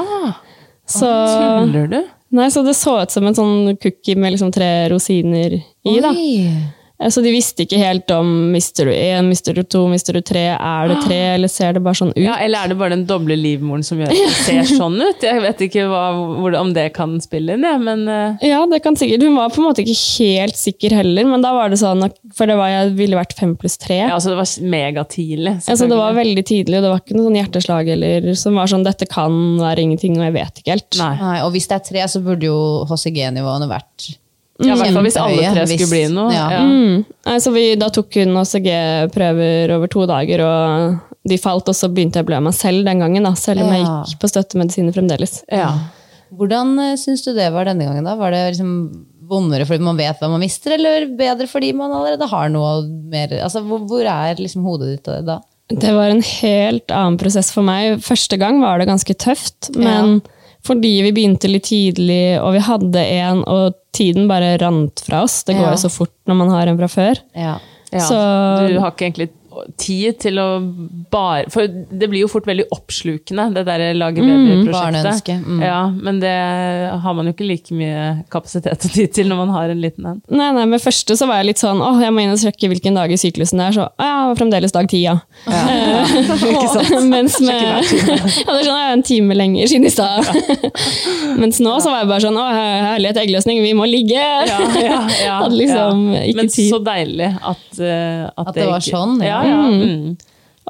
Så, 0.84 1.08
Tuller 1.08 1.88
du? 1.88 1.98
nei, 2.36 2.50
så 2.52 2.60
det 2.66 2.74
så 2.76 2.98
ut 3.00 3.12
som 3.14 3.26
en 3.26 3.36
sånn 3.36 3.76
cookie 3.80 4.18
med 4.18 4.34
liksom 4.34 4.52
tre 4.52 4.88
rosiner 4.92 5.56
i. 5.56 5.96
da. 6.02 6.12
Oi. 6.12 6.28
Eh, 6.44 6.81
Så 7.10 7.22
de 7.24 7.32
visste 7.34 7.64
ikke 7.64 7.78
helt 7.80 8.10
om 8.14 8.28
mister 8.52 8.86
du 8.86 8.92
én, 8.92 9.26
mister 9.30 9.54
du 9.56 9.62
to, 9.64 9.86
mister 9.90 10.14
du 10.14 10.20
tre. 10.22 10.44
Er 10.54 10.88
det 10.92 10.98
tre, 11.06 11.18
eller 11.34 11.50
ser 11.50 11.72
det 11.74 11.82
bare 11.82 11.98
sånn 11.98 12.12
ut? 12.12 12.20
Ja, 12.22 12.36
eller 12.44 12.64
er 12.66 12.72
det 12.72 12.76
bare 12.78 12.94
den 12.94 13.06
doble 13.08 13.36
livmoren 13.38 13.82
som 13.86 13.98
gjør 13.98 14.12
at 14.12 14.18
det 14.20 14.36
ser 14.44 14.62
sånn 14.82 14.98
ut? 15.02 15.24
Jeg 15.26 15.42
vet 15.42 15.64
ikke 15.66 15.86
hva, 15.90 16.02
hvor, 16.38 16.54
om 16.60 16.72
det 16.76 16.88
kan 16.96 17.16
spille 17.24 17.56
inn, 17.58 17.66
jeg, 17.66 17.80
men 17.82 18.04
eh, 18.08 18.46
Ja, 18.52 18.60
det 18.70 18.82
kan 18.84 18.96
sikkert. 18.98 19.24
Hun 19.26 19.36
var 19.40 19.50
på 19.54 19.62
en 19.62 19.68
måte 19.70 19.82
ikke 19.84 19.98
helt 20.22 20.58
sikker 20.60 20.94
heller, 21.00 21.26
men 21.32 21.42
da 21.44 21.52
var 21.56 21.72
det 21.72 21.80
sånn 21.82 22.04
For 22.36 22.46
det 22.50 22.56
var, 22.60 22.70
jeg 22.72 22.94
ville 22.98 23.18
vært 23.18 23.34
fem 23.38 23.56
pluss 23.58 23.78
tre. 23.82 23.98
ja, 24.04 24.12
altså, 24.14 24.32
det 24.34 24.40
var 24.42 24.70
megatidlig. 24.76 25.56
så 25.66 25.76
det 25.88 25.98
var 25.98 26.14
veldig 26.16 26.44
tidlig, 26.48 26.78
og 26.78 26.86
det 26.86 26.92
var 26.94 27.02
ikke 27.02 27.18
noe 27.18 27.28
sånn 27.28 27.40
hjerteslag 27.40 27.88
eller, 27.96 28.32
som 28.38 28.54
var 28.58 28.70
sånn 28.70 28.84
'dette 28.86 29.08
kan 29.10 29.34
være 29.60 29.82
ingenting, 29.86 30.18
og 30.20 30.26
jeg 30.28 30.36
vet 30.38 30.60
ikke 30.62 30.76
helt'. 30.76 30.98
Nei. 31.00 31.14
Nei, 31.20 31.36
og 31.46 31.52
hvis 31.54 31.66
det 31.70 31.78
er 31.80 31.86
tre, 31.90 32.06
så 32.08 32.22
burde 32.24 32.46
jo 32.48 32.58
HCG-nivåene 32.90 33.68
vært 33.70 34.12
Ja, 34.60 34.74
I 34.74 34.78
hvert 34.78 34.94
fall 34.94 35.06
hvis 35.06 35.16
alle 35.18 35.52
tre 35.54 35.64
skulle 35.70 35.90
bli 35.90 36.02
noe. 36.12 36.32
Ja. 36.34 36.44
Ja. 36.52 36.60
Mm. 36.66 36.98
Altså, 37.32 37.54
vi, 37.54 37.64
da 37.80 37.88
tok 37.94 38.18
hun 38.20 38.36
OCG-prøver 38.42 39.72
over 39.78 39.90
to 39.90 40.04
dager, 40.10 40.44
og 40.46 41.22
de 41.28 41.38
falt, 41.40 41.70
og 41.70 41.78
så 41.78 41.88
begynte 41.90 42.20
jeg 42.20 42.26
å 42.26 42.30
blø 42.30 42.42
meg 42.44 42.56
selv 42.56 42.84
den 42.86 43.02
gangen, 43.02 43.26
da, 43.26 43.32
selv 43.38 43.64
om 43.64 43.72
jeg 43.72 43.86
gikk 43.86 44.20
på 44.22 44.30
støttemedisiner 44.30 44.94
fremdeles. 44.94 45.40
Ja. 45.50 45.70
Hvordan 46.32 46.76
uh, 46.80 46.92
syns 47.00 47.24
du 47.26 47.32
det 47.36 47.48
var 47.54 47.68
denne 47.68 47.88
gangen? 47.88 48.06
da? 48.06 48.16
Var 48.18 48.34
det 48.34 48.42
liksom 48.54 48.74
vondere 49.32 49.64
fordi 49.68 49.84
man 49.86 49.96
vet 50.00 50.20
hva 50.20 50.28
man 50.32 50.42
mister, 50.42 50.74
eller 50.76 51.06
bedre 51.16 51.48
fordi 51.48 51.72
man 51.76 51.94
allerede 51.94 52.28
har 52.28 52.52
noe 52.52 52.82
mer 53.12 53.32
altså, 53.38 53.62
hvor, 53.64 53.84
hvor 53.88 54.04
er 54.04 54.40
liksom 54.40 54.66
hodet 54.66 54.96
ditt 54.96 55.10
da? 55.28 55.38
Det 55.72 55.92
var 55.94 56.12
en 56.12 56.20
helt 56.26 56.92
annen 56.92 57.16
prosess 57.20 57.52
for 57.54 57.64
meg. 57.64 58.02
Første 58.04 58.36
gang 58.40 58.58
var 58.60 58.80
det 58.80 58.90
ganske 58.90 59.14
tøft, 59.16 59.70
men 59.78 60.18
fordi 60.66 61.02
vi 61.02 61.12
begynte 61.12 61.48
litt 61.50 61.64
tidlig, 61.64 62.38
og 62.40 62.52
vi 62.54 62.58
hadde 62.62 63.02
en, 63.18 63.42
og 63.50 63.74
tiden 63.92 64.28
bare 64.30 64.56
rant 64.62 65.00
fra 65.06 65.22
oss. 65.26 65.42
Det 65.44 65.56
går 65.56 65.64
Ja. 65.66 65.70
jo 65.74 65.80
så 65.82 65.90
fort 65.90 66.12
når 66.26 66.34
man 66.38 66.48
har 66.50 66.66
en 66.70 66.78
fra 66.78 66.88
før. 66.88 67.18
Ja. 67.34 67.58
Ja, 67.92 67.98
Så- 67.98 68.68
du 68.68 68.78
har 68.80 68.90
ikke 68.92 69.10
egentlig 69.10 69.28
tid 69.80 70.18
til 70.22 70.38
å 70.40 70.46
bare 71.12 71.46
For 71.52 71.66
det 71.68 72.08
blir 72.10 72.24
jo 72.24 72.28
fort 72.30 72.46
veldig 72.48 72.66
oppslukende, 72.74 73.48
det 73.56 73.64
der 73.68 73.84
lage 73.98 74.22
babyprosjektet. 74.22 74.72
barneønske, 74.72 75.36
mm. 75.42 75.62
Ja, 75.64 75.80
men 75.92 76.20
det 76.22 76.32
har 77.04 77.14
man 77.16 77.28
jo 77.28 77.34
ikke 77.34 77.46
like 77.48 77.74
mye 77.76 78.24
kapasitet 78.32 78.86
og 78.88 78.94
tid 78.96 79.12
til 79.16 79.28
når 79.30 79.40
man 79.42 79.52
har 79.54 79.72
en 79.72 79.80
liten 79.82 80.06
en. 80.08 80.20
Nei, 80.32 80.50
nei, 80.56 80.64
Med 80.72 80.82
første 80.82 81.16
så 81.18 81.28
var 81.28 81.40
jeg 81.42 81.50
litt 81.52 81.62
sånn 81.62 81.82
åh, 81.84 82.00
jeg 82.02 82.14
må 82.14 82.24
inn 82.24 82.32
og 82.34 82.40
sjekke 82.40 82.70
hvilken 82.72 82.96
dag 82.98 83.12
i 83.12 83.18
syklusen 83.20 83.60
det 83.60 83.68
er. 83.70 83.76
Så 83.76 83.86
«Å 83.92 84.08
ja, 84.08 84.18
fremdeles 84.38 84.72
dag 84.74 84.88
ti, 84.90 85.02
ja. 85.04 85.18
Ikke 86.52 86.68
sant? 86.72 86.94
Mens 87.12 87.38
med 87.42 87.52
ja, 87.62 87.80
det 87.82 88.58
er 88.58 88.66
sånn, 88.66 88.78
«Ja, 88.78 88.92
en 88.92 89.04
time 89.06 89.36
lenger 89.36 89.70
siden 89.70 89.88
i 89.88 89.92
stad. 89.92 90.26
Mens 91.40 91.60
nå 91.62 91.74
så 91.82 91.92
var 91.92 92.02
jeg 92.02 92.10
bare 92.12 92.24
sånn 92.26 92.38
å 92.40 92.46
herlighet, 92.52 93.20
eggløsning, 93.24 93.60
vi 93.64 93.72
må 93.76 93.86
ligge! 93.88 94.18
Ja, 94.18 94.58
ja, 94.78 94.98
ja, 95.22 95.36
Hadde 95.42 95.56
liksom 95.58 96.06
ja. 96.14 96.22
ikke 96.28 96.38
Men 96.42 96.50
tid. 96.52 96.70
så 96.72 96.80
deilig 96.84 97.28
at, 97.38 97.64
eh, 97.80 98.24
at, 98.28 98.46
At 98.48 98.54
det 98.56 98.66
var 98.68 98.80
ikke- 98.82 98.96
sånn, 98.96 99.16
ja. 99.24 99.41
Ja, 99.46 99.56
ja. 99.56 99.62
Mm. 99.72 100.16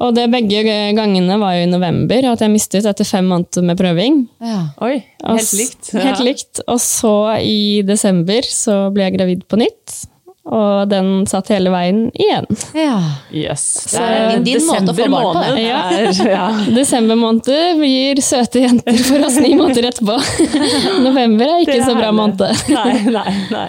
Og 0.02 0.14
det 0.16 0.24
begge 0.32 0.62
gangene 0.96 1.36
var 1.38 1.56
jo 1.58 1.66
i 1.66 1.70
november, 1.70 2.30
at 2.32 2.40
jeg 2.40 2.50
mistet 2.50 2.86
etter 2.88 3.06
fem 3.06 3.26
måneder 3.28 3.66
med 3.68 3.76
prøving. 3.78 4.22
Ja. 4.40 4.62
Oi, 4.82 5.02
helt 5.20 5.52
likt. 5.58 5.90
likt. 5.92 5.92
Helt 6.06 6.22
likt. 6.24 6.62
Og 6.66 6.80
så 6.80 7.12
i 7.44 7.82
desember 7.86 8.46
så 8.48 8.86
ble 8.94 9.04
jeg 9.10 9.18
gravid 9.18 9.44
på 9.52 9.60
nytt. 9.60 9.98
Og 10.42 10.88
den 10.90 11.22
satt 11.30 11.52
hele 11.52 11.70
veien 11.70 12.08
igjen. 12.18 12.48
ja. 12.74 12.96
Yes. 13.30 13.62
Så 13.92 14.00
det 14.02 14.16
er 14.18 14.40
din 14.42 14.64
måte 14.66 14.90
å 14.90 14.96
få 14.96 15.06
barn 15.12 15.36
på, 15.36 15.42
er 15.60 16.08
ja. 16.32 16.48
Desember 16.74 17.20
måned 17.20 17.78
blir 17.78 18.18
søte 18.24 18.64
jenter 18.64 18.98
for 19.06 19.28
oss 19.28 19.38
ni 19.38 19.52
måneder 19.54 19.92
etterpå. 19.92 20.16
November 21.06 21.46
er 21.46 21.62
ikke 21.62 21.78
er 21.78 21.86
så 21.86 21.94
bra 21.94 22.10
måned. 22.16 22.42
Nei, 22.74 22.96
nei, 23.12 23.36
nei. 23.52 23.68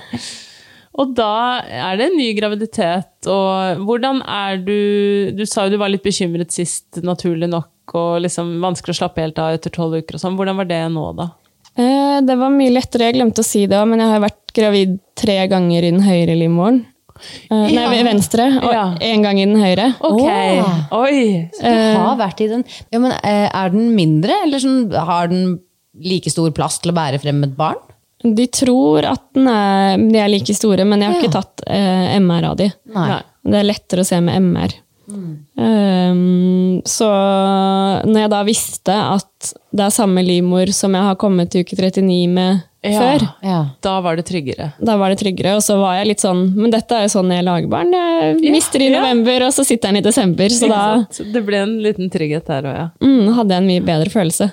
Og 0.93 1.13
da 1.17 1.59
er 1.65 1.97
det 1.97 2.05
en 2.11 2.17
ny 2.19 2.27
graviditet, 2.37 3.09
og 3.25 3.79
hvordan 3.87 4.19
er 4.29 4.59
du 4.61 5.31
Du 5.33 5.41
sa 5.49 5.65
jo 5.65 5.73
du 5.73 5.79
var 5.81 5.89
litt 5.89 6.03
bekymret 6.05 6.53
sist, 6.53 7.01
naturlig 7.01 7.49
nok, 7.49 7.69
og 7.97 8.21
liksom 8.21 8.59
vanskelig 8.61 8.93
å 8.93 8.99
slappe 9.01 9.23
helt 9.25 9.39
av 9.41 9.55
etter 9.57 9.73
tolv 9.73 9.97
uker 9.97 10.19
og 10.19 10.21
sånn. 10.21 10.37
Hvordan 10.37 10.59
var 10.61 10.69
det 10.69 10.81
nå, 10.93 11.07
da? 11.17 11.31
Eh, 11.75 12.21
Det 12.21 12.37
var 12.37 12.53
mye 12.53 12.69
lettere, 12.75 13.09
jeg 13.09 13.17
glemte 13.17 13.41
å 13.41 13.47
si 13.47 13.65
det 13.65 13.77
òg, 13.79 13.87
men 13.89 13.99
jeg 14.03 14.11
har 14.13 14.21
vært 14.21 14.53
gravid 14.53 14.99
tre 15.17 15.47
ganger 15.49 15.81
i 15.83 15.89
den 15.91 16.03
høyre 16.05 16.35
livmoren. 16.37 16.83
Eh, 17.49 17.71
Nei, 17.73 17.97
Ja. 17.97 18.03
venstre, 18.05 18.45
og 18.61 18.71
Ja. 18.73 18.85
én 19.01 19.23
gang 19.23 19.39
i 19.39 19.45
den 19.45 19.57
høyre. 19.57 19.95
Ok, 20.01 20.21
oh. 20.21 21.01
oi! 21.03 21.49
Du 21.59 21.97
har 21.97 22.17
vært 22.17 22.41
i 22.41 22.47
den. 22.47 22.63
Ja, 22.91 22.99
men 22.99 23.11
eh, 23.23 23.49
er 23.49 23.69
den 23.69 23.95
mindre, 23.95 24.43
eller 24.43 24.59
sånn, 24.59 24.91
har 24.93 25.27
den 25.27 25.59
like 26.03 26.29
stor 26.29 26.49
plass 26.51 26.79
til 26.79 26.91
å 26.91 26.95
bære 26.95 27.19
frem 27.21 27.43
et 27.43 27.55
barn? 27.57 27.77
De 28.23 28.45
tror 28.47 29.03
at 29.05 29.21
den 29.35 29.47
er, 29.51 29.97
de 29.97 30.17
er 30.23 30.29
like 30.31 30.53
store, 30.55 30.85
men 30.87 31.01
jeg 31.03 31.09
har 31.11 31.17
Ja. 31.19 31.21
ikke 31.27 31.33
tatt 31.35 31.63
eh, 31.67 32.15
MR 32.19 32.45
av 32.51 32.57
de. 32.57 32.69
Nei. 32.95 33.21
Det 33.43 33.59
er 33.59 33.63
lettere 33.67 33.99
å 34.05 34.07
se 34.07 34.21
med 34.23 34.35
MR. 34.41 34.73
Um, 35.57 36.81
så 36.87 37.07
når 38.07 38.23
jeg 38.23 38.31
da 38.31 38.39
visste 38.47 38.93
at 38.95 39.49
det 39.75 39.83
er 39.85 39.93
samme 39.93 40.23
livmor 40.25 40.71
som 40.73 40.95
jeg 40.95 41.03
har 41.09 41.17
kommet 41.19 41.51
til 41.51 41.65
uke 41.65 41.75
39 41.77 42.29
med 42.31 42.61
Ja. 42.83 42.99
før, 42.99 43.21
Ja. 43.43 43.59
Da 43.81 43.99
var 44.01 44.15
det 44.17 44.25
tryggere. 44.25 44.73
da 44.83 44.97
var 44.97 45.09
det 45.09 45.19
tryggere. 45.19 45.55
Og 45.55 45.61
så 45.63 45.77
var 45.79 45.95
jeg 45.99 46.07
litt 46.07 46.19
sånn 46.19 46.53
Men 46.55 46.71
dette 46.71 46.91
er 46.91 47.03
jo 47.07 47.19
sånn 47.19 47.31
jeg 47.31 47.45
lager 47.45 47.67
barn. 47.69 47.91
Jeg 47.93 48.41
Ja, 48.43 48.51
mister 48.51 48.79
i 48.81 48.89
ja. 48.91 48.99
november, 49.01 49.45
og 49.47 49.53
så 49.53 49.63
sitter 49.65 49.89
den 49.89 49.97
i 49.97 50.01
desember. 50.01 50.49
Så 50.49 50.67
da 50.67 51.05
det 51.31 51.45
ble 51.45 51.55
en 51.61 51.79
liten 51.81 52.09
trygghet 52.09 52.45
der 52.45 52.63
òg, 52.63 52.75
ja. 52.75 52.89
mm, 53.01 53.33
hadde 53.35 53.49
jeg 53.49 53.57
en 53.57 53.67
mye 53.67 53.85
bedre 53.85 54.09
følelse. 54.09 54.51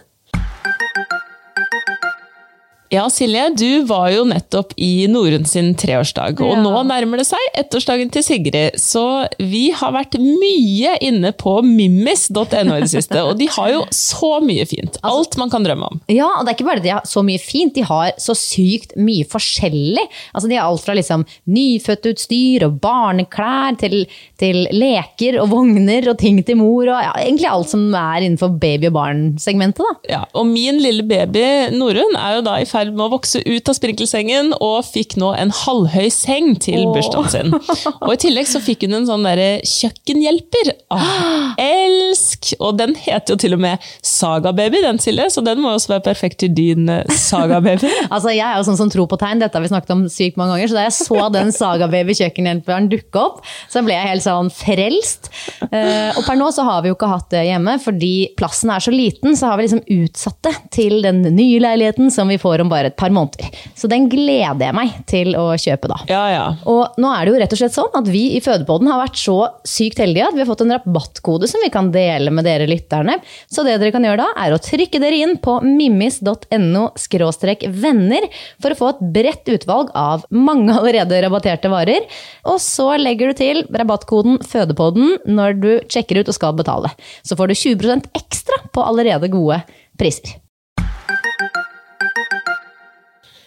Ja, 2.90 3.04
Silje, 3.06 3.44
du 3.54 3.84
var 3.86 4.08
jo 4.10 4.24
nettopp 4.26 4.72
i 4.82 5.06
Norun 5.06 5.44
sin 5.46 5.76
treårsdag, 5.78 6.40
og 6.42 6.56
Ja. 6.56 6.62
nå 6.62 6.72
nærmer 6.88 7.18
det 7.18 7.26
seg 7.28 7.38
ettårsdagen 7.54 8.10
til 8.10 8.24
Sigrid. 8.26 8.74
Så 8.82 9.28
vi 9.38 9.70
har 9.70 9.92
vært 9.94 10.16
mye 10.18 10.96
inne 11.00 11.30
på 11.32 11.62
mimmis.no 11.62 12.74
i 12.74 12.80
det 12.82 12.90
siste, 12.90 13.14
og 13.22 13.38
de 13.38 13.46
har 13.46 13.68
jo 13.70 13.84
så 13.94 14.40
mye 14.42 14.66
fint. 14.66 14.98
Alt 15.04 15.36
man 15.38 15.48
kan 15.50 15.62
drømme 15.62 15.86
om. 15.86 16.00
Ja, 16.08 16.26
og 16.40 16.44
det 16.44 16.50
er 16.50 16.56
ikke 16.58 16.66
bare 16.66 16.80
det 16.82 16.88
de 16.88 16.94
har 16.96 17.02
så 17.06 17.22
mye 17.22 17.38
fint, 17.38 17.74
de 17.78 17.82
har 17.86 18.10
så 18.18 18.34
sykt 18.34 18.96
mye 18.98 19.22
forskjellig. 19.24 20.02
Altså, 20.34 20.48
de 20.50 20.56
har 20.58 20.66
alt 20.66 20.82
fra 20.82 20.94
liksom 20.98 21.24
nyfødtutstyr 21.46 22.64
og 22.66 22.80
barneklær 22.82 23.78
til, 23.78 24.06
til 24.36 24.66
leker 24.72 25.38
og 25.40 25.48
vogner 25.54 26.08
og 26.10 26.18
ting 26.18 26.42
til 26.44 26.56
mor, 26.56 26.88
og 26.90 26.98
ja, 27.06 27.12
egentlig 27.22 27.46
alt 27.52 27.70
som 27.70 27.86
er 27.94 28.26
innenfor 28.26 28.58
baby- 28.58 28.90
og 28.90 28.94
barn-segmentet. 28.98 29.78
da. 29.78 29.94
Ja, 30.16 30.24
og 30.34 30.46
min 30.50 30.82
lille 30.82 31.06
baby 31.06 31.70
Norun 31.78 32.16
er 32.18 32.40
jo 32.40 32.42
da 32.42 32.58
i 32.58 32.64
ferd 32.64 32.79
med 32.88 33.04
å 33.06 33.10
vokse 33.12 33.42
ut 33.44 33.70
av 33.70 33.76
sprinkelsengen, 33.76 34.52
og 34.60 34.80
fikk 34.88 35.16
nå 35.20 35.32
en 35.36 35.52
halvhøy 35.54 36.08
seng 36.14 36.54
til 36.62 36.88
bursdagen 36.94 37.30
sin. 37.30 37.54
Og 38.00 38.14
i 38.14 38.20
tillegg 38.24 38.48
så 38.50 38.62
fikk 38.64 38.86
hun 38.86 38.98
en 39.00 39.08
sånn 39.08 39.26
derre 39.26 39.60
kjøkkenhjelper. 39.66 40.72
Ah, 40.94 41.52
elsk! 41.60 42.54
Og 42.58 42.78
den 42.80 42.96
heter 42.98 43.34
jo 43.34 43.40
til 43.44 43.56
og 43.56 43.62
med 43.62 43.90
Saga-baby, 44.06 44.82
den 44.84 45.00
Silje, 45.02 45.28
så 45.34 45.44
den 45.44 45.60
må 45.62 45.74
også 45.74 45.94
være 45.94 46.06
perfekt 46.10 46.40
til 46.44 46.54
din 46.56 46.88
Sagababy. 47.10 47.78
Altså, 48.10 48.32
Jeg 48.32 48.42
er 48.46 48.58
jo 48.58 48.66
sånn 48.66 48.78
som 48.78 48.90
tror 48.90 49.06
på 49.10 49.18
tegn, 49.20 49.40
dette 49.42 49.56
har 49.56 49.62
vi 49.62 49.70
snakket 49.70 49.92
om 49.94 50.04
sykt 50.10 50.38
mange 50.40 50.54
ganger. 50.54 50.70
Så 50.70 50.78
da 50.78 50.86
jeg 50.86 50.96
så 50.96 51.28
den 51.32 51.52
Sagababy 51.54 52.16
kjøkkenhjelperen 52.18 52.88
dukke 52.90 53.22
opp, 53.22 53.42
så 53.70 53.82
ble 53.86 53.94
jeg 53.94 54.08
helt 54.08 54.24
sånn 54.24 54.50
frelst. 54.54 55.30
Uh, 55.68 56.16
og 56.16 56.24
per 56.26 56.38
nå 56.40 56.48
så 56.54 56.64
har 56.66 56.82
vi 56.82 56.90
jo 56.90 56.96
ikke 56.96 57.10
hatt 57.10 57.30
det 57.34 57.44
hjemme, 57.48 57.76
fordi 57.82 58.12
plassen 58.38 58.72
er 58.74 58.84
så 58.84 58.94
liten, 58.94 59.36
så 59.38 59.52
har 59.52 59.60
vi 59.60 59.68
liksom 59.68 59.84
utsatt 60.00 60.40
det 60.46 60.54
til 60.74 61.00
den 61.04 61.22
nye 61.36 61.60
leiligheten 61.62 62.10
som 62.14 62.30
vi 62.30 62.38
får 62.40 62.64
om 62.64 62.69
bare 62.70 62.90
et 62.90 62.98
par 62.98 63.12
måneder. 63.14 63.50
Så 63.76 63.90
den 63.90 64.08
gleder 64.10 64.66
jeg 64.66 64.76
meg 64.76 64.94
til 65.10 65.34
å 65.38 65.50
kjøpe 65.60 65.90
da. 65.90 65.98
Ja, 66.10 66.22
ja. 66.32 66.44
Og 66.70 67.00
nå 67.00 67.10
er 67.14 67.26
det 67.26 67.34
jo 67.34 67.40
rett 67.42 67.54
og 67.56 67.60
slett 67.60 67.76
sånn 67.76 67.98
at 68.00 68.10
vi 68.10 68.24
i 68.36 68.42
Fødepodden 68.44 68.90
har 68.90 69.02
vært 69.02 69.20
så 69.20 69.36
sykt 69.66 70.00
heldige 70.02 70.28
at 70.28 70.36
vi 70.36 70.42
har 70.42 70.48
fått 70.48 70.64
en 70.64 70.74
rabattkode 70.74 71.48
som 71.50 71.62
vi 71.64 71.70
kan 71.72 71.90
dele 71.94 72.32
med 72.34 72.46
dere 72.48 72.68
lytterne. 72.70 73.18
Så 73.50 73.64
det 73.66 73.78
dere 73.80 73.94
kan 73.94 74.06
gjøre 74.06 74.22
da, 74.22 74.30
er 74.44 74.54
å 74.54 74.60
trykke 74.62 75.02
dere 75.02 75.20
inn 75.20 75.36
på 75.42 75.58
mimmis.no 75.66 76.86
venner 77.80 78.26
for 78.62 78.72
å 78.72 78.78
få 78.78 78.90
et 78.92 79.02
bredt 79.14 79.50
utvalg 79.52 79.90
av 79.98 80.26
mange 80.30 80.74
allerede 80.74 81.20
rabatterte 81.24 81.70
varer. 81.72 82.06
Og 82.50 82.60
så 82.62 82.92
legger 83.00 83.30
du 83.30 83.40
til 83.40 83.64
rabattkoden 83.70 84.40
Fødepodden 84.46 85.18
når 85.30 85.58
du 85.60 85.70
sjekker 85.90 86.20
ut 86.20 86.30
og 86.30 86.36
skal 86.36 86.56
betale. 86.58 86.92
Så 87.22 87.38
får 87.38 87.50
du 87.50 87.58
20% 87.58 88.12
ekstra 88.20 88.62
på 88.74 88.84
allerede 88.84 89.30
gode 89.32 89.62
priser. 90.00 90.38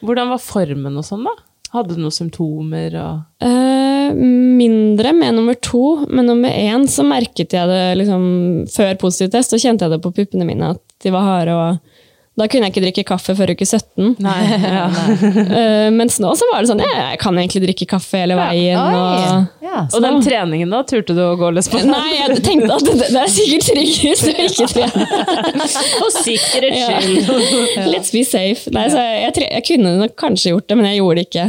Hvordan 0.04 0.34
var 0.34 0.44
formen 0.44 1.00
og 1.00 1.08
sånn, 1.08 1.26
da? 1.28 1.36
Hadde 1.74 1.96
du 1.96 2.04
noen 2.04 2.14
symptomer? 2.14 2.96
Og... 3.02 3.22
Eh, 3.42 4.14
mindre 4.14 5.14
med 5.18 5.38
nummer 5.40 5.58
to, 5.58 6.04
men 6.06 6.28
nummer 6.30 6.54
én 6.54 6.86
så 6.92 7.06
merket 7.08 7.56
jeg 7.56 7.70
det 7.70 7.82
liksom 7.98 8.26
Før 8.74 9.00
positiv 9.02 9.32
test 9.34 9.56
så 9.56 9.62
kjente 9.62 9.88
jeg 9.88 9.96
det 9.96 10.04
på 10.04 10.14
puppene 10.14 10.46
mine 10.48 10.74
at 10.76 10.84
de 11.04 11.14
var 11.14 11.26
harde. 11.26 11.56
og 11.56 11.93
Da 12.34 12.48
kunne 12.50 12.66
jeg 12.66 12.74
ikke 12.74 12.82
drikke 12.82 13.04
kaffe 13.06 13.36
før 13.38 13.52
uke 13.54 13.66
17. 13.68 14.16
Nei, 14.26 14.38
ja. 14.66 14.88
uh, 14.90 15.90
mens 15.94 16.16
nå 16.22 16.32
så 16.34 16.48
var 16.50 16.64
det 16.64 16.72
sånn 16.72 16.82
ja, 16.82 16.90
jeg 17.12 17.20
kan 17.22 17.38
egentlig 17.38 17.62
drikke 17.68 17.88
kaffe 17.92 18.24
hele 18.24 18.38
veien. 18.40 18.80
og... 18.80 19.52
Ja, 19.62 19.84
Og 19.94 20.02
den 20.02 20.18
treningen, 20.26 20.74
da? 20.74 20.82
Turte 20.90 21.14
du 21.18 21.22
å 21.22 21.36
gå 21.38 21.52
løs 21.54 21.70
på 21.70 21.78
den? 21.82 21.94
Nei, 21.96 22.16
jeg 22.18 22.40
tenkte 22.46 22.74
at 22.74 22.90
det, 22.90 22.96
det 23.14 23.22
er 23.22 23.32
sikkert 23.36 23.70
tryggest 23.70 24.26
å 24.32 24.34
ikke 24.48 24.68
trene. 24.74 25.08
For 26.00 26.18
sikkerhets 26.24 26.82
skyld! 26.90 27.88
Let's 27.94 28.10
be 28.14 28.26
safe. 28.26 28.74
Nei, 28.74 28.88
så 28.90 29.06
jeg, 29.06 29.30
jeg, 29.30 29.48
jeg 29.60 29.68
kunne 29.70 29.96
nok 30.02 30.18
kanskje 30.26 30.56
gjort 30.56 30.70
det, 30.70 30.80
men 30.82 30.90
jeg 30.90 31.04
gjorde 31.04 31.22
det 31.22 31.30
ikke. 31.30 31.48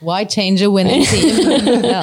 Why 0.00 0.24
change 0.30 0.62
a 0.62 0.68
winning 0.70 1.02
team? 1.04 1.82
ja. 1.94 2.02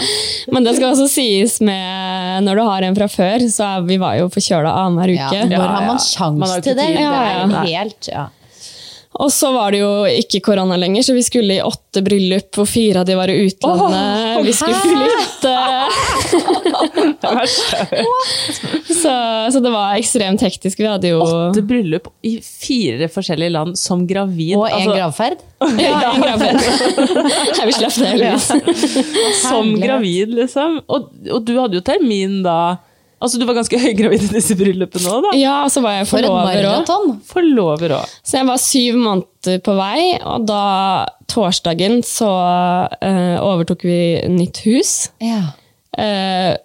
Men 0.52 0.66
det 0.68 0.74
skal 0.76 0.90
også 0.92 1.08
sies 1.08 1.62
med 1.64 2.44
når 2.44 2.60
du 2.60 2.64
har 2.68 2.84
en 2.90 2.96
fra 2.98 3.08
før, 3.08 3.46
så 3.52 3.70
er, 3.78 3.86
vi 3.88 3.96
var 4.02 4.18
jo 4.20 4.28
forkjøla 4.34 4.74
annenhver 4.84 5.14
Ja, 5.16 5.30
uke. 5.32 5.46
når 5.54 5.64
har 5.64 5.82
ja. 5.86 5.88
man 5.94 6.02
sjans 6.04 6.40
Man 6.42 6.50
har 6.52 6.66
til 6.66 6.76
det? 6.76 6.90
Det 6.92 7.06
Ja, 7.06 7.14
er 7.14 7.30
ja. 7.32 7.46
jo 7.46 7.62
helt, 7.70 8.10
ja. 8.12 8.26
Og 9.16 9.32
så 9.32 9.48
var 9.56 9.72
det 9.72 9.80
jo 9.80 9.92
ikke 10.10 10.42
korona 10.44 10.76
lenger, 10.80 11.06
så 11.08 11.14
vi 11.16 11.24
skulle 11.24 11.56
i 11.56 11.64
åtte 11.64 12.02
bryllup, 12.04 12.50
hvor 12.58 12.68
fire 12.68 13.00
av 13.00 13.08
de 13.08 13.16
var 13.16 13.32
i 13.32 13.38
utlandet. 13.46 14.42
vi 14.44 14.54
skulle 14.54 14.76
flytte. 14.84 15.54
så, 19.02 19.14
så 19.54 19.62
det 19.64 19.72
var 19.72 19.96
ekstremt 19.96 20.44
hektisk. 20.44 20.80
Vi 20.84 20.90
hadde 20.90 21.14
jo 21.14 21.22
Åtte 21.24 21.64
bryllup 21.66 22.10
i 22.28 22.38
fire 22.44 23.08
forskjellige 23.12 23.54
land 23.56 23.80
som 23.80 24.04
gravid. 24.08 24.58
Og 24.60 24.68
en 24.68 24.76
altså, 24.82 24.98
gravferd? 24.98 25.46
Ja, 25.86 26.12
en 26.12 26.22
gravferd. 26.22 26.60
Nei, 27.56 27.66
vi 27.70 27.78
slapp 27.78 27.96
det 27.96 28.12
heldigvis. 28.12 28.52
som 29.46 29.72
gravid, 29.80 30.36
liksom. 30.42 30.82
Og, 30.92 31.08
og 31.32 31.48
du 31.48 31.56
hadde 31.62 31.80
jo 31.80 31.86
termin 31.86 32.42
da. 32.46 32.60
Altså, 33.26 33.42
du 33.42 33.48
var 33.50 33.58
ganske 33.58 33.80
høygravid 33.86 34.28
i 34.28 34.32
disse 34.38 34.58
bryllupene 34.60 35.12
òg, 35.12 35.28
da. 35.28 35.34
Ja, 35.40 35.58
og 35.66 35.74
så 35.74 35.82
var 35.86 36.00
jeg 36.00 36.10
forlover 36.12 36.70
òg. 36.70 36.88
For 36.88 37.20
Forlover 37.34 37.98
òg. 38.00 38.16
Så 38.22 38.40
jeg 38.40 38.50
var 38.52 38.62
syv 38.62 39.02
måneder 39.02 39.62
på 39.66 39.76
vei, 39.78 40.00
og 40.22 40.48
da 40.50 40.64
torsdagen 41.32 42.02
så 42.06 42.32
uh, 42.96 43.38
overtok 43.42 43.86
vi 43.88 44.00
nytt 44.32 44.62
hus. 44.68 44.96
Ja. 45.24 45.42
Eh, 45.96 46.56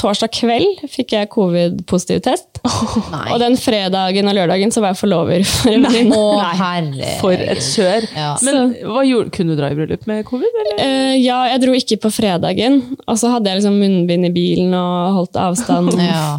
torsdag 0.00 0.32
kveld 0.34 0.80
fikk 0.90 1.12
jeg 1.14 1.28
covid-positiv 1.30 2.20
test. 2.24 2.48
Oh, 2.64 2.94
Og 3.34 3.38
den 3.42 3.54
fredagen 3.60 4.26
og 4.30 4.34
lørdagen 4.34 4.72
så 4.74 4.80
var 4.82 4.94
jeg 4.94 4.98
forlover 5.02 5.44
for 5.46 5.70
en 5.70 5.84
venninne. 5.84 7.10
For 7.20 7.36
et 7.36 7.60
kjør. 7.62 8.06
Ja. 8.16 8.30
Men 8.46 8.72
hva 8.88 9.04
gjorde, 9.06 9.30
kunne 9.36 9.54
du 9.54 9.60
dra 9.60 9.68
i 9.70 9.76
bryllup 9.78 10.06
med 10.10 10.24
covid, 10.26 10.56
eller? 10.62 10.78
Eh, 10.82 11.12
ja, 11.22 11.42
jeg 11.52 11.60
dro 11.62 11.76
ikke 11.76 11.98
på 12.06 12.10
fredagen, 12.16 12.80
og 13.06 13.20
så 13.20 13.30
hadde 13.34 13.52
jeg 13.52 13.60
liksom 13.60 13.76
munnbind 13.78 14.26
i 14.30 14.32
bilen 14.34 14.74
og 14.78 15.20
holdt 15.20 15.40
avstand. 15.44 15.92
Ja. 16.04 16.38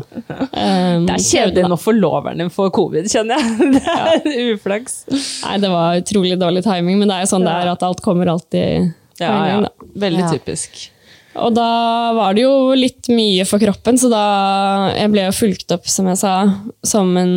Um, 0.55 1.05
Det 1.07 1.15
er 1.15 1.23
kjedelig 1.23 1.63
når 1.71 1.79
forloveren 1.81 2.41
din 2.41 2.49
får 2.53 2.69
covid, 2.75 3.07
kjenner 3.11 3.39
jeg. 3.39 3.69
Det 4.25 4.33
er 4.33 4.51
uflaks. 4.55 4.97
Nei, 5.45 5.55
det 5.63 5.69
var 5.71 5.99
utrolig 6.01 6.35
dårlig 6.41 6.63
timing, 6.65 6.99
men 6.99 7.09
det 7.11 7.15
er 7.19 7.25
jo 7.25 7.31
sånn 7.35 7.45
det 7.47 7.53
er 7.63 7.71
at 7.71 7.83
alt 7.85 8.01
kommer 8.05 8.29
alltid 8.33 8.91
Ja, 9.21 9.31
ja. 9.47 9.59
Veldig 9.95 10.25
Ja. 10.25 10.31
typisk. 10.35 10.89
Og 11.35 11.51
da 11.55 11.69
var 12.15 12.35
det 12.35 12.45
jo 12.45 12.75
litt 12.77 13.09
mye 13.11 13.43
for 13.47 13.61
kroppen, 13.61 13.97
så 13.99 14.09
da 14.11 14.23
jeg 14.95 15.11
ble 15.13 15.27
jo 15.27 15.35
fulgt 15.35 15.73
opp, 15.75 15.87
som 15.91 16.07
jeg 16.11 16.19
sa, 16.21 16.33
som 16.85 17.11
en 17.19 17.35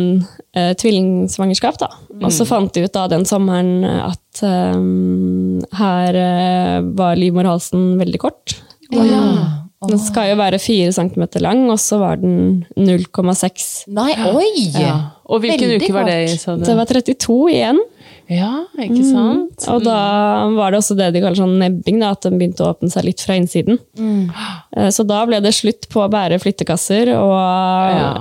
eh, 0.55 0.71
tvillingsvangerskap. 0.79 1.79
da. 1.81 1.91
Og 2.23 2.31
så 2.35 2.47
fant 2.47 2.71
de 2.75 2.85
ut 2.87 2.95
da 2.95 3.07
den 3.11 3.27
sommeren 3.27 3.83
at 3.85 4.43
eh, 4.45 4.79
her 5.81 6.19
eh, 6.23 6.75
var 6.95 7.19
livmorhalsen 7.19 7.95
veldig 7.99 8.23
kort. 8.23 8.59
Ja. 8.95 9.23
Den 9.87 9.99
skal 10.01 10.33
jo 10.33 10.39
være 10.41 10.59
4 10.59 10.91
cm 10.91 11.23
lang, 11.39 11.61
og 11.71 11.79
så 11.79 12.01
var 12.01 12.19
den 12.19 12.65
0,6. 12.75 13.67
Nei, 13.95 14.11
oi! 14.27 14.49
Ja. 14.75 14.95
Og 15.29 15.43
hvilken 15.43 15.69
Veldig 15.69 15.85
uke 15.85 15.95
var 15.95 16.09
det 16.09 16.17
sa 16.41 16.57
du? 16.57 16.65
Det 16.67 16.75
var 16.75 16.89
32 16.89 17.37
igjen. 17.53 17.79
Ja, 18.29 18.65
ikke 18.77 19.01
sant? 19.07 19.63
Og 19.73 19.81
da 19.83 19.97
var 20.53 20.71
det 20.71 20.79
også 20.83 20.95
det 20.99 21.07
de 21.15 21.21
kaller 21.23 21.39
sånn 21.39 21.55
nebbing, 21.61 21.97
da, 22.03 22.11
at 22.13 22.21
den 22.27 22.37
begynte 22.37 22.61
å 22.61 22.73
åpne 22.75 22.91
seg 22.93 23.07
litt 23.07 23.23
fra 23.25 23.37
innsiden. 23.39 23.79
Mm. 23.97 24.29
Så 24.93 25.05
da 25.09 25.23
ble 25.25 25.39
det 25.41 25.55
slutt 25.57 25.87
på 25.89 26.03
å 26.03 26.11
bære 26.13 26.37
flyttekasser, 26.43 27.09
og 27.17 27.33
ja. 27.33 28.11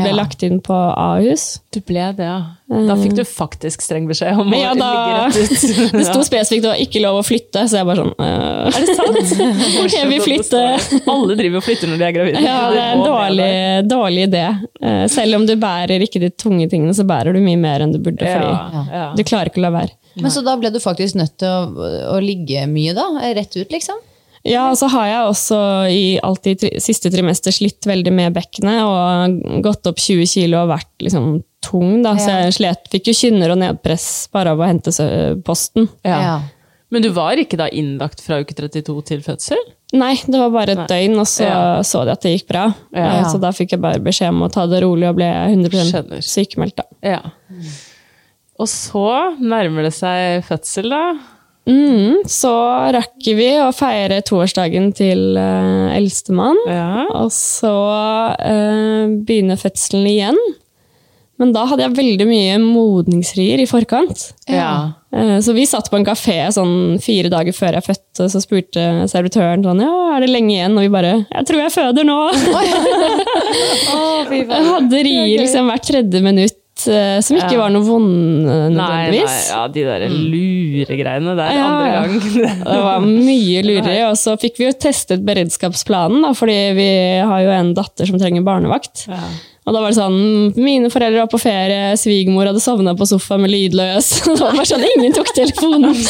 ble 0.00 0.08
Ja. 0.08 0.16
lagt 0.16 0.42
inn 0.46 0.62
på 0.64 0.72
Ahus. 0.72 1.60
Du 1.74 1.80
ble 1.84 2.08
det, 2.16 2.24
ja. 2.24 2.40
Da 2.70 2.94
fikk 2.94 3.16
du 3.18 3.24
faktisk 3.26 3.82
streng 3.82 4.04
beskjed 4.06 4.38
om 4.38 4.46
Men 4.46 4.60
ja, 4.60 4.70
å 4.70 4.78
da, 4.78 4.90
ligge 4.94 5.14
rett 5.18 5.38
ut. 5.42 5.94
det 5.98 6.04
sto 6.06 6.20
spesifikt 6.22 6.68
å 6.70 6.74
ikke 6.78 7.00
lov 7.02 7.18
å 7.18 7.22
flytte, 7.26 7.64
så 7.66 7.80
jeg 7.80 7.88
bare 7.88 8.04
sånn 8.04 8.12
uh, 8.14 8.68
Er 8.70 8.84
det 8.86 8.94
sant? 8.94 9.32
Jeg 9.96 10.06
vil 10.06 10.22
flytte. 10.22 10.60
Alle 11.10 11.36
driver 11.40 11.58
og 11.58 11.66
flytter 11.66 11.90
når 11.90 11.98
de 11.98 12.06
er 12.06 12.14
gravide. 12.14 12.42
Ja, 12.44 12.60
det 12.70 12.84
er 12.84 12.92
en 12.94 13.02
dårlig, 13.02 13.48
dårlig 13.90 14.26
idé. 14.28 14.44
Eh, 14.86 15.02
Selv 15.10 15.40
om 15.40 15.48
du 15.48 15.56
bærer 15.58 16.04
ikke 16.06 16.22
de 16.22 16.30
tunge 16.30 16.68
tingene, 16.70 16.94
så 16.94 17.02
bærer 17.08 17.34
du 17.34 17.40
mye 17.42 17.58
mer 17.58 17.82
enn 17.82 17.96
du 17.96 17.98
burde. 17.98 18.22
Fordi 18.22 18.94
ja. 18.94 19.08
du 19.18 19.24
klarer 19.26 19.50
ikke 19.50 19.62
å 19.62 19.66
la 19.66 19.74
være. 19.74 19.96
Men 20.20 20.34
så 20.34 20.44
da 20.46 20.54
ble 20.60 20.70
du 20.70 20.78
faktisk 20.82 21.18
nødt 21.18 21.40
til 21.42 21.50
å, 21.50 21.90
å 22.14 22.22
ligge 22.22 22.68
mye, 22.70 22.94
da? 22.94 23.08
Rett 23.34 23.58
ut, 23.58 23.66
liksom? 23.66 23.98
Ja, 24.46 24.70
og 24.70 24.78
så 24.80 24.88
har 24.94 25.10
jeg 25.10 25.28
også 25.28 25.60
i 25.92 26.04
alltid 26.24 26.62
tri 26.62 26.70
siste 26.80 27.10
trimester 27.12 27.52
slitt 27.52 27.84
veldig 27.88 28.12
med 28.14 28.36
bekkenet 28.38 28.80
og 28.86 29.60
gått 29.66 29.90
opp 29.90 30.00
20 30.00 30.30
kilo 30.30 30.62
og 30.62 30.70
vært 30.70 30.92
liksom 31.04 31.32
tung. 31.64 32.02
Da. 32.04 32.14
Så 32.20 32.30
jeg 32.30 32.54
slet, 32.58 32.88
fikk 32.92 33.10
jo 33.12 33.16
kynner 33.20 33.52
og 33.54 33.60
nedpress 33.62 34.28
bare 34.32 34.54
av 34.54 34.62
å 34.62 34.66
hente 34.68 34.92
posten. 35.46 35.88
Ja. 36.06 36.40
Men 36.90 37.04
du 37.04 37.10
var 37.14 37.38
ikke 37.38 37.56
da 37.60 37.68
innlagt 37.70 38.20
fra 38.24 38.40
uke 38.42 38.54
32 38.58 38.96
til 39.06 39.20
fødsel? 39.22 39.60
Nei, 39.94 40.14
det 40.26 40.38
var 40.38 40.50
bare 40.54 40.74
et 40.74 40.88
døgn, 40.90 41.16
og 41.18 41.26
så 41.26 41.44
Ja. 41.46 41.82
så 41.86 42.04
de 42.06 42.12
at 42.14 42.22
det 42.22 42.32
gikk 42.38 42.48
bra. 42.48 42.64
Ja. 42.94 43.20
Eh, 43.20 43.24
Så 43.30 43.40
da 43.42 43.50
fikk 43.50 43.72
jeg 43.72 43.80
bare 43.82 43.98
beskjed 44.02 44.28
om 44.30 44.42
å 44.42 44.50
ta 44.50 44.66
det 44.66 44.82
rolig 44.82 45.08
og 45.08 45.16
ble 45.16 45.26
100 45.26 45.70
Skjønner. 45.90 46.22
sykemeldt. 46.22 46.76
Da. 46.76 46.84
Ja. 47.02 47.20
Og 48.60 48.68
så 48.68 49.36
nærmer 49.40 49.82
det 49.86 49.94
seg 49.96 50.44
fødsel, 50.46 50.90
da. 50.90 51.14
Mm, 51.70 52.24
så 52.26 52.50
rakk 52.96 53.22
vi 53.36 53.50
å 53.62 53.70
feire 53.76 54.20
toårsdagen 54.26 54.92
til 54.96 55.36
uh, 55.38 55.90
eldstemann. 55.94 56.58
Ja. 56.66 57.06
Og 57.14 57.30
så 57.30 57.70
uh, 58.40 59.06
begynner 59.24 59.58
fødselen 59.60 60.06
igjen. 60.10 60.38
Men 61.40 61.54
da 61.56 61.62
hadde 61.70 61.86
jeg 61.86 61.94
veldig 61.96 62.26
mye 62.28 62.56
modningsrier 62.60 63.62
i 63.62 63.68
forkant. 63.70 64.26
Ja. 64.50 64.90
Eh, 65.10 65.38
Så 65.40 65.54
vi 65.56 65.64
satt 65.66 65.88
på 65.90 65.96
en 65.96 66.04
kafé 66.04 66.36
sånn 66.52 66.98
fire 67.00 67.30
dager 67.32 67.52
før 67.56 67.72
jeg 67.78 67.86
fødte, 67.86 68.26
så 68.28 68.42
spurte 68.44 68.84
servitøren 69.08 69.64
sånn, 69.64 69.80
ja, 69.80 69.94
er 70.16 70.20
det 70.26 70.34
lenge 70.34 70.52
igjen? 70.58 70.76
Og 70.76 70.84
vi 70.84 70.92
bare, 70.92 71.14
jeg 71.32 71.46
tror 71.48 71.62
jeg 71.64 71.72
føder 71.78 72.04
nå! 72.04 72.18
jeg 74.30 74.46
hadde 74.70 75.00
rier 75.06 75.40
liksom 75.42 75.68
hvert 75.70 75.86
tredje 75.88 76.20
minutt, 76.24 76.56
eh, 76.88 77.18
som 77.24 77.36
ikke 77.40 77.54
Ja. 77.56 77.60
var 77.64 77.70
noe 77.74 77.84
vonde 77.84 78.56
Nei, 78.76 79.10
nei, 79.10 79.24
ja, 79.48 79.62
de 79.68 79.82
der 79.84 80.00
luregreiene 80.08 81.34
der 81.40 81.50
Ja, 81.56 81.64
andre 81.66 81.90
gang. 81.96 82.12
Det 82.70 82.80
var 82.86 82.98
mye 83.06 83.60
lureri. 83.66 83.98
og 84.08 84.16
så 84.20 84.30
fikk 84.40 84.54
vi 84.60 84.64
jo 84.68 84.72
testet 84.76 85.20
beredskapsplanen, 85.26 86.20
da, 86.24 86.30
fordi 86.36 86.58
vi 86.78 86.90
har 87.24 87.40
jo 87.44 87.50
en 87.56 87.74
datter 87.76 88.04
som 88.08 88.18
trenger 88.20 88.42
barnevakt. 88.46 88.96
Ja. 89.08 89.20
Og 89.68 89.74
da 89.76 89.80
var 89.82 89.92
det 89.92 89.98
sånn, 89.98 90.14
mine 90.56 90.88
foreldre 90.90 91.20
var 91.20 91.28
på 91.30 91.38
ferie, 91.42 91.90
svigermor 92.00 92.48
hadde 92.48 92.62
sovna 92.64 92.94
på 92.96 93.06
sofaen 93.06 93.42
med 93.44 93.52
lydløs. 93.52 94.08
Det 94.30 94.38
var 94.40 94.56
bare 94.56 94.66
sånn, 94.70 94.86
ingen 94.96 95.16
tok 95.16 95.32
telefonen. 95.36 95.96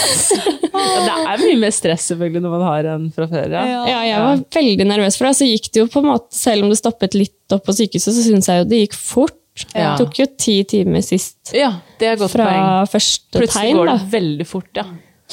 Ja, 0.81 1.01
det 1.05 1.15
er 1.35 1.41
mye 1.43 1.57
mer 1.61 1.73
stress 1.75 2.05
selvfølgelig 2.09 2.41
når 2.45 2.53
man 2.55 2.63
har 2.65 2.87
en 2.93 3.03
fra 3.13 3.27
før. 3.29 3.51
Ja. 3.53 3.81
Ja, 3.91 3.97
jeg 4.07 4.21
var 4.23 4.39
veldig 4.55 4.87
nervøs 4.89 5.19
for 5.19 5.27
det. 5.29 5.33
Så 5.37 5.49
gikk 5.49 5.67
det 5.75 5.83
jo 5.83 5.89
på 5.93 6.01
en 6.01 6.07
måte, 6.09 6.31
selv 6.33 6.65
om 6.65 6.71
det 6.73 6.79
stoppet 6.79 7.17
litt 7.19 7.53
opp 7.53 7.67
på 7.67 7.75
sykehuset, 7.77 8.15
så 8.17 8.23
syns 8.25 8.49
jeg 8.49 8.63
jo 8.63 8.69
det 8.71 8.79
gikk 8.87 8.97
fort. 8.97 9.37
Ja. 9.75 9.91
Det 9.91 10.07
tok 10.07 10.21
jo 10.23 10.27
ti 10.41 10.55
timer 10.71 11.03
sist 11.05 11.51
ja, 11.53 11.73
det 12.01 12.07
er 12.13 12.21
godt 12.23 12.33
fra 12.33 12.47
poeng. 12.47 12.89
første 12.95 13.43
Plutselig 13.43 13.67
tegn. 13.75 13.81
går 13.83 13.91
Da. 13.91 13.97
det 13.99 14.13
veldig 14.15 14.47
fort, 14.49 14.71
ja. 14.79 14.87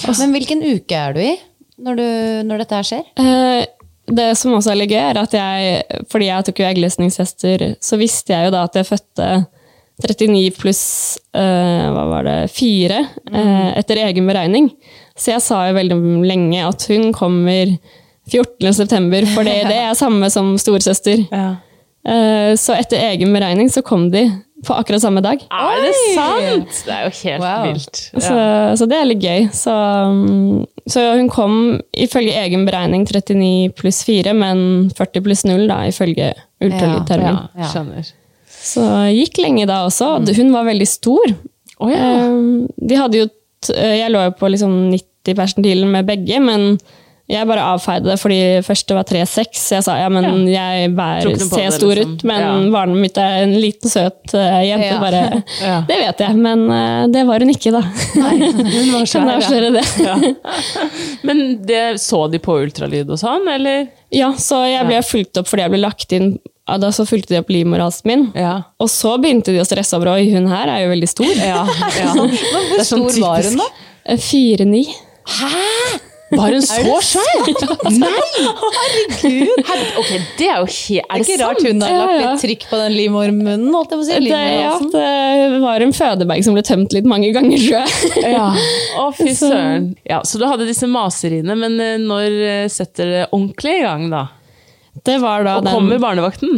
Men 0.09 0.34
hvilken 0.36 0.65
uke 0.68 0.97
er 0.99 1.15
du 1.15 1.22
i 1.24 1.32
når, 1.86 2.01
du, 2.01 2.07
når 2.49 2.63
dette 2.65 2.80
her 2.82 2.88
skjer? 2.89 3.05
Eh, 3.22 3.61
Det 4.08 4.32
som 4.39 4.55
også 4.55 4.72
er 4.72 4.80
litt 4.80 4.93
gøy, 4.93 5.01
er 5.03 5.20
at 5.20 5.34
jeg, 5.36 6.01
fordi 6.12 6.30
jeg 6.30 6.47
tok 6.47 6.62
jo 6.62 6.68
eggløsningstester, 6.70 7.66
så 7.84 7.99
visste 7.99 8.34
jeg 8.34 8.47
jo 8.47 8.53
da 8.55 8.64
at 8.68 8.78
jeg 8.80 8.88
fødte 8.88 9.30
39 9.97 10.53
pluss 10.55 10.84
uh, 11.36 11.88
hva 11.91 12.05
var 12.12 12.28
det, 12.28 12.38
4 12.53 12.99
uh, 13.03 13.70
etter 13.76 14.03
egen 14.05 14.30
beregning. 14.30 14.70
Så 15.18 15.34
jeg 15.34 15.43
sa 15.43 15.64
jo 15.68 15.78
veldig 15.78 15.97
lenge 16.30 16.62
at 16.64 16.86
hun 16.91 17.10
kommer 17.16 17.74
14. 18.28 18.74
september, 18.76 19.26
for 19.34 19.47
det, 19.47 19.64
det 19.68 19.80
er 19.82 19.97
samme 19.97 20.30
som 20.34 20.55
storesøster. 20.62 21.26
Eh, 22.08 22.53
så 22.55 22.72
etter 22.78 23.01
egen 23.10 23.34
beregning 23.36 23.68
så 23.68 23.82
kom 23.84 24.05
de 24.14 24.22
på 24.66 24.74
akkurat 24.74 25.01
samme 25.03 25.22
dag. 25.22 25.41
Er 25.53 25.82
det 25.84 25.93
sant?! 26.16 26.80
Det 26.88 26.93
er 26.93 27.03
jo 27.05 27.12
helt 27.24 27.43
Wow. 27.43 27.66
vilt. 27.68 27.99
Så, 28.18 28.38
så 28.80 28.88
det 28.89 28.97
er 28.97 29.05
litt 29.05 29.22
gøy. 29.22 29.45
Så, 29.53 29.74
mm, 30.14 30.66
så 30.89 31.03
hun 31.20 31.30
kom 31.30 31.58
ifølge 31.93 32.34
egen 32.41 32.66
beregning 32.66 33.05
39 33.05 33.74
pluss 33.78 34.01
4, 34.08 34.34
men 34.34 34.89
40 34.97 35.22
pluss 35.28 35.45
0 35.45 35.68
da, 35.70 35.84
ifølge 35.91 36.32
ultralydtermin. 36.64 37.38
Ja, 37.55 37.68
Ja. 37.68 38.03
Så 38.68 38.82
gikk 39.14 39.38
lenge 39.39 39.68
da 39.70 39.84
også. 39.86 40.18
Hun 40.36 40.49
var 40.51 40.66
veldig 40.68 40.88
stor. 40.89 41.36
Oh, 41.80 41.91
ja. 41.91 42.26
De 42.89 42.95
hadde 42.97 43.20
jo, 43.22 43.28
eh, 43.76 43.99
jeg 44.01 44.12
lå 44.12 44.24
jo 44.26 44.32
på 44.39 44.49
liksom 44.49 44.74
90 44.91 45.36
persentilen 45.38 45.91
med 45.93 46.08
begge, 46.10 46.39
men 46.41 46.80
jeg 47.28 47.43
bare 47.49 47.63
avfeide 47.73 48.07
det 48.07 48.15
fordi 48.21 48.38
først 48.63 48.88
det 48.88 48.95
var 48.95 49.03
3,6. 49.09 49.63
Jeg 49.75 49.84
sa 49.84 49.97
ja, 49.99 50.07
men 50.07 50.45
jeg 50.47 50.86
Tror 50.93 50.95
bærer, 50.95 51.39
ser 51.43 51.73
stor 51.75 51.91
liksom. 51.99 52.13
ut, 52.15 52.23
men 52.30 52.39
Ja. 52.45 52.51
barnet 52.71 53.01
mitt 53.03 53.17
er 53.19 53.41
en 53.43 53.55
liten, 53.59 53.91
søt 53.91 54.32
uh, 54.34 54.61
jente. 54.63 54.88
Ja. 54.88 54.99
Bare, 55.01 55.23
Ja. 55.67 55.78
Det 55.89 55.97
vet 55.99 56.23
jeg, 56.23 56.38
men 56.39 56.63
uh, 56.71 57.03
det 57.11 57.25
var 57.28 57.43
hun 57.43 57.51
ikke, 57.51 57.73
da. 57.75 57.82
Nei, 58.15 58.34
Hun 58.47 58.93
var 58.95 59.09
Kan 59.11 59.28
jeg 59.28 59.41
avsløre 59.41 59.73
det? 59.75 59.86
Men 61.28 61.41
det 61.67 61.82
så 62.01 62.23
de 62.32 62.39
på 62.39 62.55
ultralyd 62.63 63.09
og 63.11 63.19
sånn, 63.19 63.47
eller? 63.51 63.88
Ja, 64.13 64.32
så 64.39 64.61
jeg 64.69 64.88
ble 64.88 65.01
fulgt 65.03 65.39
opp 65.41 65.49
fordi 65.51 65.65
jeg 65.65 65.73
ble 65.75 65.82
lagt 65.84 66.13
inn 66.15 66.30
ja, 66.67 66.78
Da 66.80 66.89
så 66.95 67.03
fulgte 67.07 67.34
de 67.36 67.39
opp 67.41 67.51
livmorhalsen 67.51 68.07
min. 68.07 68.25
Ja. 68.36 68.55
Og 68.80 68.88
så 68.91 69.13
begynte 69.19 69.51
de 69.55 69.59
å 69.63 69.67
stresse 69.67 69.95
over 69.99 70.13
Oi, 70.15 70.30
hun 70.34 70.47
her 70.51 70.71
er 70.71 70.86
jo 70.86 70.91
veldig 70.95 71.09
stor. 71.11 71.32
ja, 71.39 71.63
ja. 71.99 72.11
Hvor 72.15 72.84
sånn 72.88 73.07
stor 73.11 73.23
var 73.23 73.47
hun, 73.47 73.59
da? 73.59 73.67
Eh, 74.07 74.19
4-9. 74.19 74.84
Var 76.30 76.51
hun 76.51 76.61
så 76.67 76.95
svær?! 77.07 77.49
Nei! 78.03 78.45
Herregud! 78.78 79.61
ok, 80.01 80.09
det 80.39 80.47
er 80.51 80.57
jo 80.59 80.67
he, 80.67 80.97
Er 80.99 81.21
det, 81.21 81.23
Ikke 81.23 81.38
rart 81.43 81.61
hun 81.63 81.84
har 81.86 81.93
lagt 81.97 82.17
litt 82.23 82.41
trykk 82.43 82.65
på 82.71 82.80
den 82.82 82.95
livmormunnen, 82.97 83.69
holdt 83.71 83.93
jeg 83.95 84.01
på 84.01 84.03
å 84.03 84.07
si. 84.09 84.17
Det, 84.28 84.41
ja, 84.59 84.73
det 84.91 85.61
var 85.63 85.86
en 85.86 85.93
fødeberg 85.95 86.43
som 86.47 86.57
ble 86.57 86.65
tømt 86.67 86.95
litt 86.97 87.07
mange 87.07 87.32
ganger, 87.36 87.57
tror 87.57 87.78
jeg. 87.80 88.34
Ja. 88.38 88.49
Å, 88.99 89.05
fy 89.15 89.32
søren. 89.38 89.93
Ja, 90.07 90.19
så 90.28 90.41
du 90.41 90.47
hadde 90.49 90.67
disse 90.67 90.89
maseriene, 90.91 91.55
men 91.57 91.80
eh, 91.84 91.95
når 92.01 92.36
eh, 92.49 92.65
setter 92.71 93.13
det 93.13 93.23
ordentlig 93.32 93.78
i 93.80 93.86
gang, 93.86 94.09
da? 94.11 94.25
Det 95.07 95.19
var 95.21 95.43
da 95.45 95.59
Og 95.59 95.65
den, 95.67 95.75
kommer 95.78 95.99
barnevakten? 96.01 96.57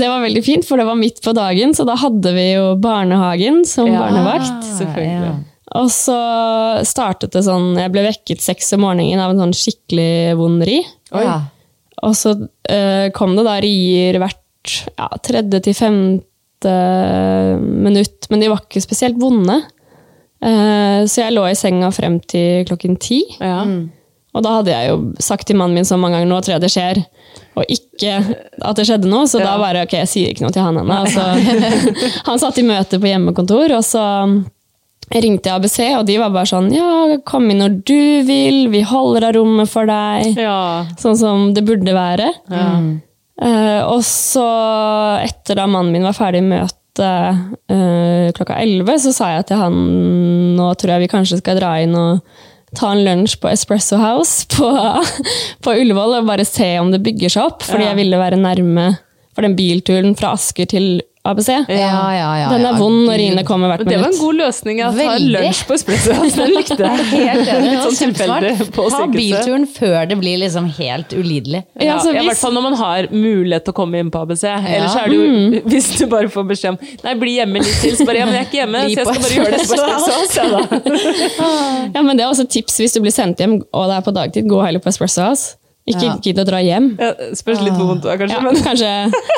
det 0.00 0.08
var 0.08 0.22
veldig 0.24 0.42
fint, 0.46 0.64
for 0.66 0.80
det 0.80 0.86
var 0.88 0.96
midt 0.98 1.20
på 1.22 1.34
dagen, 1.36 1.74
så 1.76 1.84
da 1.86 1.94
hadde 2.00 2.32
vi 2.34 2.46
jo 2.54 2.72
barnehagen 2.82 3.62
som 3.68 3.86
Ja. 3.92 4.00
barnevakt. 4.06 4.64
Selvfølgelig. 4.78 5.34
Og 5.78 5.88
så 5.92 6.16
startet 6.84 7.32
det 7.32 7.44
sånn 7.46 7.78
Jeg 7.80 7.92
ble 7.94 8.04
vekket 8.04 8.42
seks 8.44 8.74
om 8.76 8.84
morgenen 8.84 9.22
av 9.22 9.32
en 9.32 9.40
sånn 9.46 9.56
skikkelig 9.56 10.36
vond 10.40 10.64
ri. 10.68 10.80
Ja. 11.14 11.38
Og 12.02 12.16
så 12.18 12.34
uh, 12.36 13.06
kom 13.16 13.36
det 13.38 13.46
da 13.46 13.56
rier 13.62 14.18
hvert 14.20 14.76
ja, 14.98 15.08
tredje 15.24 15.62
til 15.64 15.76
femte 15.76 16.74
minutt, 17.58 18.28
men 18.30 18.42
de 18.42 18.50
var 18.52 18.62
ikke 18.62 18.82
spesielt 18.84 19.18
vonde. 19.20 19.58
Uh, 20.42 21.02
så 21.06 21.24
jeg 21.24 21.34
lå 21.36 21.46
i 21.48 21.58
senga 21.58 21.90
frem 21.94 22.18
til 22.28 22.66
klokken 22.68 22.98
ti. 23.02 23.22
Ja. 23.40 23.62
Og 24.32 24.44
da 24.44 24.54
hadde 24.58 24.72
jeg 24.72 24.88
jo 24.88 24.96
sagt 25.20 25.46
til 25.48 25.58
mannen 25.60 25.76
min 25.76 25.86
så 25.86 25.98
mange 26.00 26.16
ganger 26.16 26.30
nå 26.30 26.38
tror 26.40 26.54
jeg 26.54 26.64
det 26.64 26.72
skjer, 26.72 27.02
og 27.60 27.68
ikke 27.68 28.14
at 28.64 28.78
det 28.78 28.86
skjedde 28.88 29.10
noe. 29.10 29.28
Så 29.28 29.42
da 29.42 29.58
bare 29.60 29.84
ok, 29.84 29.98
jeg 30.00 30.10
sier 30.10 30.32
ikke 30.32 30.46
noe 30.46 30.54
til 30.54 30.64
han 30.64 30.80
ennå. 30.80 31.02
Altså, 31.04 31.26
han 32.28 32.40
satt 32.40 32.60
i 32.60 32.66
møte 32.66 33.00
på 33.00 33.10
hjemmekontor, 33.10 33.76
og 33.76 33.84
så 33.86 34.04
ringte 35.10 35.50
jeg 35.50 35.56
ABC, 35.58 35.78
og 35.98 36.06
de 36.08 36.18
var 36.22 36.30
bare 36.32 36.48
sånn 36.48 36.70
Ja, 36.72 37.18
kom 37.28 37.50
inn 37.52 37.58
når 37.60 37.74
du 37.84 38.22
vil, 38.28 38.68
vi 38.72 38.80
holder 38.86 39.28
av 39.28 39.34
rommet 39.36 39.68
for 39.68 39.86
deg. 39.90 40.36
ja. 40.40 40.84
Sånn 41.00 41.16
som 41.20 41.48
det 41.56 41.64
burde 41.68 41.92
være. 41.96 42.30
Eh, 43.42 43.82
og 43.88 44.02
så, 44.06 44.46
etter 45.24 45.58
da 45.58 45.66
mannen 45.66 45.92
min 45.92 46.06
var 46.06 46.14
ferdig 46.16 46.42
i 46.44 46.46
møtet 46.46 46.78
uh, 47.72 48.28
klokka 48.36 48.58
11, 48.62 48.98
så 49.06 49.12
sa 49.16 49.30
jeg 49.38 49.46
til 49.48 49.56
han 49.62 49.76
nå 50.58 50.66
tror 50.78 50.92
jeg 50.94 51.04
vi 51.06 51.12
kanskje 51.12 51.38
skal 51.40 51.56
dra 51.58 51.70
inn 51.82 51.94
og 51.96 52.20
ta 52.76 52.90
en 52.92 53.00
lunsj 53.04 53.38
på 53.40 53.48
Espresso 53.50 53.96
House 54.00 54.44
på, 54.52 54.68
på 55.64 55.74
Ullevål 55.80 56.18
og 56.20 56.28
bare 56.28 56.44
se 56.48 56.68
om 56.80 56.92
det 56.92 57.02
bygger 57.04 57.32
seg 57.32 57.48
opp. 57.48 57.64
Fordi 57.66 57.84
Ja. 57.88 57.92
jeg 57.92 58.00
ville 58.04 58.20
være 58.20 58.38
nærme 58.40 58.86
for 59.32 59.42
den 59.44 59.56
bilturen 59.56 60.14
fra 60.16 60.34
Asker 60.36 60.68
til 60.68 61.00
ABC. 61.24 61.48
Ja, 61.48 61.66
ja, 62.16 62.30
ja. 62.34 62.46
Den 62.50 62.64
ja, 62.64 62.70
er 62.72 62.78
vond 62.80 63.04
når 63.06 63.20
Ine 63.22 63.44
kommer 63.46 63.70
hvert 63.70 63.84
minutt. 63.86 63.92
Det 63.94 63.98
var 64.02 64.10
en 64.10 64.18
god 64.18 64.38
løsning. 64.40 64.80
Å 64.82 64.88
ta 64.96 65.12
lunsj 65.22 65.60
på 65.68 65.76
espresso. 65.76 66.16
Den 66.40 66.50
likte 66.50 66.78
jeg. 66.82 67.04
Helt 67.12 67.50
enig. 67.52 67.76
Sånn 67.84 67.98
tilfeldig 68.00 68.66
på 68.74 68.86
Ta 68.90 69.06
bilturen 69.12 69.66
før 69.70 70.08
det 70.10 70.16
blir 70.18 70.40
liksom 70.42 70.66
helt 70.80 71.14
ulidelig. 71.14 71.60
Ja, 71.78 71.92
Ja, 71.92 71.98
så 72.02 72.10
I 72.10 72.24
hvert 72.26 72.40
fall 72.40 72.56
når 72.56 72.64
man 72.66 72.74
har 72.80 73.06
mulighet 73.14 73.68
til 73.68 73.74
å 73.74 73.78
komme 73.78 74.02
inn 74.02 74.10
på 74.10 74.24
ABC. 74.26 74.42
Ellers 74.50 74.98
er 74.98 75.06
det 75.12 75.20
jo, 75.20 75.28
Mm. 75.32 75.54
hvis 75.70 75.88
du 76.00 76.06
bare 76.10 76.28
får 76.32 76.44
beskjed 76.50 76.74
om 76.74 76.78
Nei, 77.06 77.14
bli 77.22 77.36
hjemme 77.38 77.62
litt 77.62 77.78
til. 77.84 77.94
Så 77.96 78.04
bare 78.08 78.18
ja, 78.18 78.26
men 78.26 78.34
jeg 78.34 78.42
er 78.42 78.48
ikke 78.50 78.60
hjemme, 78.64 78.82
så 78.82 78.98
jeg 78.98 79.06
skal 79.06 79.22
bare 79.22 79.36
gjøre 79.38 79.54
det 79.54 79.68
på 79.70 79.78
espresso. 79.78 80.10
espresso. 80.26 81.92
Ja, 81.94 82.02
men 82.02 82.16
det 82.18 82.24
er 82.26 82.30
også 82.32 82.48
tips 82.50 82.80
hvis 82.82 82.94
du 82.96 83.00
blir 83.04 83.14
sendt 83.14 83.38
hjem 83.42 83.60
og 83.62 83.86
det 83.90 83.96
er 84.00 84.04
på 84.06 84.14
dagtid. 84.16 84.48
Gå 84.50 84.58
heller 84.64 84.82
på 84.82 84.90
Espresso 84.90 85.22
House. 85.22 85.54
Ikke 85.82 86.04
Ja. 86.06 86.12
gidd 86.22 86.38
å 86.38 86.44
dra 86.46 86.60
hjem. 86.62 86.84
Ja, 87.00 87.08
spørs 87.34 87.58
litt 87.64 87.74
hvor 87.74 87.88
vondt 87.90 88.04
du 88.04 88.08
er, 88.12 88.18
kanskje. 88.20 88.36
Ja, 88.36 88.42
Men 88.44 88.54
kanskje 88.62 88.90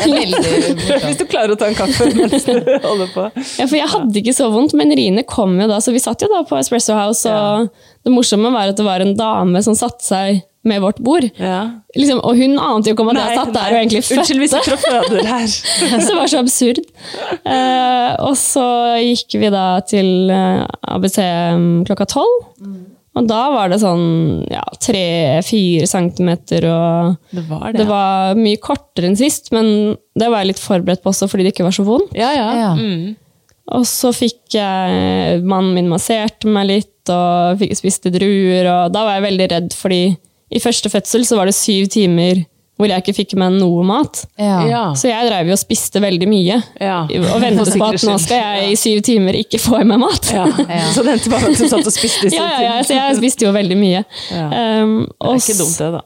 hvis 1.06 1.16
du 1.16 1.24
klarer 1.24 1.54
å 1.54 1.56
ta 1.56 1.70
en 1.70 1.78
kaffe 1.78 2.10
mens 2.12 2.44
du 2.44 2.52
holder 2.88 3.08
på. 3.14 3.28
Ja, 3.58 3.64
for 3.64 3.76
jeg 3.78 3.88
hadde 3.94 4.20
ikke 4.20 4.34
så 4.36 4.50
vondt, 4.52 4.74
men 4.76 4.92
Rine 4.92 5.24
kom 5.24 5.56
jo 5.60 5.68
da, 5.70 5.80
så 5.80 5.94
vi 5.94 6.02
satt 6.04 6.20
jo 6.20 6.28
da 6.28 6.42
på 6.44 6.58
Espresso 6.60 6.96
House, 6.98 7.24
og 7.32 7.70
det 8.04 8.12
morsomme 8.12 8.52
var 8.52 8.74
at 8.74 8.76
det 8.76 8.84
var 8.84 9.00
en 9.00 9.14
dame 9.16 9.64
som 9.64 9.78
satte 9.78 10.04
seg 10.04 10.42
med 10.64 10.80
vårt 10.80 11.00
bord. 11.04 11.26
Ja. 11.40 11.80
Liksom, 11.96 12.20
og 12.24 12.36
hun 12.40 12.54
ante 12.60 12.88
jo 12.88 12.94
ikke 12.96 13.04
om 13.04 13.10
at 13.12 13.18
jeg 13.20 13.36
satt 13.40 13.52
der 13.56 13.74
og 13.74 13.80
egentlig 13.82 14.00
Unnskyld, 14.04 14.40
vi 14.40 14.46
jeg 14.48 14.52
sitter 14.54 14.76
og 14.76 14.84
føder 14.84 15.28
her. 15.28 15.46
Så 16.04 16.06
det 16.08 16.16
var 16.16 16.32
så 16.32 16.40
absurd. 16.40 16.80
Uh, 17.44 18.10
og 18.24 18.32
så 18.40 18.64
gikk 19.04 19.36
vi 19.40 19.50
da 19.52 19.66
til 19.88 20.32
eh, 20.32 20.64
ABC 20.96 21.18
mm, 21.20 21.84
klokka 21.88 22.08
tolv. 22.16 22.40
Og 23.14 23.26
da 23.30 23.40
var 23.54 23.70
det 23.70 23.78
sånn 23.78 24.42
ja, 24.50 24.62
tre-fire 24.82 25.86
centimeter, 25.86 26.64
og 26.66 27.34
Det 27.34 27.44
var 27.46 27.68
det. 27.68 27.78
det 27.78 27.86
var 27.86 28.38
mye 28.38 28.58
kortere 28.62 29.06
enn 29.10 29.18
sist, 29.18 29.52
men 29.54 29.94
det 30.18 30.30
var 30.32 30.42
jeg 30.42 30.50
litt 30.54 30.62
forberedt 30.62 31.04
på 31.04 31.12
også 31.12 31.28
fordi 31.30 31.46
det 31.46 31.52
ikke 31.54 31.66
var 31.68 31.76
så 31.76 31.86
vondt. 31.86 32.16
Ja, 32.18 32.32
ja. 32.34 32.48
Ja. 32.58 32.72
Mm. 32.74 33.14
Og 33.74 33.86
så 33.88 34.10
fikk 34.12 34.56
jeg 34.58 35.38
Mannen 35.46 35.72
min 35.78 35.88
masserte 35.88 36.50
meg 36.50 36.66
litt 36.68 37.12
og 37.14 37.60
fikk, 37.62 37.72
spiste 37.78 38.10
druer. 38.12 38.66
Og 38.68 38.92
da 38.92 39.04
var 39.06 39.16
jeg 39.18 39.26
veldig 39.28 39.48
redd, 39.54 39.76
fordi 39.78 40.02
i 40.54 40.60
første 40.62 40.90
fødsel 40.92 41.24
så 41.26 41.38
var 41.38 41.48
det 41.48 41.56
syv 41.56 41.88
timer 41.94 42.42
hvor 42.74 42.90
jeg 42.90 43.04
ikke 43.04 43.14
fikk 43.14 43.34
med 43.38 43.54
noe 43.60 43.84
mat. 43.86 44.24
Ja. 44.40 44.56
Ja. 44.66 44.82
Så 44.98 45.06
jeg 45.06 45.28
drev 45.28 45.50
jo 45.50 45.54
og 45.54 45.60
spiste 45.60 46.00
veldig 46.02 46.26
mye. 46.26 46.56
Ja. 46.82 46.96
Og 47.06 47.36
ventet 47.42 47.76
på 47.78 47.86
at 47.86 48.06
nå 48.08 48.16
skal 48.22 48.40
jeg 48.40 48.72
i 48.72 48.78
syv 48.80 49.02
timer 49.06 49.38
ikke 49.38 49.60
få 49.62 49.78
i 49.84 49.86
meg 49.86 50.02
mat. 50.02 50.32
Ja. 50.34 50.48
Så 50.96 51.04
den 51.06 51.22
tilbake 51.22 51.52
som 51.54 51.70
satt 51.70 51.86
og 51.86 51.94
spiste 51.94 52.26
i 52.26 52.32
syv 52.34 52.40
Ja, 52.40 52.48
ja, 52.58 52.64
ja, 52.66 52.82
så 52.82 52.96
jeg 52.96 53.20
spiste 53.20 53.46
jo 53.46 53.54
veldig 53.54 53.78
mye. 53.78 54.02
Ja. 54.34 54.48
Um, 54.82 54.96
Det 55.06 55.30
er 55.30 55.40
ikke 55.44 55.58
dumt, 55.60 55.78
det, 55.78 55.92
da. 55.94 56.02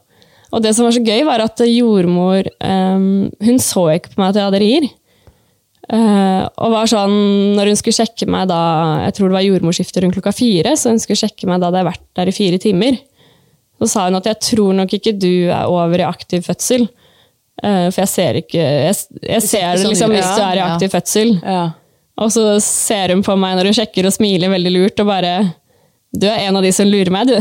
og 0.53 0.63
det 0.65 0.75
som 0.77 0.85
var 0.85 0.93
så 0.93 1.03
gøy, 1.09 1.23
var 1.25 1.43
at 1.47 1.65
jordmor 1.65 2.49
um, 2.61 3.09
Hun 3.49 3.61
så 3.63 3.89
ikke 3.95 4.13
på 4.13 4.21
meg 4.21 4.29
at 4.31 4.39
jeg 4.41 4.49
hadde 4.51 4.63
rier. 4.63 4.89
Uh, 5.89 6.45
og 6.61 6.75
var 6.75 6.89
sånn, 6.91 7.15
når 7.57 7.71
hun 7.71 7.77
skulle 7.79 7.97
sjekke 7.97 8.27
meg 8.29 8.45
da 8.51 8.59
Jeg 9.07 9.15
tror 9.17 9.31
det 9.31 9.39
var 9.39 9.45
jordmorskifte 9.47 10.03
rundt 10.03 10.19
klokka 10.19 10.35
fire, 10.37 10.75
så 10.77 10.93
hun 10.93 11.01
skulle 11.01 11.17
sjekke 11.17 11.49
meg 11.49 11.63
da 11.63 11.71
hadde 11.71 11.81
jeg 11.81 11.89
vært 11.89 12.05
der 12.19 12.29
i 12.29 12.35
fire 12.35 12.61
timer. 12.61 12.99
Så 13.79 13.87
sa 13.87 14.05
hun 14.09 14.19
at 14.19 14.25
jeg 14.27 14.39
tror 14.43 14.73
nok 14.75 14.93
ikke 14.97 15.13
du 15.15 15.49
er 15.49 15.65
over 15.71 16.01
i 16.01 16.07
aktiv 16.07 16.43
fødsel. 16.43 16.87
Uh, 17.59 17.87
for 17.91 18.01
jeg 18.05 18.07
ser 18.07 18.37
ikke 18.39 18.59
Jeg, 18.63 18.95
jeg 19.23 19.41
ser 19.43 19.65
det 19.73 19.81
sånn 19.81 19.91
liksom 19.91 20.13
hvis 20.15 20.29
du 20.31 20.41
er 20.43 20.53
i 20.55 20.61
Ja. 20.61 20.67
aktiv 20.73 20.91
fødsel. 20.93 21.33
Og 22.19 22.31
så 22.35 22.43
ser 22.63 23.13
hun 23.15 23.23
på 23.23 23.35
meg 23.39 23.55
når 23.57 23.69
hun 23.71 23.77
sjekker 23.77 24.07
og 24.07 24.11
smiler 24.15 24.51
veldig 24.51 24.71
lurt 24.75 24.99
og 24.99 25.07
bare 25.07 25.33
Du 26.11 26.23
er 26.25 26.39
en 26.47 26.55
av 26.57 26.63
de 26.65 26.71
som 26.73 26.87
lurer 26.89 27.11
meg, 27.13 27.27
du. 27.29 27.35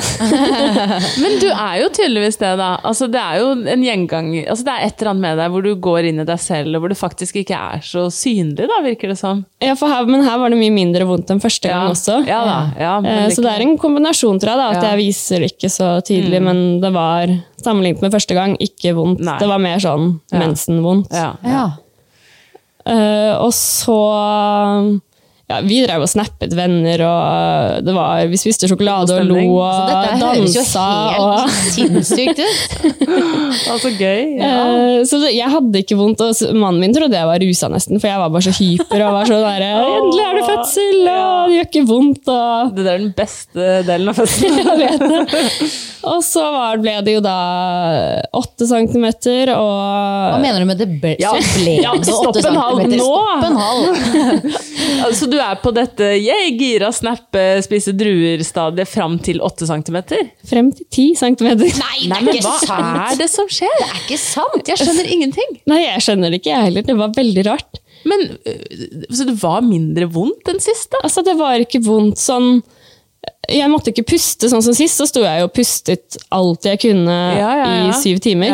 Men 1.22 1.38
du 1.40 1.46
er 1.48 1.78
jo 1.80 1.86
tydeligvis 1.96 2.36
det, 2.36 2.50
da. 2.60 2.66
Altså, 2.84 3.06
det 3.08 3.16
er 3.22 3.38
jo 3.40 3.46
en 3.72 3.84
gjengang 3.86 4.26
altså, 4.42 4.66
Det 4.66 4.74
er 4.74 4.82
et 4.90 5.00
eller 5.00 5.10
annet 5.14 5.22
med 5.24 5.38
deg 5.40 5.54
hvor 5.54 5.64
du 5.64 5.70
går 5.88 6.08
inn 6.10 6.20
i 6.20 6.26
deg 6.28 6.42
selv, 6.42 6.76
og 6.76 6.82
hvor 6.84 6.92
du 6.92 6.96
faktisk 7.00 7.38
ikke 7.40 7.56
er 7.56 7.80
så 7.86 8.04
synlig, 8.12 8.66
da, 8.68 8.82
virker 8.84 9.08
det 9.14 9.16
som. 9.22 9.40
Ja, 9.64 9.72
for 9.80 9.88
her, 9.88 10.04
men 10.04 10.20
her 10.26 10.36
var 10.42 10.52
det 10.52 10.60
mye 10.60 10.74
mindre 10.76 11.08
vondt 11.08 11.32
enn 11.32 11.40
første 11.40 11.72
gang 11.72 11.88
også. 11.94 12.18
Ja 12.28 12.42
da. 12.44 12.58
Ja, 12.76 12.92
men 13.00 13.24
Eh, 13.24 13.30
Så 13.32 13.40
det 13.46 13.54
er 13.56 13.64
en 13.64 13.78
kombinasjon, 13.80 14.36
tror 14.44 14.52
jeg, 14.52 14.60
da, 14.60 14.68
at 14.68 14.76
Ja. 14.76 14.84
Mm. 14.84 14.88
jeg 14.92 15.00
viser 15.06 15.40
det 15.46 15.50
ikke 15.54 15.72
så 15.72 15.88
tydelig, 16.04 16.42
men 16.44 16.62
det 16.84 16.92
var, 16.92 17.32
sammenlignet 17.64 18.04
med 18.04 18.12
første 18.12 18.36
gang, 18.36 18.58
ikke 18.60 18.92
vondt. 19.00 19.24
Nei. 19.24 19.38
Det 19.40 19.48
var 19.48 19.64
mer 19.64 19.80
sånn 19.80 20.10
Ja. 20.28 20.44
mensenvondt. 20.44 21.08
Ja. 21.16 21.32
Ja. 21.42 21.66
Eh, 22.84 23.32
og 23.40 23.50
så 23.56 23.96
ja, 25.48 25.60
Vi 25.64 25.78
drev 25.80 26.02
og 26.04 26.10
snappet 26.10 26.52
venner, 26.56 27.00
og 27.08 27.20
eh, 27.24 27.78
det 27.86 27.94
var, 27.96 28.20
vi 28.28 28.36
spiste 28.40 28.68
sjokolade 28.68 29.14
og 29.16 29.24
lo 29.30 29.38
Så 29.72 29.78
dette 29.88 30.18
høres 30.20 30.56
jo 30.58 30.64
helt 30.66 31.22
Og, 31.24 31.54
sinnssykt 31.72 32.42
ut. 32.44 33.06
Altså, 33.68 33.90
gøy. 33.96 34.36
Ja. 34.38 34.48
Eh, 34.48 34.98
så 35.08 35.18
det, 35.22 35.30
jeg 35.34 35.48
hadde 35.50 35.80
ikke 35.80 35.96
vondt, 35.98 36.20
og 36.24 36.36
mannen 36.56 36.82
min 36.82 36.92
trodde 36.94 37.16
jeg 37.16 37.28
var 37.28 37.40
rusa 37.42 37.70
nesten, 37.72 37.96
for 38.00 38.10
jeg 38.10 38.20
var 38.20 38.32
bare 38.34 38.44
så 38.44 38.52
hyper 38.58 39.04
og 39.06 39.14
var 39.16 39.30
så 39.30 39.38
der, 39.40 39.64
Endelig 39.98 40.24
er 40.26 40.36
det 40.38 40.44
fødsel, 40.46 40.98
og 41.08 41.48
det 41.48 41.56
gjør 41.56 41.68
ikke 41.70 41.84
vondt. 41.88 42.30
Og, 42.34 42.74
Det 42.76 42.84
der 42.84 42.92
er 42.92 43.02
den 43.06 43.14
beste 43.16 43.70
delen 43.88 44.12
av 44.12 44.18
fødselen. 44.20 44.60
jeg 44.68 44.78
vet 44.82 45.06
det. 45.08 45.70
og 46.12 46.20
så 46.24 46.44
var, 46.54 46.78
ble 46.84 46.94
det 47.08 47.16
jo 47.16 47.22
da 47.24 47.36
åtte 48.38 48.68
centimeter, 48.68 49.54
og 49.56 49.80
Hva 50.34 50.38
mener 50.44 50.62
du 50.62 50.68
med 50.68 50.80
det 50.84 50.90
ble, 51.00 51.16
Ja. 51.24 51.32
ble 51.56 51.78
Ja, 51.82 51.96
det 51.96 52.12
stopp 52.12 52.36
en 52.44 52.60
halv 52.60 52.84
nå. 52.84 53.00
Stopp 53.00 53.48
en 53.48 53.58
halv. 53.64 54.58
Altså, 55.08 55.28
du 55.30 55.37
er 55.42 55.58
på 55.62 55.70
dette 55.76 56.06
yeah, 56.18 56.46
gira, 56.58 56.88
snappe, 56.94 57.42
spise 57.64 57.92
druer-stadiet 57.96 58.88
fram 58.90 59.18
til 59.24 59.40
8 59.44 59.66
cm? 59.70 59.98
frem 60.48 60.70
til 60.76 60.86
ti 60.94 61.06
centimeter. 61.18 61.66
Nei, 61.80 61.98
det 62.02 62.08
Nei, 62.12 62.18
er 62.20 62.24
men 62.28 62.38
ikke 62.38 62.46
hva 62.48 62.56
sant! 62.62 63.02
er 63.12 63.20
det 63.20 63.28
som 63.32 63.48
skjer? 63.52 63.74
Det 63.80 63.88
er 63.88 64.00
ikke 64.04 64.20
sant! 64.22 64.70
Jeg 64.72 64.80
skjønner 64.82 65.10
ingenting. 65.16 65.58
Nei, 65.70 65.80
jeg 65.84 66.04
skjønner 66.06 66.32
det 66.34 66.40
ikke, 66.42 66.54
jeg 66.54 66.68
heller. 66.70 66.86
Det 66.88 66.96
var 66.98 67.14
veldig 67.16 67.44
rart. 67.50 67.80
Men 68.08 68.26
øh, 68.46 69.06
Så 69.10 69.24
det 69.28 69.34
var 69.42 69.64
mindre 69.66 70.06
vondt 70.14 70.48
enn 70.52 70.60
sist, 70.62 70.90
da? 70.94 71.00
Altså, 71.04 71.24
det 71.26 71.34
var 71.40 71.58
ikke 71.64 71.80
vondt 71.82 72.20
sånn 72.22 72.60
Jeg 73.50 73.66
måtte 73.72 73.90
ikke 73.90 74.04
puste 74.12 74.48
sånn 74.52 74.62
som 74.64 74.76
sist, 74.76 75.00
så 75.00 75.06
sto 75.10 75.24
jeg 75.24 75.42
og 75.44 75.50
pustet 75.56 76.16
alt 76.34 76.68
jeg 76.68 76.78
kunne 76.84 77.16
Ja, 77.34 77.50
ja, 77.58 77.66
ja. 77.80 77.88
i 77.88 77.96
syv 77.98 78.20
timer. 78.24 78.52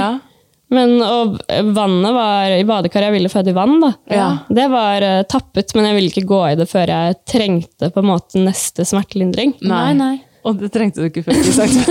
Men 0.73 0.97
og 1.05 1.37
vannet 1.77 2.15
var 2.17 2.55
i 2.57 2.65
badekaret, 2.67 3.11
jeg 3.11 3.15
ville 3.19 3.31
føde 3.33 3.53
i 3.53 3.57
vann, 3.57 3.77
da. 3.83 3.91
Ja. 4.11 4.29
Det 4.49 4.65
var 4.73 5.05
uh, 5.05 5.23
tappet, 5.29 5.75
men 5.77 5.89
jeg 5.91 5.99
ville 5.99 6.12
ikke 6.12 6.29
gå 6.31 6.39
i 6.49 6.55
det 6.59 6.67
før 6.71 6.91
jeg 6.91 7.19
trengte 7.31 7.91
på 7.93 8.01
en 8.03 8.09
måte 8.09 8.41
neste 8.43 8.87
smertelindring. 8.89 9.53
Nei, 9.61 9.91
nei. 9.99 10.15
Og 10.45 10.59
det 10.61 10.69
trengte 10.75 11.01
du 11.01 11.09
ikke 11.09 11.23
før 11.25 11.39
du 11.41 11.53
sagt 11.57 11.87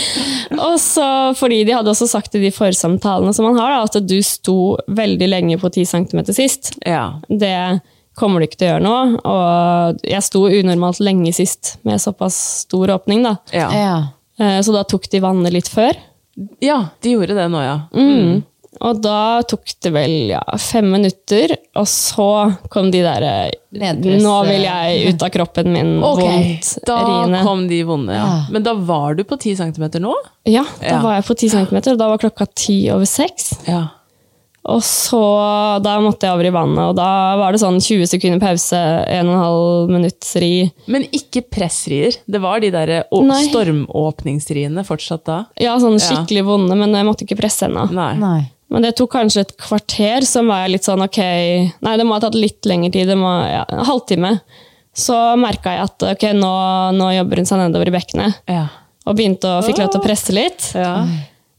Og 0.70 0.76
så, 0.80 1.06
fordi 1.36 1.58
de 1.68 1.74
hadde 1.76 1.92
også 1.92 2.08
sagt 2.08 2.36
i 2.38 2.40
de 2.40 2.50
forsamtalene 2.54 3.32
som 3.36 3.44
man 3.48 3.58
har, 3.60 3.74
da, 3.74 3.82
at 3.84 4.08
du 4.08 4.16
sto 4.24 4.54
veldig 4.88 5.28
lenge 5.28 5.58
på 5.60 5.68
10 5.68 5.84
cm 5.90 6.22
sist. 6.32 6.72
Ja. 6.86 7.20
Det 7.28 7.52
kommer 8.18 8.40
du 8.40 8.48
ikke 8.48 8.60
til 8.60 8.70
å 8.70 8.72
gjøre 8.72 8.86
nå. 8.86 8.94
Og 9.30 10.00
jeg 10.08 10.24
sto 10.26 10.46
unormalt 10.48 11.00
lenge 11.04 11.32
sist 11.36 11.76
med 11.88 12.00
såpass 12.02 12.38
stor 12.64 12.96
åpning, 12.96 13.22
da. 13.26 13.36
Ja. 13.54 13.68
Ja. 13.76 13.98
Eh, 14.40 14.58
Så 14.64 14.72
da 14.74 14.82
tok 14.88 15.08
de 15.12 15.20
vannet 15.22 15.54
litt 15.54 15.68
før. 15.70 15.96
Ja, 16.60 16.78
de 17.02 17.16
gjorde 17.16 17.34
det 17.36 17.48
nå, 17.52 17.60
ja. 17.64 17.76
Mm. 17.96 18.42
Og 18.80 19.00
da 19.02 19.42
tok 19.50 19.72
det 19.84 19.90
vel 19.92 20.12
ja, 20.30 20.40
fem 20.62 20.86
minutter, 20.88 21.52
og 21.76 21.84
så 21.90 22.28
kom 22.72 22.88
de 22.94 23.02
der 23.04 23.24
eh, 23.26 23.50
Nå 23.74 24.36
vil 24.46 24.62
jeg 24.64 25.10
ut 25.12 25.24
av 25.26 25.32
kroppen 25.34 25.68
min, 25.74 25.90
okay, 26.06 26.24
vondt, 26.24 26.70
Da 26.88 26.96
riene. 27.04 27.42
kom 27.44 27.66
de 27.68 27.82
vonde, 27.84 28.14
ja. 28.16 28.24
Ja. 28.24 28.38
Men 28.54 28.64
da 28.64 28.72
var 28.74 29.18
du 29.18 29.24
på 29.28 29.36
ti 29.42 29.52
centimeter 29.58 30.00
nå? 30.00 30.14
Ja, 30.48 30.64
da 30.80 30.86
Ja. 30.94 31.00
var 31.04 31.18
jeg 31.18 31.26
på 31.28 31.36
ti 31.42 31.50
centimeter, 31.52 31.92
og 31.92 31.98
da 32.00 32.08
var 32.14 32.22
klokka 32.22 32.46
ti 32.56 32.78
over 32.94 33.04
seks. 33.10 33.52
Ja. 33.68 33.88
Og 34.68 34.82
så, 34.84 35.20
da 35.80 35.94
måtte 36.04 36.28
jeg 36.28 36.36
over 36.36 36.46
i 36.50 36.52
vannet, 36.52 36.82
og 36.90 36.96
da 36.98 37.08
var 37.40 37.54
det 37.54 37.62
sånn 37.62 37.78
20 37.80 38.10
sekunder 38.10 38.42
pause, 38.42 38.76
1 39.08 39.30
12 39.30 39.88
minutts 39.88 40.34
ri. 40.42 40.52
Men 40.90 41.06
ikke 41.16 41.42
pressrier. 41.48 42.18
Det 42.28 42.42
var 42.44 42.60
de 42.60 42.68
der 42.74 42.92
stormåpningsriene 43.48 44.84
fortsatt 44.84 45.24
da? 45.28 45.38
Ja, 45.60 45.78
sånn 45.80 45.96
skikkelig 46.02 46.44
vonde, 46.50 46.76
men 46.76 46.92
jeg 46.96 47.08
måtte 47.08 47.24
ikke 47.24 47.40
presse 47.40 47.70
ennå. 47.70 47.88
Men 48.70 48.84
det 48.86 48.92
tok 49.00 49.10
kanskje 49.16 49.46
et 49.46 49.56
kvarter, 49.58 50.26
som 50.28 50.52
var 50.52 50.62
jeg 50.62 50.76
litt 50.76 50.86
sånn 50.86 51.02
ok 51.02 51.18
Nei, 51.82 51.94
det 51.98 52.04
må 52.06 52.14
ha 52.14 52.22
tatt 52.22 52.36
litt 52.38 52.68
lengre 52.70 52.92
tid. 52.94 53.08
Det 53.10 53.16
må, 53.18 53.32
ja, 53.50 53.64
en 53.66 53.82
halvtime. 53.88 54.36
Så 54.94 55.16
merka 55.40 55.74
jeg 55.74 55.88
at 55.88 56.06
ok, 56.12 56.28
nå, 56.38 56.52
nå 56.94 57.10
jobber 57.16 57.40
hun 57.40 57.48
seg 57.48 57.64
nedover 57.64 57.90
i 57.90 57.96
bekkenet. 57.96 58.38
Ja. 58.50 58.68
Og 59.08 59.16
begynte 59.18 59.56
å 59.56 59.64
fikk 59.64 59.80
lov 59.80 59.90
til 59.90 60.02
å 60.02 60.04
presse 60.04 60.34
litt. 60.36 60.70
Ja. 60.76 61.00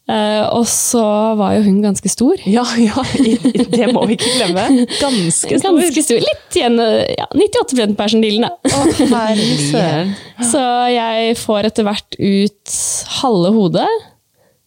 Eh, 0.10 0.44
og 0.58 0.66
så 0.68 1.02
var 1.40 1.56
jo 1.56 1.66
hun 1.68 1.82
ganske 1.84 2.10
stor. 2.12 2.42
ja, 2.58 2.66
ja, 2.82 3.04
det 3.72 3.92
må 3.94 4.06
vi 4.10 4.18
ikke 4.18 4.34
glemme. 4.40 4.86
Ganske 5.00 5.60
stor. 5.60 5.68
Ganske 5.68 6.06
stor. 6.06 6.24
Litt 6.26 6.58
igjen, 6.58 6.80
ja, 7.16 7.28
98 7.38 7.96
persendilen, 8.00 8.48
da. 8.48 8.72
Søren. 9.70 10.16
Så 10.52 10.64
jeg 10.92 11.36
får 11.40 11.70
etter 11.70 11.88
hvert 11.88 12.18
ut 12.18 12.80
halve 13.22 13.54
hodet, 13.56 13.92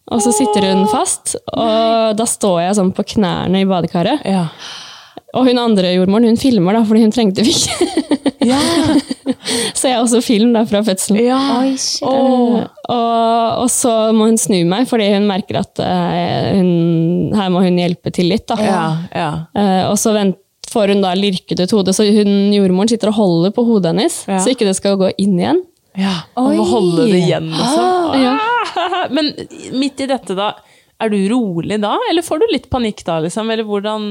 og 0.05 0.21
så 0.21 0.29
sitter 0.37 0.67
hun 0.69 0.83
fast. 0.87 1.33
Og 1.49 2.13
da 2.15 2.27
står 2.29 2.59
jeg 2.61 2.75
sånn 2.77 2.91
på 2.95 3.03
knærne 3.15 3.63
i 3.63 3.67
badekaret. 3.67 4.21
Ja. 4.29 4.45
Og 5.35 5.47
hun 5.49 5.57
andre 5.59 5.89
jordmoren 5.95 6.29
hun 6.29 6.37
filmer, 6.39 6.77
da, 6.77 6.83
fordi 6.87 7.01
hun 7.03 7.11
trengte 7.11 7.43
vi 7.43 7.51
ikke. 7.51 7.89
Ja. 8.45 8.59
så 9.77 9.89
jeg 9.89 9.95
har 9.97 10.03
også 10.03 10.21
film 10.23 10.53
da, 10.55 10.61
fra 10.69 10.79
fødselen. 10.85 11.19
ja. 11.25 11.39
Oi, 11.59 11.73
og, 12.07 12.63
Og, 12.87 13.63
og 13.65 13.69
så 13.73 13.91
må 14.15 14.29
hun 14.29 14.37
snu 14.39 14.61
meg, 14.69 14.87
fordi 14.89 15.09
hun 15.15 15.27
merker 15.27 15.59
at 15.63 15.81
uh, 15.81 16.55
hun, 16.55 17.33
her 17.35 17.51
må 17.53 17.63
hun 17.65 17.79
hjelpe 17.81 18.13
til 18.15 18.29
litt. 18.31 18.45
Da. 18.51 18.57
Ja, 18.63 18.81
ja. 19.15 19.29
Uh, 19.57 19.83
og 19.91 19.97
så 20.01 20.13
vent, 20.15 20.37
får 20.71 20.91
hun 20.95 21.03
da 21.03 21.11
lirket 21.17 21.59
ut 21.63 21.71
hodet, 21.77 21.93
så 21.95 22.03
hun, 22.09 22.31
jordmoren 22.55 22.89
sitter 22.91 23.11
og 23.11 23.19
holder 23.19 23.51
på 23.55 23.63
hodet 23.67 23.91
hennes, 23.93 24.21
Ja. 24.27 24.39
så 24.43 24.51
ikke 24.55 24.65
det 24.67 24.75
skal 24.79 24.97
gå 24.99 25.11
inn 25.21 25.37
igjen. 25.39 25.61
Ja, 25.95 26.15
Man 26.35 26.57
må 26.57 26.63
Oi. 26.65 26.71
holde 26.73 27.05
det 27.07 27.19
igjen, 27.23 27.45
liksom. 27.53 28.15
Ja. 28.19 28.33
Ah, 28.75 28.95
Men 29.15 29.29
midt 29.79 30.01
i 30.03 30.07
dette, 30.11 30.35
da, 30.35 30.49
er 30.99 31.11
du 31.13 31.15
rolig 31.31 31.77
da, 31.83 31.93
eller 32.09 32.23
får 32.25 32.41
du 32.43 32.49
litt 32.51 32.67
panikk 32.71 33.05
da, 33.07 33.21
liksom? 33.23 33.47
Eller 33.53 33.63
hvordan 33.67 34.09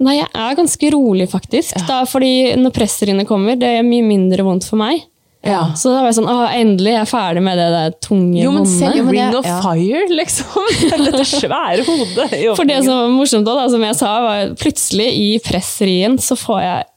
Nei, 0.00 0.16
jeg 0.16 0.28
er 0.32 0.56
ganske 0.56 0.90
rolig, 0.94 1.28
faktisk. 1.28 1.76
Da, 1.88 2.02
fordi 2.08 2.56
når 2.56 2.72
presstrinnet 2.72 3.28
kommer, 3.28 3.58
det 3.60 3.68
er 3.78 3.86
mye 3.86 4.06
mindre 4.06 4.46
vondt 4.46 4.64
for 4.68 4.80
meg. 4.80 5.02
Ja. 5.44 5.70
Så 5.76 5.88
da 5.88 6.02
var 6.02 6.10
jeg 6.10 6.18
sånn, 6.18 6.28
Å, 6.28 6.50
endelig, 6.52 6.90
jeg 6.92 7.00
er 7.00 7.08
ferdig 7.08 7.42
med 7.46 7.56
det 7.56 7.68
der 7.72 7.92
tunge, 8.04 8.42
Jo, 8.42 8.50
men 8.52 8.66
se, 8.68 8.82
selv 8.82 8.98
Jo, 8.98 9.04
men 9.06 9.14
Ring 9.16 9.36
of 9.38 9.46
ja. 9.48 9.56
Fire, 9.64 10.02
liksom. 10.12 10.66
Dette 11.06 11.24
svære 11.30 11.86
hodet. 11.86 12.26
i 12.36 12.42
For 12.58 12.68
det 12.68 12.82
som 12.84 12.92
var 12.92 13.14
morsomt 13.14 13.48
da, 13.48 13.64
som 13.72 13.86
jeg 13.86 13.96
sa, 13.96 14.10
var 14.26 14.54
plutselig 14.60 15.08
i 15.16 15.28
pressrien 15.44 16.18
så 16.20 16.36
får 16.36 16.60
jeg 16.66 16.88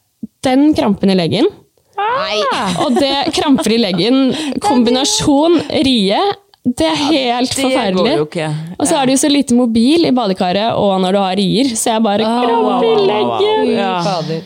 den 0.44 0.66
krampen 0.76 1.12
i 1.12 1.16
leggen. 1.16 1.48
Og 2.84 2.96
det 2.98 3.32
kramper 3.36 3.72
i 3.72 3.80
leggen, 3.80 4.34
kombinasjon 4.64 5.60
rie, 5.86 6.20
det 6.64 6.86
er 6.88 6.96
helt 6.96 7.52
Det 7.52 7.60
forferdelig. 7.66 8.12
ikke. 8.24 8.46
Og 8.78 8.86
så 8.88 8.96
er 8.96 9.06
det 9.06 9.16
jo 9.18 9.20
så 9.20 9.28
lite 9.28 9.56
mobil 9.56 10.06
i 10.08 10.12
badekaret 10.16 10.78
og 10.80 10.94
når 11.02 11.12
du 11.12 11.18
har 11.20 11.36
rier, 11.36 11.72
så 11.76 11.90
jeg 11.92 12.04
bare 12.06 12.24
oh, 12.24 12.38
kramper 12.40 12.54
wow, 12.54 12.84
i 12.84 13.02
wow, 13.04 13.28
wow, 13.28 13.42
wow. 13.44 13.68
Ja. 13.68 14.40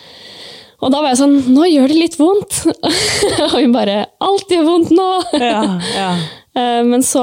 Og 0.79 0.93
da 0.95 1.01
var 1.03 1.11
jeg 1.11 1.19
sånn, 1.21 1.37
nå 1.55 1.65
gjør 1.67 1.91
det 1.91 1.99
litt 1.99 2.17
vondt. 2.19 2.59
og 3.45 3.55
hun 3.57 3.73
bare, 3.75 4.01
alt 4.23 4.51
gjør 4.55 4.67
vondt 4.67 4.93
nå. 4.95 5.09
Ja, 5.43 5.63
ja. 5.95 6.11
Eh, 6.59 6.81
Men 6.83 7.05
så 7.07 7.21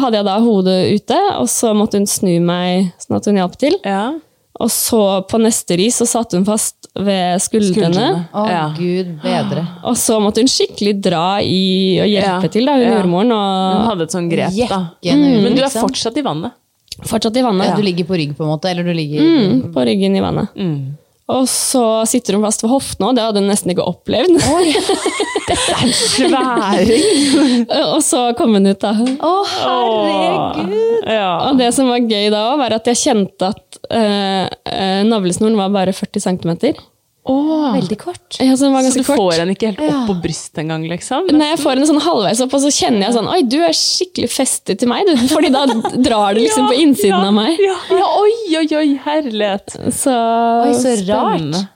hadde 0.00 0.16
jeg 0.16 0.24
da 0.24 0.36
hodet 0.40 0.76
ute, 0.96 1.16
og 1.36 1.48
så 1.50 1.74
måtte 1.76 1.98
hun 1.98 2.06
snu 2.08 2.38
meg 2.40 2.86
sånn 3.02 3.18
at 3.18 3.26
hun 3.28 3.36
hjalp 3.42 3.56
til. 3.60 3.74
ja. 3.84 4.04
Og 4.60 4.68
så 4.68 5.00
på 5.30 5.38
neste 5.40 5.76
ris 5.80 5.96
så 6.02 6.06
satt 6.06 6.34
hun 6.36 6.44
fast 6.44 6.88
ved 6.94 7.40
skuldrene. 7.40 7.94
Skuldrene. 7.94 8.28
Å, 8.34 8.44
Ja. 8.50 8.64
gud 8.76 9.14
bedre. 9.22 9.62
Og 9.88 9.96
så 9.96 10.18
måtte 10.20 10.42
hun 10.42 10.50
skikkelig 10.50 11.00
dra 11.00 11.38
i 11.40 11.98
og 12.02 12.08
hjelpe 12.10 12.42
Ja. 12.44 12.48
til, 12.52 12.66
da, 12.66 12.72
hun 12.76 12.82
Ja. 12.82 12.94
jordmoren. 12.98 13.30
Hun 13.30 13.86
hadde 13.88 14.02
et 14.02 14.10
sånn 14.12 14.28
grep, 14.30 14.52
da. 14.68 14.80
Mm. 15.04 15.42
Men 15.42 15.54
du 15.56 15.62
er 15.62 15.66
liksom. 15.68 15.88
fortsatt 15.88 16.16
i 16.18 16.22
vannet. 16.22 16.52
fortsatt 17.00 17.36
i 17.36 17.42
vannet. 17.42 17.76
Du 17.76 17.82
ligger 17.82 18.04
på 18.04 18.16
rygg, 18.18 18.36
på 18.36 18.42
en 18.44 18.50
måte? 18.52 18.68
Eller 18.68 18.82
du 18.84 18.92
ligger 18.92 19.20
Mm, 19.22 19.72
på 19.72 19.80
ryggen 19.86 20.14
i 20.16 20.20
vannet. 20.20 20.48
Mm. 20.54 20.96
Og 21.30 21.46
så 21.46 22.04
sitter 22.06 22.34
hun 22.34 22.42
fast 22.42 22.60
ved 22.62 22.70
hoftene, 22.70 23.08
og 23.08 23.14
det 23.14 23.22
hadde 23.24 23.36
hun 23.40 23.48
nesten 23.48 23.70
ikke 23.72 23.86
opplevd. 23.86 24.36
Sværing! 26.00 27.66
og 27.94 28.00
så 28.04 28.22
kom 28.38 28.54
hun 28.58 28.70
ut, 28.70 28.80
da. 28.82 28.92
Å, 28.94 29.32
herregud! 29.54 31.08
Ja. 31.10 31.32
Og 31.48 31.58
det 31.60 31.72
som 31.76 31.90
var 31.90 32.04
gøy 32.04 32.30
da, 32.32 32.44
var 32.60 32.76
at 32.76 32.88
jeg 32.90 33.00
kjente 33.02 33.50
at 33.50 33.82
eh, 33.90 34.46
eh, 34.70 35.02
navlesnoren 35.08 35.58
var 35.58 35.74
bare 35.74 35.96
40 35.96 36.26
cm. 36.28 36.56
Veldig 37.30 37.98
kort. 38.00 38.36
Ja, 38.40 38.56
så 38.56 38.66
Så 38.66 38.92
du 38.94 38.98
du 38.98 39.04
får 39.04 39.16
kort. 39.16 39.34
henne 39.38 39.52
ikke 39.54 39.70
helt 39.70 39.80
opp 39.80 40.06
på 40.08 40.14
brystet 40.22 40.62
engang, 40.64 40.86
liksom? 40.88 41.28
Nei, 41.30 41.50
jeg 41.52 41.60
får 41.60 41.76
henne 41.76 41.86
sånn 41.86 42.00
halvveis 42.02 42.40
opp, 42.40 42.54
og 42.56 42.62
så 42.64 42.70
kjenner 42.74 43.06
jeg 43.06 43.16
sånn 43.18 43.28
Oi, 43.30 43.42
du 43.42 43.58
er 43.60 43.76
skikkelig 43.76 44.30
festet 44.32 44.80
til 44.80 44.90
meg, 44.90 45.06
du. 45.06 45.14
Fordi 45.34 45.52
da 45.52 45.66
drar 45.68 46.34
det 46.34 46.46
liksom 46.46 46.70
på 46.70 46.78
innsiden 46.80 47.18
ja, 47.18 47.26
av 47.28 47.36
meg. 47.36 47.60
Ja, 47.60 47.76
ja, 48.00 48.08
oi, 48.22 48.32
oi, 48.62 48.66
oi, 48.80 48.88
herlighet. 49.04 49.76
Så, 49.94 50.16
Oi, 50.64 50.72
så 50.74 50.96
Spennende. 50.96 51.68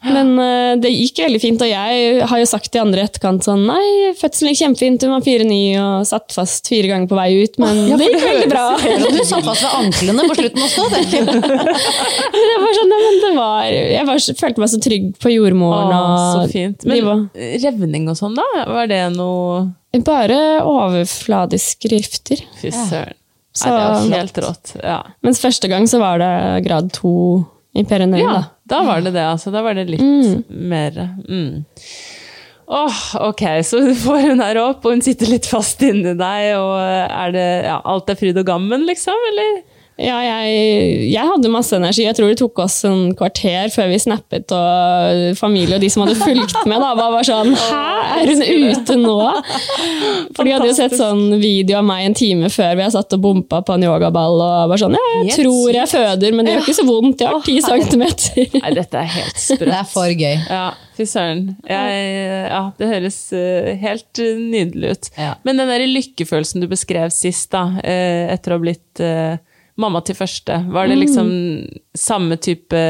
Men 0.00 0.30
uh, 0.40 0.74
det 0.80 0.88
gikk 0.94 1.18
veldig 1.26 1.40
fint, 1.42 1.60
og 1.60 1.68
jeg 1.68 2.22
har 2.30 2.40
jo 2.40 2.46
sagt 2.48 2.70
til 2.72 2.80
andre 2.80 3.02
i 3.02 3.04
etterkant 3.04 3.44
sånn 3.44 3.66
Nei, 3.68 4.12
fødselen 4.16 4.54
gikk 4.54 4.60
kjempefint, 4.62 5.04
hun 5.04 5.12
var 5.12 5.24
4-9 5.26 5.58
og 5.82 6.06
satt 6.08 6.32
fast 6.32 6.70
fire 6.72 6.88
ganger 6.88 7.10
på 7.10 7.18
vei 7.18 7.26
ut, 7.42 7.58
men 7.60 7.82
det 8.00 8.08
gikk 8.08 8.24
veldig 8.24 8.48
bra. 8.48 8.64
Du 8.80 9.20
satt 9.28 9.44
fast 9.44 9.66
ved 9.66 9.76
anklene 9.82 10.24
på 10.30 10.38
slutten 10.38 10.64
også. 10.64 10.86
tenker 10.94 11.18
jeg. 11.20 11.42
Det 12.40 12.56
var 12.64 12.78
sånn, 12.78 12.94
men 12.96 13.20
det 13.26 13.32
var, 13.36 13.68
jeg 13.68 14.08
var, 14.08 14.24
følte 14.40 14.64
meg 14.64 14.72
så 14.72 14.80
trygg 14.88 15.10
på 15.20 15.34
jordmoren. 15.34 15.92
Å, 15.92 16.02
så 16.38 16.48
fint. 16.54 16.88
Men 16.88 17.04
var- 17.04 17.26
revning 17.66 18.08
og 18.08 18.16
sånn, 18.18 18.40
da? 18.40 18.48
Var 18.72 18.90
det 18.90 19.02
noe 19.18 19.68
Bare 20.06 20.40
overfladiske 20.64 21.88
rifter. 21.90 22.40
Fy 22.60 22.70
søren. 22.72 23.16
Ja. 23.58 23.70
Det 24.06 24.12
er 24.14 24.20
helt 24.20 24.36
rått. 24.44 24.70
Ja. 24.78 25.00
Mens 25.26 25.40
første 25.42 25.66
gang 25.68 25.88
så 25.90 25.98
var 26.00 26.20
det 26.22 26.30
grad 26.68 26.92
to 26.94 27.10
i 27.72 27.84
perineum. 27.84 28.22
ja, 28.22 28.44
da. 28.64 28.82
var 28.82 29.04
det 29.04 29.14
det, 29.14 29.26
altså. 29.26 29.52
Da 29.54 29.62
var 29.62 29.76
det 29.78 29.86
litt 29.90 30.48
mer 30.48 30.96
mm. 31.28 31.64
Åh, 32.70 32.98
ok, 33.26 33.42
så 33.66 33.80
du 33.82 33.94
får 33.98 34.28
hun 34.28 34.42
her 34.44 34.58
opp, 34.62 34.84
og 34.86 34.94
hun 34.94 35.00
sitter 35.02 35.26
litt 35.26 35.48
fast 35.50 35.80
inni 35.82 36.12
deg, 36.14 36.52
og 36.54 36.76
er 36.78 37.32
det 37.34 37.46
ja, 37.66 37.80
alt 37.82 38.12
er 38.12 38.18
fryd 38.18 38.38
og 38.38 38.46
gammen, 38.46 38.84
liksom? 38.86 39.18
Eller? 39.32 39.56
Ja, 40.00 40.16
jeg, 40.24 41.10
jeg 41.12 41.28
hadde 41.28 41.50
masse 41.52 41.76
energi. 41.76 42.04
Jeg 42.06 42.16
tror 42.16 42.30
det 42.30 42.38
tok 42.40 42.60
oss 42.64 42.78
en 42.88 43.10
kvarter 43.18 43.68
før 43.74 43.90
vi 43.90 43.98
snappet, 44.00 44.52
og 44.56 45.36
familie 45.38 45.76
og 45.76 45.84
de 45.84 45.90
som 45.92 46.04
hadde 46.06 46.16
fulgt 46.20 46.56
med, 46.70 46.80
da, 46.80 46.92
var 46.96 47.26
sånn 47.26 47.52
Hæ, 47.58 47.80
er 48.20 48.30
hun 48.30 48.44
ute 48.70 48.96
nå? 49.00 49.16
For 50.36 50.46
de 50.46 50.54
hadde 50.54 50.68
jo 50.70 50.76
sett 50.76 50.96
sånn 50.96 51.36
video 51.42 51.80
av 51.80 51.86
meg 51.88 52.06
en 52.06 52.16
time 52.16 52.50
før 52.52 52.78
vi 52.78 52.84
har 52.86 52.92
satt 52.94 53.16
og 53.16 53.24
bompa 53.24 53.60
på 53.66 53.76
en 53.76 53.84
yogaball. 53.84 54.40
og 54.40 54.72
var 54.72 54.80
sånn, 54.80 54.96
ja, 54.96 55.10
jeg 55.28 55.42
tror 55.42 55.76
jeg 55.76 55.92
føder, 55.92 56.36
men 56.36 56.48
det 56.48 56.56
gjør 56.56 56.64
ikke 56.64 56.78
så 56.80 56.86
vondt. 56.88 57.24
Jeg 57.24 57.34
har 57.34 57.44
ti 57.46 57.58
centimeter. 57.64 58.56
Nei, 58.56 58.72
dette 58.80 59.02
er 59.02 59.12
helt 59.18 59.42
sprøtt. 59.42 59.68
Det 59.68 59.76
er 59.82 59.90
for 59.90 60.14
gøy. 60.24 60.38
Ja, 60.48 60.64
fy 60.96 61.08
søren. 61.08 61.44
Ja, 61.68 62.64
det 62.80 62.90
høres 62.94 63.20
eh, 63.36 63.74
helt 63.84 64.22
eh, 64.22 64.40
nydelig 64.40 64.96
ut. 64.96 65.12
Ja. 65.20 65.34
Men 65.44 65.60
den 65.60 65.70
der 65.72 65.84
lykkefølelsen 65.90 66.64
du 66.64 66.68
beskrev 66.70 67.12
sist, 67.14 67.50
da, 67.52 67.66
eh, 67.84 68.30
etter 68.32 68.54
å 68.54 68.60
ha 68.60 68.64
blitt 68.64 69.04
mamma 69.80 70.02
til 70.04 70.16
første, 70.18 70.58
var 70.72 70.90
det 70.90 70.98
liksom 71.00 71.30
samme 71.96 72.36
type 72.40 72.80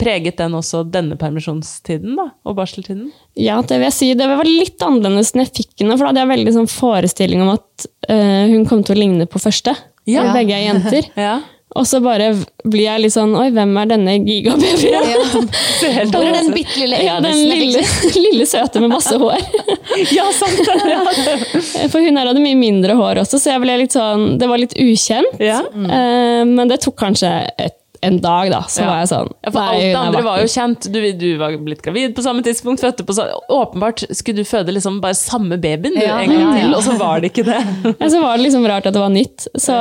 Preget 0.00 0.38
den 0.40 0.54
også 0.56 0.82
denne 0.88 1.18
permisjonstiden, 1.20 2.14
da? 2.18 2.28
Og 2.46 2.56
barseltiden? 2.58 3.10
Ja, 3.38 3.58
det 3.62 3.80
vil 3.80 3.88
jeg 3.88 3.96
si. 3.96 4.12
Det 4.18 4.28
var 4.30 4.48
litt 4.48 4.82
annerledes 4.84 5.34
enn 5.34 5.44
jeg 5.44 5.52
fikk 5.62 5.82
henne, 5.82 5.96
for 5.96 6.06
da 6.06 6.12
hadde 6.12 6.24
jeg 6.24 6.32
veldig 6.32 6.54
sånn 6.56 6.70
forestilling 6.70 7.44
om 7.44 7.52
at 7.56 7.88
uh, 8.10 8.46
hun 8.52 8.64
kom 8.68 8.84
til 8.86 8.96
å 8.96 9.00
ligne 9.02 9.28
på 9.30 9.42
første. 9.42 9.74
Ja. 10.06 10.30
Begge 10.36 10.56
er 10.56 10.66
jenter. 10.70 11.10
Ja. 11.26 11.36
Og 11.76 11.84
så 11.88 12.00
bare 12.04 12.30
blir 12.64 12.86
jeg 12.86 13.02
litt 13.04 13.14
sånn 13.14 13.34
Oi, 13.36 13.48
hvem 13.54 13.72
er 13.82 13.90
denne 13.90 14.14
gigababyen? 14.24 14.90
Ja. 14.90 15.02
ja. 15.12 16.04
Hvor 16.10 16.24
er 16.24 16.32
den 16.38 16.50
bitte 16.56 16.80
lille 16.80 17.00
Ja, 17.04 17.18
den 17.22 17.36
lille, 17.50 17.78
liksom? 17.82 18.16
lille 18.26 18.46
søte 18.48 18.82
med 18.82 18.94
masse 18.94 19.16
hår. 19.20 19.40
ja, 20.16 20.26
sant 20.36 20.60
det! 20.64 20.76
Ja. 20.96 21.88
For 21.92 22.00
hun 22.02 22.16
her 22.18 22.28
hadde 22.30 22.42
mye 22.42 22.56
mindre 22.58 22.96
hår 22.98 23.20
også, 23.24 23.38
så 23.42 23.52
jeg 23.54 23.62
ble 23.64 23.76
litt 23.84 23.94
sånn, 23.96 24.36
det 24.40 24.48
var 24.50 24.60
litt 24.62 24.74
ukjent. 24.80 25.36
Ja. 25.42 25.60
Eh, 25.74 26.42
men 26.48 26.70
det 26.70 26.80
tok 26.84 26.96
kanskje 27.00 27.30
et, 27.60 27.76
en 28.06 28.18
dag, 28.22 28.50
da. 28.52 28.60
Så 28.70 28.82
Ja. 28.84 28.88
var 28.90 28.98
jeg 29.02 29.08
sånn 29.12 29.30
Ja, 29.42 29.50
for 29.50 29.60
nei, 29.60 29.68
alt 29.76 29.84
det 29.86 30.00
andre 30.00 30.24
var 30.26 30.42
jo 30.42 30.50
kjent. 30.52 30.88
Du, 30.92 30.98
du 31.20 31.26
var 31.40 31.56
blitt 31.68 31.80
gravid 31.84 32.12
på 32.16 32.24
samme 32.26 32.44
tidspunkt, 32.46 32.82
fødte 32.84 33.06
på 33.08 33.16
samme 33.16 33.38
Åpenbart 33.56 34.04
skulle 34.14 34.44
du 34.44 34.48
føde 34.48 34.74
liksom 34.76 35.00
bare 35.04 35.16
samme 35.18 35.56
babyen 35.62 35.96
du, 35.96 36.02
Ja, 36.04 36.18
en 36.22 36.32
gang 36.34 36.52
til, 36.60 36.74
og 36.76 36.84
så 36.86 36.96
var 37.00 37.24
det 37.24 37.32
ikke 37.32 37.46
det. 37.48 37.60
Ja, 37.96 38.10
så 38.12 38.20
var 38.22 38.36
det 38.36 38.46
liksom 38.48 38.66
rart 38.68 38.86
at 38.88 38.94
det 38.96 39.02
var 39.02 39.12
nytt. 39.14 39.48
Så, 39.56 39.76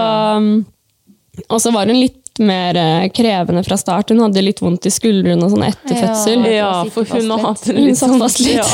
og 1.50 1.60
så 1.62 1.72
var 1.74 1.86
hun 1.92 2.00
litt 2.00 2.22
mer 2.40 2.76
eh, 2.76 3.06
krevende 3.16 3.62
fra 3.64 3.78
start. 3.80 4.10
Hun 4.12 4.20
hadde 4.26 4.42
litt 4.44 4.60
vondt 4.60 4.86
i 4.90 4.92
skuldrene 4.92 5.44
og 5.46 5.54
sånn 5.54 5.64
etter 5.70 5.96
Ja. 5.96 6.02
fødsel. 6.04 6.46
Ja, 6.52 6.72
for 6.92 7.06
hun 7.16 7.30
har 7.32 7.40
hatt 7.46 7.64
det 7.70 7.76
litt 7.80 7.96
sånn 8.00 8.18
fast 8.20 8.42
litt. 8.44 8.60
Ja. 8.60 8.66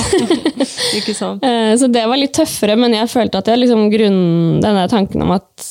Ikke 0.98 1.14
sant. 1.18 1.44
Eh, 1.48 1.76
Så 1.78 1.88
det 1.94 2.06
var 2.10 2.18
litt 2.18 2.34
tøffere, 2.34 2.76
men 2.78 2.94
jeg 2.98 3.10
følte 3.12 3.38
at 3.38 3.48
jeg 3.52 3.60
liksom 3.62 3.86
grunn, 3.94 4.22
den 4.66 4.80
der 4.82 4.88
tanken 4.92 5.22
om 5.22 5.32
at 5.38 5.68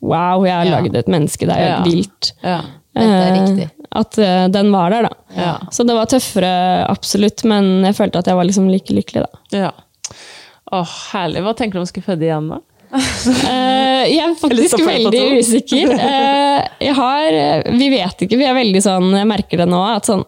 wow, 0.00 0.42
jeg 0.44 0.54
har 0.56 0.64
Ja. 0.66 0.78
lagd 0.80 0.96
et 0.96 1.06
menneske, 1.12 1.46
det 1.46 1.54
er 1.56 1.62
jo 1.62 1.68
Ja. 1.68 1.82
vilt. 1.84 2.32
Ja. 2.42 2.60
Dette 2.96 3.12
er 3.12 3.32
Eh, 3.32 3.38
riktig. 3.42 3.70
At 3.94 4.16
den 4.52 4.72
var 4.72 4.88
der, 4.90 5.02
da. 5.02 5.10
Ja. 5.36 5.58
Så 5.70 5.84
det 5.86 5.94
var 5.94 6.06
tøffere, 6.06 6.86
absolutt, 6.88 7.44
men 7.44 7.82
jeg 7.84 7.94
følte 7.94 8.18
at 8.18 8.26
jeg 8.26 8.34
var 8.36 8.44
liksom 8.48 8.70
like 8.72 8.88
lykkelig, 8.88 9.26
da. 9.28 9.58
ja. 9.58 9.70
Åh, 10.72 10.88
herlig. 11.12 11.42
Hva 11.44 11.52
tenker 11.54 11.72
du 11.76 11.78
om 11.80 11.84
å 11.84 11.88
skulle 11.90 12.06
føde 12.08 12.24
igjen, 12.24 12.48
da? 12.48 12.58
Eh, 12.92 14.02
jeg 14.12 14.20
er 14.20 14.32
faktisk 14.36 14.80
veldig 14.84 15.20
usikker. 15.40 15.92
Eh, 15.96 16.58
jeg 16.84 16.96
har 16.98 17.28
eh, 17.32 17.70
Vi 17.78 17.88
vet 17.92 18.24
ikke, 18.26 18.36
vi 18.36 18.44
er 18.44 18.56
veldig 18.56 18.82
sånn 18.84 19.06
Jeg 19.16 19.28
merker 19.30 19.62
det 19.62 19.68
nå, 19.70 19.80
at 19.94 20.08
sånn 20.10 20.24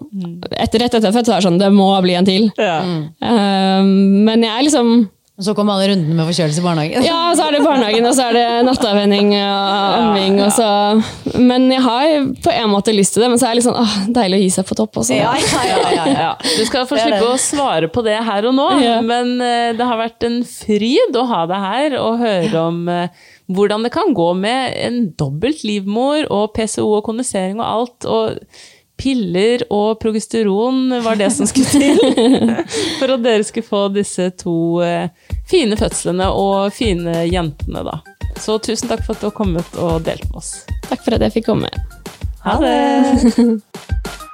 etter 0.56 0.80
Rett 0.84 0.96
etter 0.96 1.12
født 1.12 1.28
så 1.28 1.34
er 1.34 1.42
det 1.42 1.48
sånn 1.48 1.60
Det 1.60 1.68
må 1.74 1.90
bli 2.04 2.16
en 2.16 2.28
til. 2.28 2.48
Ja. 2.56 2.78
Eh, 3.20 3.82
men 3.84 4.46
jeg 4.46 4.52
er 4.54 4.66
liksom 4.68 4.94
Og 5.34 5.42
så 5.42 5.50
kom 5.58 5.66
alle 5.72 5.88
rundene 5.90 6.14
med 6.14 6.28
forkjølelse 6.28 6.60
i 6.60 6.62
barnehagen. 6.62 7.02
Ja, 7.02 7.16
så 7.34 7.48
er 7.48 7.56
det 7.56 7.64
barnehagen, 7.64 8.04
og 8.06 8.12
så 8.14 8.28
er 8.28 8.36
det 8.36 8.42
nattavvenning 8.68 9.32
og 9.34 9.96
amming. 9.98 10.36
Ja, 10.38 10.46
ja. 10.62 11.38
Men 11.42 11.64
jeg 11.74 11.82
har 11.82 12.12
på 12.44 12.52
en 12.54 12.70
måte 12.70 12.94
lyst 12.94 13.16
til 13.16 13.24
det, 13.24 13.30
men 13.32 13.40
så 13.42 13.48
er 13.48 13.56
det 13.56 13.58
litt 13.58 13.66
sånn 13.66 13.80
åh, 13.82 13.96
deilig 14.14 14.38
å 14.38 14.44
gi 14.44 14.52
seg 14.54 14.68
på 14.68 14.76
topp 14.78 15.00
også. 15.02 15.16
Ja, 15.18 15.32
ja, 15.42 15.64
ja, 15.66 15.80
ja, 15.82 16.04
ja. 16.06 16.14
Ja, 16.20 16.28
Du 16.44 16.62
skal 16.68 16.86
få 16.86 17.00
slippe 17.00 17.18
det. 17.18 17.32
å 17.32 17.40
svare 17.42 17.88
på 17.90 18.04
det 18.06 18.14
her 18.28 18.46
og 18.46 18.54
nå, 18.60 18.68
Ja. 18.84 19.00
men 19.02 19.34
eh, 19.42 19.72
det 19.74 19.88
har 19.90 19.98
vært 20.04 20.22
en 20.30 20.38
fryd 20.46 21.18
å 21.18 21.26
ha 21.32 21.40
deg 21.50 21.66
her 21.66 21.96
og 21.98 22.22
høre 22.22 22.62
om 22.68 22.78
eh, 22.94 23.26
hvordan 23.50 23.82
det 23.88 23.90
kan 23.98 24.14
gå 24.14 24.28
med 24.38 24.78
en 24.86 25.00
dobbelt 25.18 25.66
livmor 25.66 26.30
og 26.30 26.54
PCO 26.54 26.86
og 27.00 27.02
kondisering 27.10 27.58
og 27.58 27.66
alt. 27.72 28.06
og 28.06 28.38
Piller 28.96 29.64
og 29.74 29.98
progesteron 30.02 30.92
var 31.02 31.18
det 31.18 31.30
som 31.34 31.48
skulle 31.50 31.66
til 31.66 31.98
for 33.00 33.14
at 33.16 33.24
dere 33.24 33.46
skulle 33.46 33.66
få 33.66 33.82
disse 33.94 34.28
to 34.40 34.56
eh, 34.86 35.08
fine 35.50 35.78
fødslene 35.78 36.28
og 36.30 36.72
fine 36.76 37.24
jentene, 37.26 37.82
da. 37.86 37.98
Så 38.40 38.58
tusen 38.62 38.90
takk 38.90 39.04
for 39.06 39.14
at 39.14 39.22
du 39.22 39.30
har 39.30 39.36
kommet 39.36 39.78
og 39.78 40.04
delt 40.06 40.26
med 40.30 40.42
oss. 40.42 40.54
Takk 40.88 41.02
for 41.02 41.16
at 41.16 41.26
jeg 41.26 41.40
fikk 41.40 41.50
komme. 41.52 41.70
Ha 42.44 42.58
det! 42.62 43.60